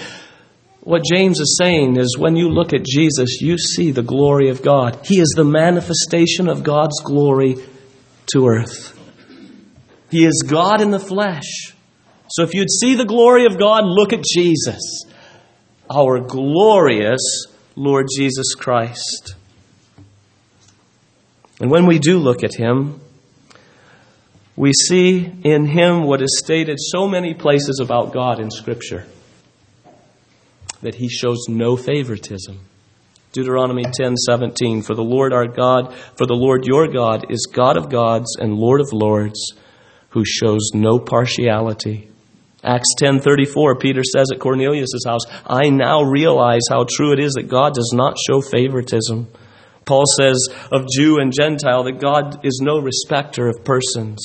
What 0.81 1.03
James 1.03 1.39
is 1.39 1.57
saying 1.57 1.97
is 1.97 2.17
when 2.17 2.35
you 2.35 2.49
look 2.49 2.73
at 2.73 2.85
Jesus, 2.85 3.41
you 3.41 3.57
see 3.57 3.91
the 3.91 4.03
glory 4.03 4.49
of 4.49 4.61
God. 4.61 4.99
He 5.03 5.19
is 5.19 5.33
the 5.35 5.43
manifestation 5.43 6.47
of 6.47 6.63
God's 6.63 6.99
glory 7.03 7.55
to 8.33 8.47
earth. 8.47 8.97
He 10.09 10.25
is 10.25 10.43
God 10.47 10.81
in 10.81 10.91
the 10.91 10.99
flesh. 10.99 11.73
So 12.29 12.43
if 12.43 12.53
you'd 12.53 12.69
see 12.69 12.95
the 12.95 13.05
glory 13.05 13.45
of 13.45 13.59
God, 13.59 13.85
look 13.85 14.13
at 14.13 14.23
Jesus, 14.23 15.05
our 15.89 16.19
glorious 16.19 17.45
Lord 17.75 18.07
Jesus 18.15 18.53
Christ. 18.55 19.35
And 21.59 21.69
when 21.69 21.85
we 21.85 21.99
do 21.99 22.17
look 22.17 22.43
at 22.43 22.55
him, 22.55 23.01
we 24.61 24.73
see 24.73 25.25
in 25.43 25.65
him 25.65 26.03
what 26.03 26.21
is 26.21 26.37
stated 26.37 26.77
so 26.79 27.07
many 27.07 27.33
places 27.33 27.79
about 27.81 28.13
God 28.13 28.39
in 28.39 28.51
Scripture 28.51 29.07
that 30.83 30.93
he 30.93 31.09
shows 31.09 31.47
no 31.49 31.75
favoritism. 31.75 32.59
Deuteronomy 33.31 33.85
10:17 33.85 34.83
For 34.83 34.93
the 34.93 35.01
Lord 35.01 35.33
our 35.33 35.47
God, 35.47 35.95
for 36.15 36.27
the 36.27 36.35
Lord 36.35 36.67
your 36.67 36.87
God 36.87 37.25
is 37.31 37.49
God 37.51 37.75
of 37.75 37.89
gods 37.89 38.37
and 38.39 38.53
Lord 38.53 38.81
of 38.81 38.93
lords, 38.93 39.53
who 40.09 40.23
shows 40.23 40.69
no 40.75 40.99
partiality. 40.99 42.09
Acts 42.63 42.93
10:34 43.01 43.79
Peter 43.79 44.03
says 44.03 44.27
at 44.31 44.39
Cornelius' 44.39 45.05
house, 45.07 45.25
I 45.47 45.69
now 45.69 46.03
realize 46.03 46.67
how 46.69 46.85
true 46.87 47.13
it 47.13 47.19
is 47.19 47.33
that 47.33 47.49
God 47.49 47.73
does 47.73 47.93
not 47.95 48.15
show 48.27 48.41
favoritism. 48.41 49.27
Paul 49.85 50.03
says 50.19 50.37
of 50.71 50.85
Jew 50.95 51.17
and 51.17 51.33
Gentile 51.33 51.83
that 51.85 51.99
God 51.99 52.45
is 52.45 52.59
no 52.61 52.77
respecter 52.77 53.47
of 53.47 53.65
persons. 53.65 54.19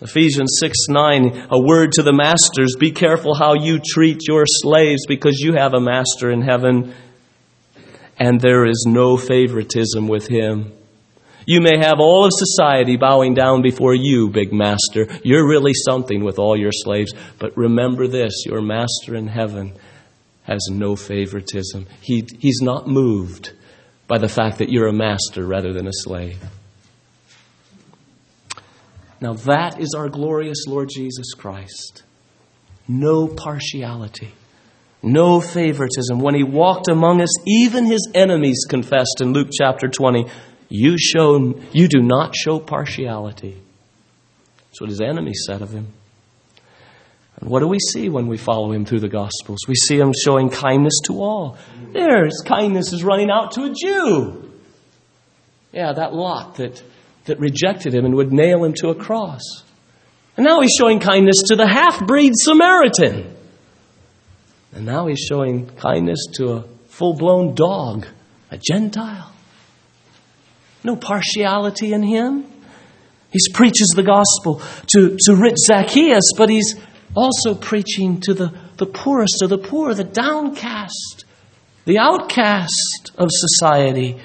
Ephesians 0.00 0.56
6 0.60 0.88
9, 0.88 1.48
a 1.50 1.60
word 1.60 1.92
to 1.92 2.02
the 2.02 2.12
masters 2.12 2.74
be 2.78 2.90
careful 2.90 3.34
how 3.34 3.54
you 3.54 3.78
treat 3.78 4.26
your 4.26 4.44
slaves 4.46 5.02
because 5.06 5.38
you 5.40 5.52
have 5.52 5.74
a 5.74 5.80
master 5.80 6.30
in 6.30 6.40
heaven 6.40 6.94
and 8.18 8.40
there 8.40 8.66
is 8.66 8.84
no 8.86 9.16
favoritism 9.16 10.08
with 10.08 10.26
him. 10.26 10.72
You 11.46 11.60
may 11.60 11.78
have 11.78 12.00
all 12.00 12.24
of 12.24 12.32
society 12.32 12.96
bowing 12.96 13.34
down 13.34 13.62
before 13.62 13.94
you, 13.94 14.28
big 14.28 14.52
master. 14.52 15.06
You're 15.24 15.48
really 15.48 15.72
something 15.74 16.22
with 16.22 16.38
all 16.38 16.56
your 16.56 16.70
slaves. 16.72 17.12
But 17.38 17.56
remember 17.56 18.06
this 18.06 18.44
your 18.46 18.60
master 18.62 19.14
in 19.16 19.26
heaven 19.26 19.72
has 20.44 20.60
no 20.70 20.96
favoritism. 20.96 21.86
He, 22.02 22.26
he's 22.38 22.60
not 22.60 22.86
moved 22.86 23.52
by 24.06 24.18
the 24.18 24.28
fact 24.28 24.58
that 24.58 24.70
you're 24.70 24.88
a 24.88 24.92
master 24.92 25.46
rather 25.46 25.72
than 25.72 25.86
a 25.86 25.92
slave. 25.92 26.42
Now, 29.20 29.34
that 29.34 29.80
is 29.80 29.94
our 29.96 30.08
glorious 30.08 30.66
Lord 30.66 30.88
Jesus 30.94 31.34
Christ. 31.34 32.02
No 32.88 33.28
partiality, 33.28 34.32
no 35.02 35.40
favoritism. 35.40 36.18
When 36.18 36.34
he 36.34 36.42
walked 36.42 36.88
among 36.88 37.20
us, 37.20 37.30
even 37.46 37.86
his 37.86 38.08
enemies 38.14 38.66
confessed 38.68 39.20
in 39.20 39.32
Luke 39.32 39.48
chapter 39.52 39.88
20, 39.88 40.26
you, 40.68 40.96
show, 40.98 41.60
you 41.72 41.88
do 41.88 42.00
not 42.00 42.34
show 42.34 42.58
partiality. 42.58 43.60
That's 44.56 44.80
what 44.80 44.90
his 44.90 45.00
enemies 45.00 45.42
said 45.46 45.62
of 45.62 45.72
him. 45.72 45.92
And 47.40 47.48
what 47.48 47.60
do 47.60 47.68
we 47.68 47.78
see 47.78 48.08
when 48.08 48.26
we 48.26 48.36
follow 48.36 48.72
him 48.72 48.84
through 48.84 49.00
the 49.00 49.08
Gospels? 49.08 49.58
We 49.66 49.74
see 49.74 49.98
him 49.98 50.12
showing 50.12 50.50
kindness 50.50 50.94
to 51.04 51.22
all. 51.22 51.58
There, 51.92 52.24
his 52.24 52.42
kindness 52.44 52.92
is 52.92 53.02
running 53.02 53.30
out 53.30 53.52
to 53.52 53.64
a 53.64 53.74
Jew. 53.74 54.50
Yeah, 55.72 55.92
that 55.92 56.12
lot 56.12 56.56
that, 56.56 56.82
that 57.30 57.38
rejected 57.38 57.94
him 57.94 58.04
and 58.04 58.16
would 58.16 58.32
nail 58.32 58.64
him 58.64 58.74
to 58.74 58.88
a 58.88 58.94
cross. 58.94 59.40
And 60.36 60.44
now 60.44 60.60
he's 60.60 60.74
showing 60.76 60.98
kindness 60.98 61.36
to 61.46 61.56
the 61.56 61.66
half 61.66 62.04
breed 62.06 62.32
Samaritan. 62.34 63.36
And 64.72 64.84
now 64.84 65.06
he's 65.06 65.20
showing 65.20 65.68
kindness 65.76 66.18
to 66.34 66.52
a 66.52 66.64
full 66.88 67.14
blown 67.14 67.54
dog, 67.54 68.06
a 68.50 68.58
Gentile. 68.58 69.32
No 70.82 70.96
partiality 70.96 71.92
in 71.92 72.02
him. 72.02 72.44
He 73.32 73.38
preaches 73.54 73.92
the 73.94 74.02
gospel 74.02 74.60
to, 74.94 75.16
to 75.26 75.36
rich 75.36 75.56
Zacchaeus, 75.66 76.32
but 76.36 76.50
he's 76.50 76.74
also 77.14 77.54
preaching 77.54 78.20
to 78.22 78.34
the, 78.34 78.52
the 78.76 78.86
poorest 78.86 79.42
of 79.42 79.50
the 79.50 79.58
poor, 79.58 79.94
the 79.94 80.04
downcast, 80.04 81.26
the 81.84 81.98
outcast 81.98 83.12
of 83.16 83.28
society. 83.30 84.20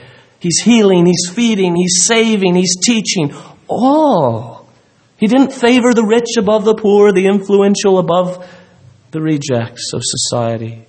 He's 0.45 0.61
healing, 0.61 1.07
he's 1.07 1.33
feeding, 1.33 1.75
he's 1.75 2.05
saving, 2.05 2.53
he's 2.53 2.77
teaching. 2.79 3.33
All. 3.67 4.69
He 5.17 5.25
didn't 5.25 5.51
favor 5.51 5.91
the 5.91 6.05
rich 6.05 6.37
above 6.37 6.65
the 6.65 6.75
poor, 6.75 7.11
the 7.11 7.25
influential 7.25 7.97
above 7.97 8.47
the 9.09 9.21
rejects 9.21 9.91
of 9.91 10.01
society, 10.03 10.85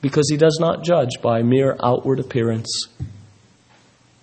because 0.00 0.30
he 0.30 0.36
does 0.36 0.58
not 0.60 0.84
judge 0.84 1.20
by 1.20 1.42
mere 1.42 1.76
outward 1.82 2.20
appearance. 2.20 2.86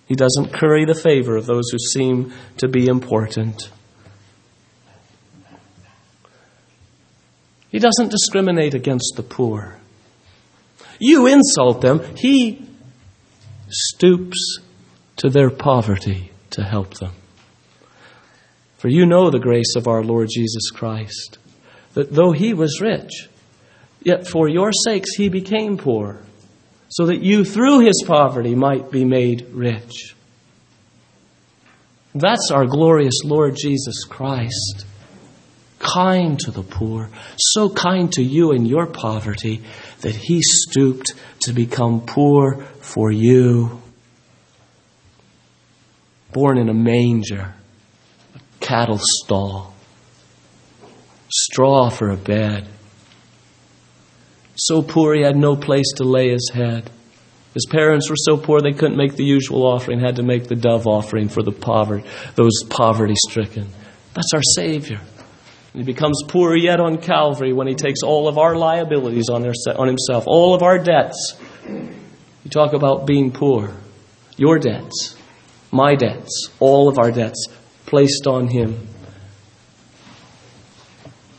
He 0.05 0.15
doesn't 0.15 0.53
curry 0.53 0.85
the 0.85 0.95
favor 0.95 1.35
of 1.35 1.45
those 1.45 1.69
who 1.69 1.77
seem 1.77 2.31
to 2.59 2.69
be 2.69 2.85
important. 2.85 3.69
He 7.69 7.79
doesn't 7.79 8.11
discriminate 8.11 8.75
against 8.75 9.15
the 9.17 9.23
poor. 9.23 9.77
You 10.99 11.27
insult 11.27 11.81
them, 11.81 11.99
he 12.15 12.66
stoops 13.69 14.59
to 15.17 15.29
their 15.29 15.49
poverty 15.49 16.31
to 16.51 16.63
help 16.63 16.95
them. 16.95 17.11
For 18.77 18.89
you 18.89 19.05
know 19.05 19.29
the 19.29 19.39
grace 19.39 19.75
of 19.75 19.87
our 19.87 20.03
Lord 20.03 20.29
Jesus 20.31 20.69
Christ, 20.69 21.39
that 21.93 22.11
though 22.11 22.31
he 22.31 22.53
was 22.53 22.79
rich, 22.81 23.27
yet 24.01 24.27
for 24.27 24.47
your 24.47 24.71
sakes 24.71 25.15
he 25.15 25.29
became 25.29 25.77
poor, 25.77 26.21
so 26.89 27.07
that 27.07 27.21
you 27.21 27.43
through 27.43 27.79
his 27.79 28.03
poverty 28.05 28.55
might 28.55 28.91
be 28.91 29.03
made 29.03 29.47
rich. 29.51 30.15
That's 32.13 32.51
our 32.51 32.65
glorious 32.65 33.21
Lord 33.23 33.55
Jesus 33.59 34.03
Christ 34.05 34.85
kind 35.79 36.39
to 36.39 36.51
the 36.51 36.63
poor, 36.63 37.09
so 37.37 37.69
kind 37.69 38.11
to 38.13 38.23
you 38.23 38.51
in 38.51 38.65
your 38.65 38.87
poverty 38.87 39.61
that 40.01 40.15
he 40.15 40.41
stooped 40.41 41.13
to 41.41 41.53
become 41.53 42.01
poor 42.05 42.63
for 42.81 43.11
you. 43.11 43.81
Born 46.31 46.57
in 46.57 46.69
a 46.69 46.73
manger, 46.73 47.53
a 48.35 48.39
cattle 48.59 48.99
stall, 48.99 49.73
straw 51.29 51.89
for 51.89 52.09
a 52.09 52.17
bed. 52.17 52.67
So 54.55 54.81
poor 54.81 55.13
he 55.13 55.21
had 55.21 55.35
no 55.35 55.55
place 55.55 55.91
to 55.97 56.03
lay 56.03 56.29
his 56.29 56.51
head. 56.53 56.89
His 57.53 57.65
parents 57.65 58.09
were 58.09 58.15
so 58.17 58.37
poor 58.37 58.61
they 58.61 58.73
couldn't 58.73 58.97
make 58.97 59.15
the 59.15 59.23
usual 59.23 59.65
offering, 59.65 59.99
had 59.99 60.17
to 60.17 60.23
make 60.23 60.47
the 60.47 60.55
dove 60.55 60.85
offering 60.85 61.27
for 61.27 61.41
the 61.41 61.51
poverty, 61.51 62.07
those 62.35 62.63
poverty 62.69 63.15
stricken. 63.15 63.67
That's 64.13 64.31
our 64.33 64.43
Savior. 64.55 65.01
He 65.77 65.83
becomes 65.83 66.23
poorer 66.27 66.55
yet 66.55 66.79
on 66.79 66.97
Calvary 66.97 67.53
when 67.53 67.67
he 67.67 67.75
takes 67.75 68.01
all 68.01 68.27
of 68.27 68.39
our 68.39 68.55
liabilities 68.55 69.29
on, 69.29 69.45
on 69.45 69.87
himself, 69.87 70.23
all 70.25 70.55
of 70.55 70.63
our 70.63 70.79
debts. 70.79 71.39
You 71.67 72.49
talk 72.49 72.73
about 72.73 73.05
being 73.05 73.31
poor. 73.31 73.77
Your 74.37 74.57
debts, 74.57 75.15
my 75.71 75.93
debts, 75.93 76.49
all 76.59 76.89
of 76.89 76.97
our 76.97 77.11
debts 77.11 77.45
placed 77.85 78.25
on 78.25 78.47
him. 78.47 78.87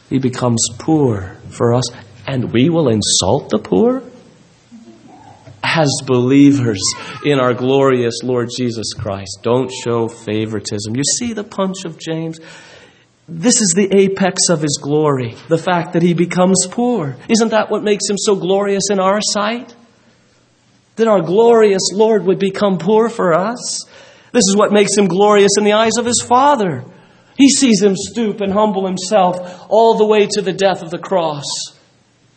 He 0.09 0.21
becomes 0.21 0.65
poor 0.79 1.37
for 1.51 1.75
us, 1.75 1.91
and 2.25 2.53
we 2.53 2.71
will 2.71 2.89
insult 2.91 3.49
the 3.51 3.59
poor? 3.59 4.05
As 5.65 5.91
believers 6.07 6.81
in 7.25 7.41
our 7.41 7.55
glorious 7.55 8.23
Lord 8.23 8.51
Jesus 8.57 8.93
Christ, 8.95 9.41
don't 9.43 9.73
show 9.85 10.07
favoritism. 10.07 10.95
You 10.95 11.03
see 11.19 11.33
the 11.33 11.43
punch 11.43 11.85
of 11.85 11.99
James? 11.99 12.39
This 13.29 13.61
is 13.61 13.75
the 13.77 13.95
apex 13.95 14.49
of 14.49 14.63
his 14.63 14.81
glory, 14.83 15.37
the 15.49 15.59
fact 15.59 15.93
that 15.93 16.03
he 16.03 16.15
becomes 16.15 16.67
poor. 16.71 17.15
Isn't 17.29 17.51
that 17.51 17.71
what 17.71 17.83
makes 17.83 18.09
him 18.09 18.17
so 18.17 18.35
glorious 18.35 18.85
in 18.91 18.99
our 18.99 19.21
sight? 19.21 19.75
That 20.97 21.09
our 21.09 21.21
glorious 21.21 21.91
Lord 21.93 22.25
would 22.25 22.39
become 22.39 22.79
poor 22.79 23.11
for 23.11 23.35
us. 23.35 23.85
This 24.33 24.45
is 24.49 24.57
what 24.57 24.73
makes 24.73 24.97
him 24.97 25.09
glorious 25.09 25.53
in 25.59 25.65
the 25.65 25.75
eyes 25.75 25.99
of 25.99 26.07
his 26.07 26.25
Father. 26.27 26.85
He 27.37 27.51
sees 27.51 27.83
him 27.83 27.95
stoop 27.97 28.41
and 28.41 28.51
humble 28.51 28.87
himself 28.87 29.67
all 29.69 29.99
the 29.99 30.07
way 30.07 30.27
to 30.27 30.41
the 30.41 30.53
death 30.53 30.83
of 30.83 30.91
the 30.91 30.99
cross. 30.99 31.45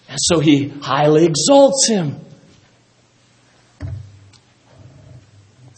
And 0.09 0.19
so 0.19 0.41
he 0.41 0.67
highly 0.67 1.25
exalts 1.25 1.87
him. 1.87 2.19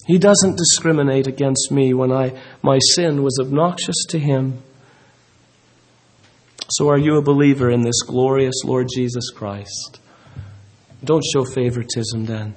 He 0.08 0.18
doesn't 0.18 0.58
discriminate 0.58 1.28
against 1.28 1.72
me 1.72 1.94
when 1.94 2.12
I, 2.12 2.42
my 2.64 2.80
sin 2.96 3.22
was 3.22 3.38
obnoxious 3.40 4.06
to 4.10 4.20
him. 4.20 4.62
So, 6.70 6.90
are 6.90 6.98
you 6.98 7.18
a 7.18 7.22
believer 7.22 7.70
in 7.70 7.82
this 7.82 8.02
glorious 8.02 8.64
Lord 8.64 8.88
Jesus 8.94 9.30
Christ? 9.32 10.00
Don't 11.04 11.24
show 11.34 11.44
favoritism 11.44 12.26
then. 12.26 12.56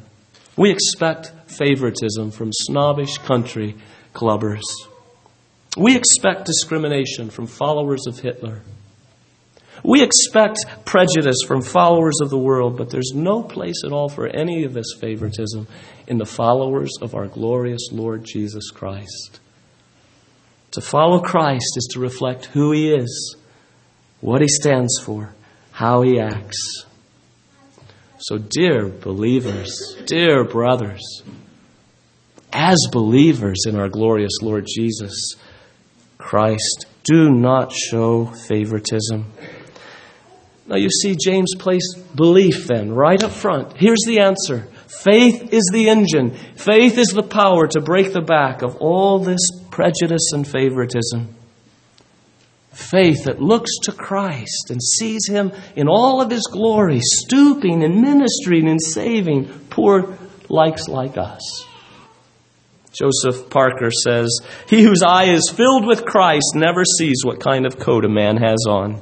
We 0.56 0.70
expect 0.70 1.32
favoritism 1.50 2.30
from 2.30 2.50
snobbish 2.52 3.18
country 3.18 3.76
clubbers. 4.14 4.62
We 5.76 5.96
expect 5.96 6.46
discrimination 6.46 7.30
from 7.30 7.46
followers 7.46 8.06
of 8.06 8.20
Hitler. 8.20 8.62
We 9.84 10.02
expect 10.02 10.64
prejudice 10.86 11.42
from 11.46 11.60
followers 11.60 12.16
of 12.22 12.30
the 12.30 12.38
world, 12.38 12.78
but 12.78 12.90
there's 12.90 13.12
no 13.14 13.42
place 13.42 13.84
at 13.84 13.92
all 13.92 14.08
for 14.08 14.26
any 14.26 14.64
of 14.64 14.72
this 14.72 14.94
favoritism 14.98 15.66
in 16.06 16.18
the 16.18 16.24
followers 16.24 16.92
of 17.02 17.14
our 17.14 17.26
glorious 17.26 17.88
Lord 17.92 18.24
Jesus 18.24 18.70
Christ. 18.70 19.40
To 20.70 20.80
follow 20.80 21.20
Christ 21.20 21.74
is 21.76 21.88
to 21.92 22.00
reflect 22.00 22.46
who 22.46 22.72
He 22.72 22.94
is 22.94 23.36
what 24.26 24.42
he 24.42 24.48
stands 24.48 24.98
for, 25.04 25.32
how 25.70 26.02
he 26.02 26.18
acts. 26.18 26.84
So, 28.18 28.38
dear 28.38 28.88
believers, 28.88 29.96
dear 30.04 30.42
brothers, 30.42 31.22
as 32.52 32.76
believers 32.90 33.58
in 33.68 33.76
our 33.76 33.88
glorious 33.88 34.32
Lord 34.42 34.66
Jesus 34.66 35.36
Christ, 36.18 36.86
do 37.04 37.30
not 37.30 37.72
show 37.72 38.26
favoritism. 38.26 39.30
Now, 40.66 40.76
you 40.76 40.90
see, 40.90 41.14
James 41.14 41.54
placed 41.56 42.16
belief 42.16 42.66
then 42.66 42.92
right 42.92 43.22
up 43.22 43.30
front. 43.30 43.76
Here's 43.76 44.02
the 44.08 44.18
answer 44.18 44.66
faith 44.88 45.52
is 45.52 45.70
the 45.72 45.88
engine, 45.88 46.32
faith 46.56 46.98
is 46.98 47.12
the 47.14 47.22
power 47.22 47.68
to 47.68 47.80
break 47.80 48.12
the 48.12 48.22
back 48.22 48.62
of 48.62 48.74
all 48.78 49.20
this 49.20 49.48
prejudice 49.70 50.32
and 50.32 50.48
favoritism 50.48 51.36
faith 52.76 53.24
that 53.24 53.40
looks 53.40 53.70
to 53.84 53.92
Christ 53.92 54.70
and 54.70 54.82
sees 54.82 55.26
Him 55.28 55.52
in 55.74 55.88
all 55.88 56.20
of 56.20 56.30
His 56.30 56.46
glory, 56.50 57.00
stooping 57.00 57.82
and 57.82 58.00
ministering 58.00 58.68
and 58.68 58.80
saving 58.80 59.46
poor 59.70 60.18
likes 60.48 60.86
like 60.88 61.16
us. 61.16 61.66
Joseph 62.92 63.50
Parker 63.50 63.90
says, 63.90 64.38
He 64.68 64.82
whose 64.82 65.02
eye 65.02 65.24
is 65.24 65.52
filled 65.54 65.86
with 65.86 66.04
Christ 66.04 66.52
never 66.54 66.82
sees 66.98 67.22
what 67.24 67.40
kind 67.40 67.66
of 67.66 67.78
coat 67.78 68.04
a 68.04 68.08
man 68.08 68.38
has 68.38 68.64
on. 68.68 69.00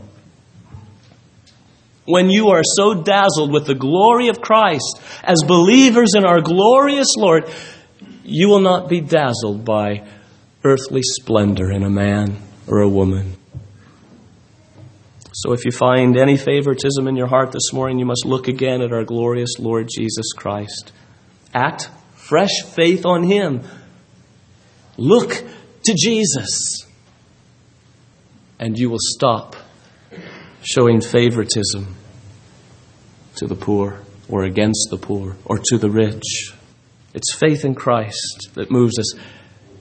When 2.07 2.29
you 2.29 2.49
are 2.49 2.63
so 2.65 3.03
dazzled 3.03 3.53
with 3.53 3.67
the 3.67 3.75
glory 3.75 4.29
of 4.29 4.41
Christ 4.41 5.01
as 5.23 5.43
believers 5.47 6.11
in 6.17 6.25
our 6.25 6.41
glorious 6.41 7.15
Lord, 7.17 7.51
you 8.25 8.49
will 8.49 8.61
not 8.61 8.89
be 8.89 9.01
dazzled 9.01 9.65
by 9.65 10.07
earthly 10.65 11.03
splendor 11.03 11.71
in 11.71 11.83
a 11.83 11.91
man 11.91 12.37
or 12.67 12.81
a 12.81 12.89
woman. 12.89 13.37
So 15.35 15.53
if 15.53 15.65
you 15.65 15.73
find 15.73 16.17
any 16.17 16.37
favoritism 16.37 17.09
in 17.09 17.17
your 17.17 17.27
heart 17.27 17.51
this 17.51 17.73
morning, 17.73 17.99
you 17.99 18.07
must 18.07 18.25
look 18.25 18.47
again 18.47 18.81
at 18.81 18.93
our 18.93 19.03
glorious 19.03 19.59
Lord 19.59 19.89
Jesus 19.93 20.33
Christ. 20.33 20.93
Act 21.53 21.91
fresh 22.15 22.63
faith 22.63 23.05
on 23.05 23.25
Him. 23.25 23.63
Look 24.97 25.45
to 25.83 25.95
Jesus. 25.95 26.87
And 28.61 28.79
you 28.79 28.89
will 28.89 29.01
stop 29.01 29.57
showing 30.63 31.01
favoritism 31.01 31.97
to 33.35 33.47
the 33.49 33.57
poor 33.57 34.03
or 34.29 34.45
against 34.45 34.87
the 34.91 34.99
poor 34.99 35.37
or 35.45 35.59
to 35.59 35.79
the 35.79 35.91
rich. 35.91 36.55
It's 37.13 37.35
faith 37.35 37.65
in 37.65 37.75
Christ 37.75 38.51
that 38.55 38.71
moves 38.71 39.01
us. 39.01 39.15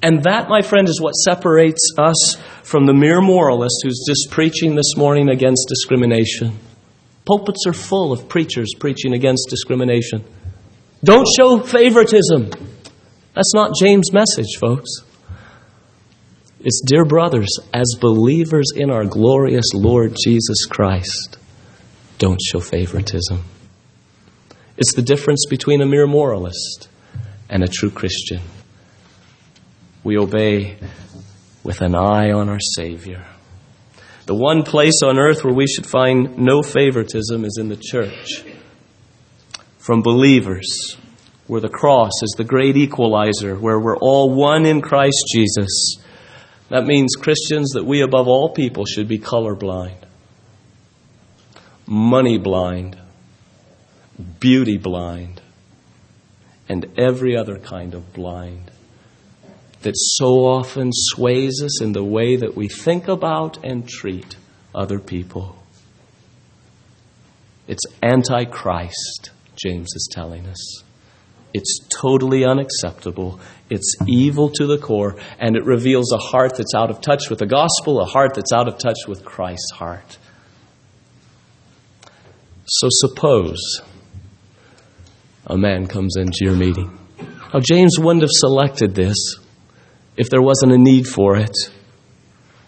And 0.04 0.24
that, 0.24 0.50
my 0.50 0.62
friend, 0.62 0.90
is 0.90 1.00
what 1.00 1.14
separates 1.14 1.94
us 1.98 2.36
from 2.64 2.86
the 2.86 2.94
mere 2.94 3.22
moralist 3.22 3.78
who's 3.84 4.04
just 4.06 4.30
preaching 4.30 4.76
this 4.76 4.98
morning 4.98 5.30
against 5.30 5.70
discrimination. 5.70 6.60
Pulpits 7.26 7.66
are 7.66 7.74
full 7.74 8.12
of 8.12 8.28
preachers 8.28 8.74
preaching 8.78 9.14
against 9.14 9.48
discrimination. 9.50 10.26
Don't 11.06 11.26
show 11.38 11.62
favoritism. 11.62 12.52
That's 13.34 13.54
not 13.54 13.76
James' 13.80 14.12
message, 14.12 14.58
folks. 14.60 14.90
It's, 16.60 16.82
dear 16.86 17.06
brothers, 17.06 17.58
as 17.74 17.96
believers 18.00 18.68
in 18.76 18.92
our 18.92 19.06
glorious 19.06 19.74
Lord 19.74 20.18
Jesus 20.22 20.66
Christ, 20.66 21.38
don't 22.18 22.42
show 22.42 22.60
favoritism. 22.60 23.42
It's 24.76 24.94
the 24.96 25.02
difference 25.02 25.46
between 25.50 25.82
a 25.82 25.86
mere 25.86 26.08
moralist 26.08 26.90
and 27.50 27.64
a 27.64 27.70
true 27.70 27.90
Christian. 27.90 28.42
We 30.04 30.18
obey 30.18 30.78
with 31.64 31.82
an 31.82 31.96
eye 31.96 32.32
on 32.32 32.50
our 32.50 32.60
Savior. 32.60 33.26
The 34.26 34.36
one 34.36 34.64
place 34.64 35.02
on 35.04 35.18
earth 35.18 35.44
where 35.44 35.54
we 35.54 35.68
should 35.68 35.86
find 35.86 36.38
no 36.38 36.62
favoritism 36.62 37.46
is 37.46 37.58
in 37.60 37.70
the 37.70 37.78
church. 37.78 38.44
From 39.78 40.02
believers, 40.02 40.98
where 41.48 41.62
the 41.62 41.70
cross 41.70 42.12
is 42.22 42.34
the 42.38 42.44
great 42.44 42.76
equalizer, 42.76 43.56
where 43.56 43.80
we're 43.80 43.98
all 43.98 44.34
one 44.34 44.66
in 44.66 44.82
Christ 44.82 45.24
Jesus. 45.34 45.98
That 46.70 46.86
means, 46.86 47.16
Christians, 47.16 47.72
that 47.72 47.86
we 47.86 48.02
above 48.02 48.28
all 48.28 48.54
people 48.54 48.86
should 48.86 49.08
be 49.08 49.20
colorblind, 49.20 50.04
money 51.86 52.38
blind, 52.38 52.98
beauty 54.40 54.78
blind, 54.78 55.42
and 56.68 56.88
every 56.98 57.36
other 57.38 57.58
kind 57.58 57.94
of 57.94 58.14
blind 58.14 58.72
that 59.84 59.96
so 59.96 60.46
often 60.46 60.90
sways 60.92 61.62
us 61.64 61.82
in 61.82 61.94
the 61.94 62.04
way 62.04 62.36
that 62.36 62.56
we 62.56 62.68
think 62.68 63.08
about 63.08 63.64
and 63.64 63.88
treat 63.88 64.36
other 64.74 65.00
people. 65.00 65.56
It's 67.68 67.84
antichrist, 68.02 69.32
James 69.56 69.90
is 69.96 70.10
telling 70.12 70.48
us. 70.48 70.84
It's 71.54 71.88
totally 72.02 72.44
unacceptable. 72.44 73.40
It's 73.70 73.96
evil 74.08 74.50
to 74.50 74.66
the 74.66 74.78
core, 74.78 75.18
and 75.40 75.56
it 75.56 75.64
reveals 75.64 76.12
a 76.12 76.18
heart 76.18 76.58
that's 76.58 76.74
out 76.74 76.90
of 76.90 77.00
touch 77.00 77.30
with 77.30 77.40
the 77.40 77.46
gospel, 77.46 78.02
a 78.02 78.06
heart 78.06 78.34
that's 78.34 78.52
out 78.52 78.68
of 78.68 78.80
touch 78.80 78.98
with 79.08 79.24
Christ's 79.24 79.72
heart. 79.72 80.18
So 82.66 82.88
suppose 82.90 83.82
a 85.46 85.58
man 85.58 85.88
comes 85.88 86.16
into 86.16 86.40
your 86.42 86.56
meeting. 86.56 86.98
Now, 87.54 87.60
James 87.60 88.00
wouldn't 88.00 88.24
have 88.24 88.32
selected 88.32 88.96
this 88.96 89.36
if 90.18 90.30
there 90.30 90.42
wasn't 90.42 90.72
a 90.72 90.78
need 90.78 91.08
for 91.08 91.38
it. 91.38 91.56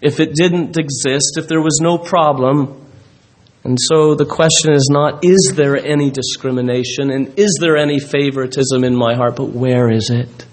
If 0.01 0.19
it 0.19 0.33
didn't 0.35 0.77
exist, 0.77 1.37
if 1.37 1.47
there 1.47 1.61
was 1.61 1.79
no 1.81 1.97
problem. 1.97 2.81
And 3.63 3.77
so 3.89 4.13
the 4.13 4.25
question 4.25 4.73
is 4.73 4.87
not, 4.91 5.23
is 5.23 5.53
there 5.55 5.75
any 5.75 6.11
discrimination 6.11 7.09
and 7.09 7.37
is 7.37 7.57
there 7.59 7.77
any 7.77 7.99
favoritism 7.99 8.83
in 8.83 8.95
my 8.95 9.15
heart, 9.15 9.35
but 9.35 9.49
where 9.49 9.89
is 9.89 10.09
it? 10.11 10.45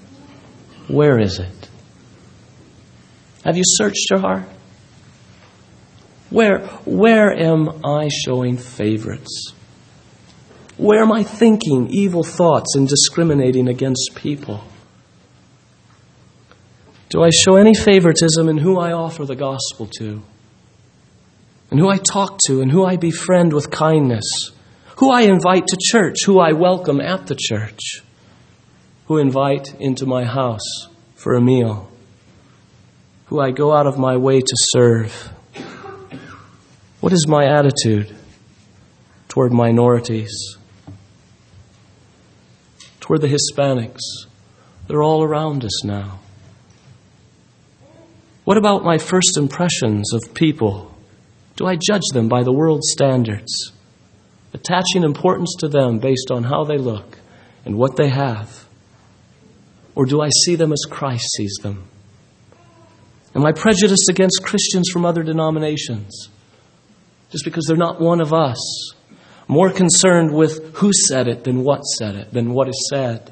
Where 0.88 1.20
is 1.20 1.38
it? 1.38 1.68
Have 3.44 3.56
you 3.56 3.64
searched 3.66 4.08
your 4.10 4.20
heart? 4.20 4.48
Where, 6.30 6.60
where 6.86 7.30
am 7.30 7.84
I 7.84 8.08
showing 8.08 8.56
favorites? 8.56 9.52
Where 10.78 11.02
am 11.02 11.12
I 11.12 11.24
thinking 11.24 11.88
evil 11.90 12.22
thoughts 12.22 12.74
and 12.74 12.88
discriminating 12.88 13.68
against 13.68 14.12
people? 14.14 14.64
Do 17.12 17.22
I 17.22 17.28
show 17.28 17.56
any 17.56 17.74
favoritism 17.74 18.48
in 18.48 18.56
who 18.56 18.78
I 18.80 18.92
offer 18.92 19.26
the 19.26 19.36
gospel 19.36 19.86
to? 19.98 20.22
And 21.70 21.78
who 21.78 21.90
I 21.90 21.98
talk 21.98 22.38
to 22.46 22.62
and 22.62 22.72
who 22.72 22.86
I 22.86 22.96
befriend 22.96 23.52
with 23.52 23.70
kindness? 23.70 24.24
Who 24.96 25.10
I 25.10 25.22
invite 25.22 25.66
to 25.66 25.76
church, 25.78 26.24
who 26.24 26.40
I 26.40 26.52
welcome 26.52 27.02
at 27.02 27.26
the 27.26 27.36
church? 27.38 28.00
Who 29.08 29.18
invite 29.18 29.78
into 29.78 30.06
my 30.06 30.24
house 30.24 30.88
for 31.14 31.34
a 31.34 31.40
meal? 31.42 31.92
Who 33.26 33.40
I 33.40 33.50
go 33.50 33.74
out 33.74 33.86
of 33.86 33.98
my 33.98 34.16
way 34.16 34.40
to 34.40 34.56
serve? 34.70 35.12
What 37.00 37.12
is 37.12 37.26
my 37.28 37.44
attitude 37.44 38.16
toward 39.28 39.52
minorities? 39.52 40.56
Toward 43.00 43.20
the 43.20 43.28
Hispanics? 43.28 44.00
They're 44.86 45.02
all 45.02 45.22
around 45.22 45.62
us 45.62 45.84
now. 45.84 46.20
What 48.44 48.56
about 48.56 48.84
my 48.84 48.98
first 48.98 49.38
impressions 49.38 50.12
of 50.12 50.34
people? 50.34 50.92
Do 51.56 51.66
I 51.66 51.76
judge 51.76 52.02
them 52.12 52.28
by 52.28 52.42
the 52.42 52.52
world's 52.52 52.90
standards, 52.90 53.72
attaching 54.52 55.04
importance 55.04 55.54
to 55.60 55.68
them 55.68 55.98
based 55.98 56.30
on 56.32 56.44
how 56.44 56.64
they 56.64 56.76
look 56.76 57.18
and 57.64 57.76
what 57.76 57.96
they 57.96 58.08
have? 58.08 58.66
Or 59.94 60.06
do 60.06 60.20
I 60.20 60.30
see 60.44 60.56
them 60.56 60.72
as 60.72 60.84
Christ 60.90 61.30
sees 61.36 61.54
them? 61.62 61.84
Am 63.34 63.46
I 63.46 63.52
prejudiced 63.52 64.08
against 64.08 64.42
Christians 64.42 64.90
from 64.92 65.04
other 65.04 65.22
denominations 65.22 66.28
just 67.30 67.44
because 67.44 67.64
they're 67.66 67.76
not 67.76 68.00
one 68.00 68.20
of 68.20 68.32
us? 68.32 68.92
More 69.46 69.70
concerned 69.70 70.34
with 70.34 70.76
who 70.76 70.92
said 70.92 71.28
it 71.28 71.44
than 71.44 71.62
what 71.62 71.82
said 71.82 72.16
it, 72.16 72.32
than 72.32 72.52
what 72.52 72.68
is 72.68 72.88
said. 72.90 73.31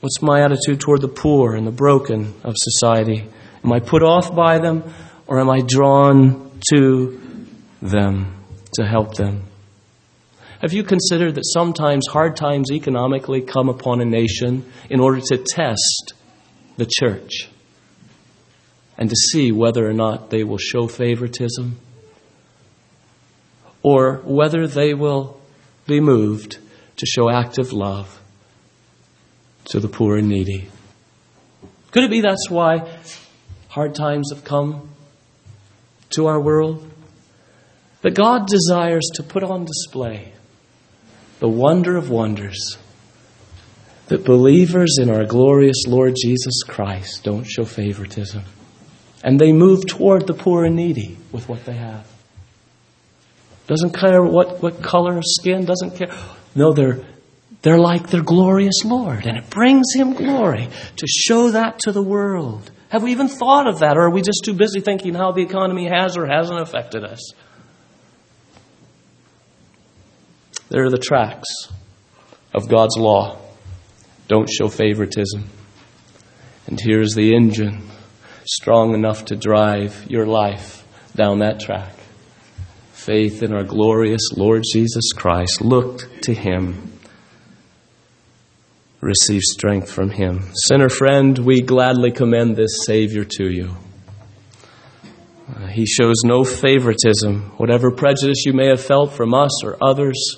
What's 0.00 0.22
my 0.22 0.42
attitude 0.42 0.80
toward 0.80 1.02
the 1.02 1.08
poor 1.08 1.54
and 1.54 1.66
the 1.66 1.72
broken 1.72 2.34
of 2.42 2.54
society? 2.56 3.28
Am 3.62 3.70
I 3.70 3.80
put 3.80 4.02
off 4.02 4.34
by 4.34 4.58
them 4.58 4.82
or 5.26 5.38
am 5.38 5.50
I 5.50 5.60
drawn 5.60 6.58
to 6.72 7.46
them 7.82 8.34
to 8.74 8.86
help 8.86 9.16
them? 9.16 9.42
Have 10.62 10.72
you 10.72 10.84
considered 10.84 11.34
that 11.34 11.44
sometimes 11.44 12.06
hard 12.06 12.34
times 12.34 12.70
economically 12.72 13.42
come 13.42 13.68
upon 13.68 14.00
a 14.00 14.06
nation 14.06 14.64
in 14.88 15.00
order 15.00 15.20
to 15.20 15.36
test 15.36 16.14
the 16.78 16.88
church 16.90 17.50
and 18.96 19.10
to 19.10 19.16
see 19.16 19.52
whether 19.52 19.86
or 19.86 19.92
not 19.92 20.30
they 20.30 20.44
will 20.44 20.58
show 20.58 20.88
favoritism 20.88 21.78
or 23.82 24.22
whether 24.24 24.66
they 24.66 24.94
will 24.94 25.38
be 25.86 26.00
moved 26.00 26.56
to 26.96 27.06
show 27.06 27.30
active 27.30 27.74
love 27.74 28.19
to 29.70 29.80
the 29.80 29.88
poor 29.88 30.16
and 30.16 30.28
needy. 30.28 30.68
Could 31.90 32.04
it 32.04 32.10
be 32.10 32.20
that's 32.20 32.48
why 32.48 32.88
hard 33.68 33.94
times 33.94 34.30
have 34.32 34.44
come 34.44 34.90
to 36.10 36.26
our 36.26 36.40
world? 36.40 36.88
That 38.02 38.14
God 38.14 38.46
desires 38.46 39.08
to 39.14 39.22
put 39.22 39.42
on 39.42 39.64
display 39.64 40.32
the 41.40 41.48
wonder 41.48 41.96
of 41.96 42.10
wonders 42.10 42.78
that 44.10 44.24
believers 44.24 44.96
in 45.00 45.08
our 45.08 45.24
glorious 45.24 45.86
Lord 45.86 46.16
Jesus 46.20 46.64
Christ 46.66 47.22
don't 47.22 47.44
show 47.44 47.64
favoritism. 47.64 48.42
And 49.22 49.38
they 49.38 49.52
move 49.52 49.86
toward 49.86 50.26
the 50.26 50.34
poor 50.34 50.64
and 50.64 50.74
needy 50.74 51.16
with 51.30 51.48
what 51.48 51.64
they 51.64 51.74
have. 51.74 52.10
Doesn't 53.68 53.94
care 53.94 54.20
what, 54.20 54.60
what 54.62 54.82
color 54.82 55.16
of 55.16 55.22
skin, 55.24 55.64
doesn't 55.64 55.96
care. 55.96 56.12
No, 56.56 56.72
they're 56.72 57.04
they're 57.62 57.78
like 57.78 58.08
their 58.08 58.22
glorious 58.22 58.84
Lord, 58.84 59.26
and 59.26 59.36
it 59.36 59.50
brings 59.50 59.86
Him 59.94 60.14
glory 60.14 60.68
to 60.96 61.06
show 61.06 61.50
that 61.50 61.78
to 61.80 61.92
the 61.92 62.02
world. 62.02 62.70
Have 62.88 63.02
we 63.02 63.12
even 63.12 63.28
thought 63.28 63.68
of 63.68 63.80
that, 63.80 63.96
or 63.96 64.02
are 64.02 64.10
we 64.10 64.22
just 64.22 64.42
too 64.44 64.54
busy 64.54 64.80
thinking 64.80 65.14
how 65.14 65.32
the 65.32 65.42
economy 65.42 65.88
has 65.88 66.16
or 66.16 66.26
hasn't 66.26 66.60
affected 66.60 67.04
us? 67.04 67.32
There 70.70 70.84
are 70.84 70.90
the 70.90 70.98
tracks 70.98 71.48
of 72.54 72.68
God's 72.68 72.96
law 72.96 73.38
Don't 74.28 74.48
show 74.48 74.68
favoritism. 74.68 75.44
And 76.68 76.80
here's 76.80 77.14
the 77.14 77.34
engine 77.34 77.88
strong 78.44 78.94
enough 78.94 79.24
to 79.26 79.36
drive 79.36 80.06
your 80.08 80.24
life 80.24 80.86
down 81.16 81.40
that 81.40 81.58
track. 81.58 81.92
Faith 82.92 83.42
in 83.42 83.52
our 83.52 83.64
glorious 83.64 84.20
Lord 84.36 84.62
Jesus 84.72 85.12
Christ. 85.12 85.60
Look 85.60 86.20
to 86.22 86.32
Him. 86.32 86.99
Receive 89.00 89.40
strength 89.40 89.90
from 89.90 90.10
Him. 90.10 90.50
Sinner 90.54 90.90
friend, 90.90 91.38
we 91.38 91.62
gladly 91.62 92.10
commend 92.10 92.56
this 92.56 92.84
Savior 92.84 93.24
to 93.24 93.50
you. 93.50 93.76
Uh, 95.48 95.66
he 95.66 95.86
shows 95.86 96.16
no 96.24 96.44
favoritism. 96.44 97.52
Whatever 97.56 97.90
prejudice 97.90 98.44
you 98.44 98.52
may 98.52 98.68
have 98.68 98.80
felt 98.80 99.12
from 99.12 99.34
us 99.34 99.64
or 99.64 99.76
others, 99.82 100.36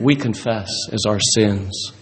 we 0.00 0.16
confess 0.16 0.70
as 0.92 1.04
our 1.06 1.20
sins. 1.34 1.92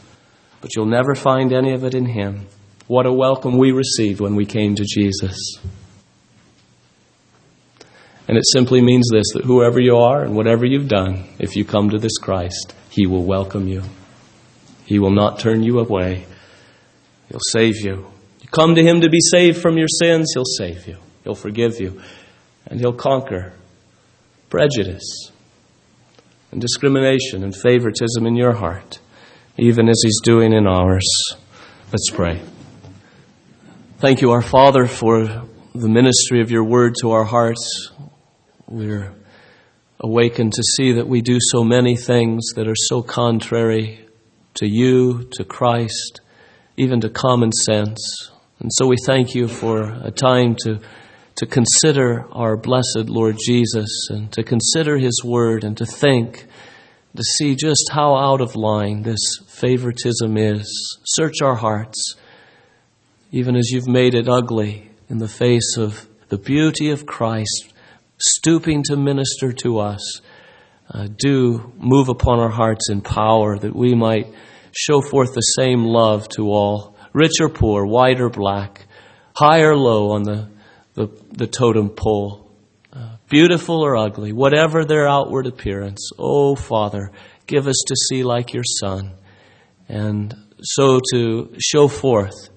But 0.61 0.77
you'll 0.77 0.87
never 0.87 1.15
find 1.15 1.53
any 1.53 1.73
of 1.75 1.85
it 1.85 1.95
in 1.95 2.07
Him. 2.07 2.47
What 2.87 3.07
a 3.07 3.13
welcome 3.13 3.59
we 3.59 3.73
received 3.73 4.21
when 4.21 4.37
we 4.37 4.47
came 4.47 4.77
to 4.77 4.85
Jesus. 4.85 5.37
And 8.29 8.39
it 8.39 8.45
simply 8.53 8.81
means 8.81 9.09
this 9.13 9.27
that 9.35 9.45
whoever 9.45 9.81
you 9.81 9.97
are 9.97 10.23
and 10.23 10.37
whatever 10.37 10.65
you've 10.65 10.89
done, 10.89 11.25
if 11.39 11.57
you 11.57 11.65
come 11.65 11.91
to 11.91 11.99
this 11.99 12.17
Christ, 12.19 12.73
He 12.89 13.07
will 13.07 13.25
welcome 13.25 13.67
you. 13.67 13.83
He 14.85 14.99
will 14.99 15.11
not 15.11 15.39
turn 15.39 15.63
you 15.63 15.79
away. 15.79 16.27
He'll 17.29 17.41
save 17.41 17.77
you. 17.81 18.07
You 18.41 18.49
come 18.51 18.75
to 18.75 18.83
Him 18.83 19.01
to 19.01 19.09
be 19.09 19.21
saved 19.21 19.61
from 19.61 19.79
your 19.79 19.89
sins, 19.89 20.33
He'll 20.35 20.45
save 20.45 20.87
you. 20.87 20.99
He'll 21.25 21.35
forgive 21.35 21.81
you. 21.81 22.01
And 22.67 22.81
He'll 22.81 22.93
conquer 22.93 23.53
prejudice 24.51 25.31
and 26.51 26.61
discrimination 26.61 27.43
and 27.43 27.57
favoritism 27.57 28.27
in 28.27 28.37
your 28.37 28.53
heart, 28.53 29.01
even 29.57 29.89
as 29.89 30.01
He's 30.05 30.21
doing 30.23 30.53
in 30.53 30.67
ours. 30.67 31.09
Let's 31.91 32.11
pray. 32.11 32.43
Thank 33.99 34.21
you, 34.21 34.33
our 34.33 34.43
Father, 34.43 34.87
for 34.87 35.47
the 35.75 35.89
ministry 35.89 36.43
of 36.43 36.51
your 36.51 36.65
word 36.65 36.97
to 37.01 37.13
our 37.13 37.25
hearts. 37.25 37.93
We're 38.67 39.15
awakened 40.01 40.53
to 40.55 40.63
see 40.63 40.93
that 40.93 41.07
we 41.07 41.23
do 41.23 41.39
so 41.41 41.63
many 41.63 41.97
things 41.97 42.51
that 42.57 42.67
are 42.67 42.77
so 42.77 43.03
contrary 43.03 44.01
to 44.55 44.67
you, 44.67 45.29
to 45.33 45.45
Christ, 45.45 46.21
even 46.77 47.01
to 47.01 47.11
common 47.11 47.53
sense. 47.53 48.31
And 48.59 48.71
so 48.73 48.87
we 48.87 48.97
thank 49.05 49.35
you 49.35 49.49
for 49.49 49.83
a 50.03 50.11
time 50.11 50.57
to, 50.65 50.81
to 51.37 51.47
consider 51.47 52.27
our 52.33 52.57
blessed 52.57 53.09
Lord 53.09 53.37
Jesus 53.45 54.09
and 54.11 54.33
to 54.33 54.43
consider 54.43 54.99
his 54.99 55.23
word 55.25 55.65
and 55.65 55.77
to 55.79 55.87
think, 55.87 56.47
to 57.17 57.23
see 57.23 57.55
just 57.55 57.91
how 57.93 58.15
out 58.15 58.41
of 58.41 58.57
line 58.57 59.03
this 59.03 59.21
favoritism 59.49 60.37
is. 60.37 60.99
Search 61.05 61.43
our 61.43 61.57
hearts, 61.57 62.17
even 63.31 63.57
as 63.57 63.71
you've 63.71 63.89
made 63.89 64.15
it 64.15 64.29
ugly 64.29 64.91
in 65.09 65.19
the 65.19 65.29
face 65.29 65.77
of 65.77 66.09
the 66.29 66.39
beauty 66.39 66.91
of 66.91 67.05
Christ 67.05 67.73
stooping 68.19 68.85
to 68.85 68.97
minister 68.97 69.53
to 69.53 69.79
us. 69.79 70.21
Uh, 70.93 71.09
do 71.17 71.73
move 71.79 72.09
upon 72.09 72.39
our 72.39 72.51
hearts 72.51 72.91
in 72.91 73.01
power 73.01 73.57
that 73.57 73.75
we 73.75 73.95
might 73.95 74.27
show 74.77 75.01
forth 75.01 75.33
the 75.33 75.41
same 75.41 75.85
love 75.85 76.29
to 76.29 76.51
all, 76.51 76.97
rich 77.15 77.41
or 77.41 77.49
poor, 77.49 77.87
white 77.87 78.21
or 78.21 78.29
black, 78.29 78.87
high 79.35 79.63
or 79.63 79.75
low 79.75 80.13
on 80.13 80.23
the, 80.23 80.49
the, 80.95 81.09
the 81.33 81.47
totem 81.47 81.89
pole, 81.89 82.51
uh, 82.93 83.17
beautiful 83.29 83.83
or 83.83 83.97
ugly, 83.97 84.33
whatever 84.33 84.85
their 84.85 85.09
outward 85.09 85.47
appearance. 85.47 86.11
Oh, 86.19 86.55
Father, 86.55 87.11
give 87.47 87.67
us 87.67 87.83
to 87.87 87.97
see 87.97 88.23
like 88.23 88.53
your 88.53 88.65
Son, 88.65 89.13
and 89.89 90.35
so 90.61 91.01
to 91.13 91.55
show 91.59 91.89
forth 91.89 92.51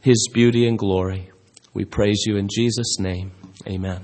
his 0.00 0.28
beauty 0.32 0.66
and 0.68 0.78
glory. 0.78 1.30
We 1.74 1.84
praise 1.84 2.24
you 2.26 2.36
in 2.36 2.48
Jesus' 2.48 2.98
name. 2.98 3.32
Amen. 3.66 4.00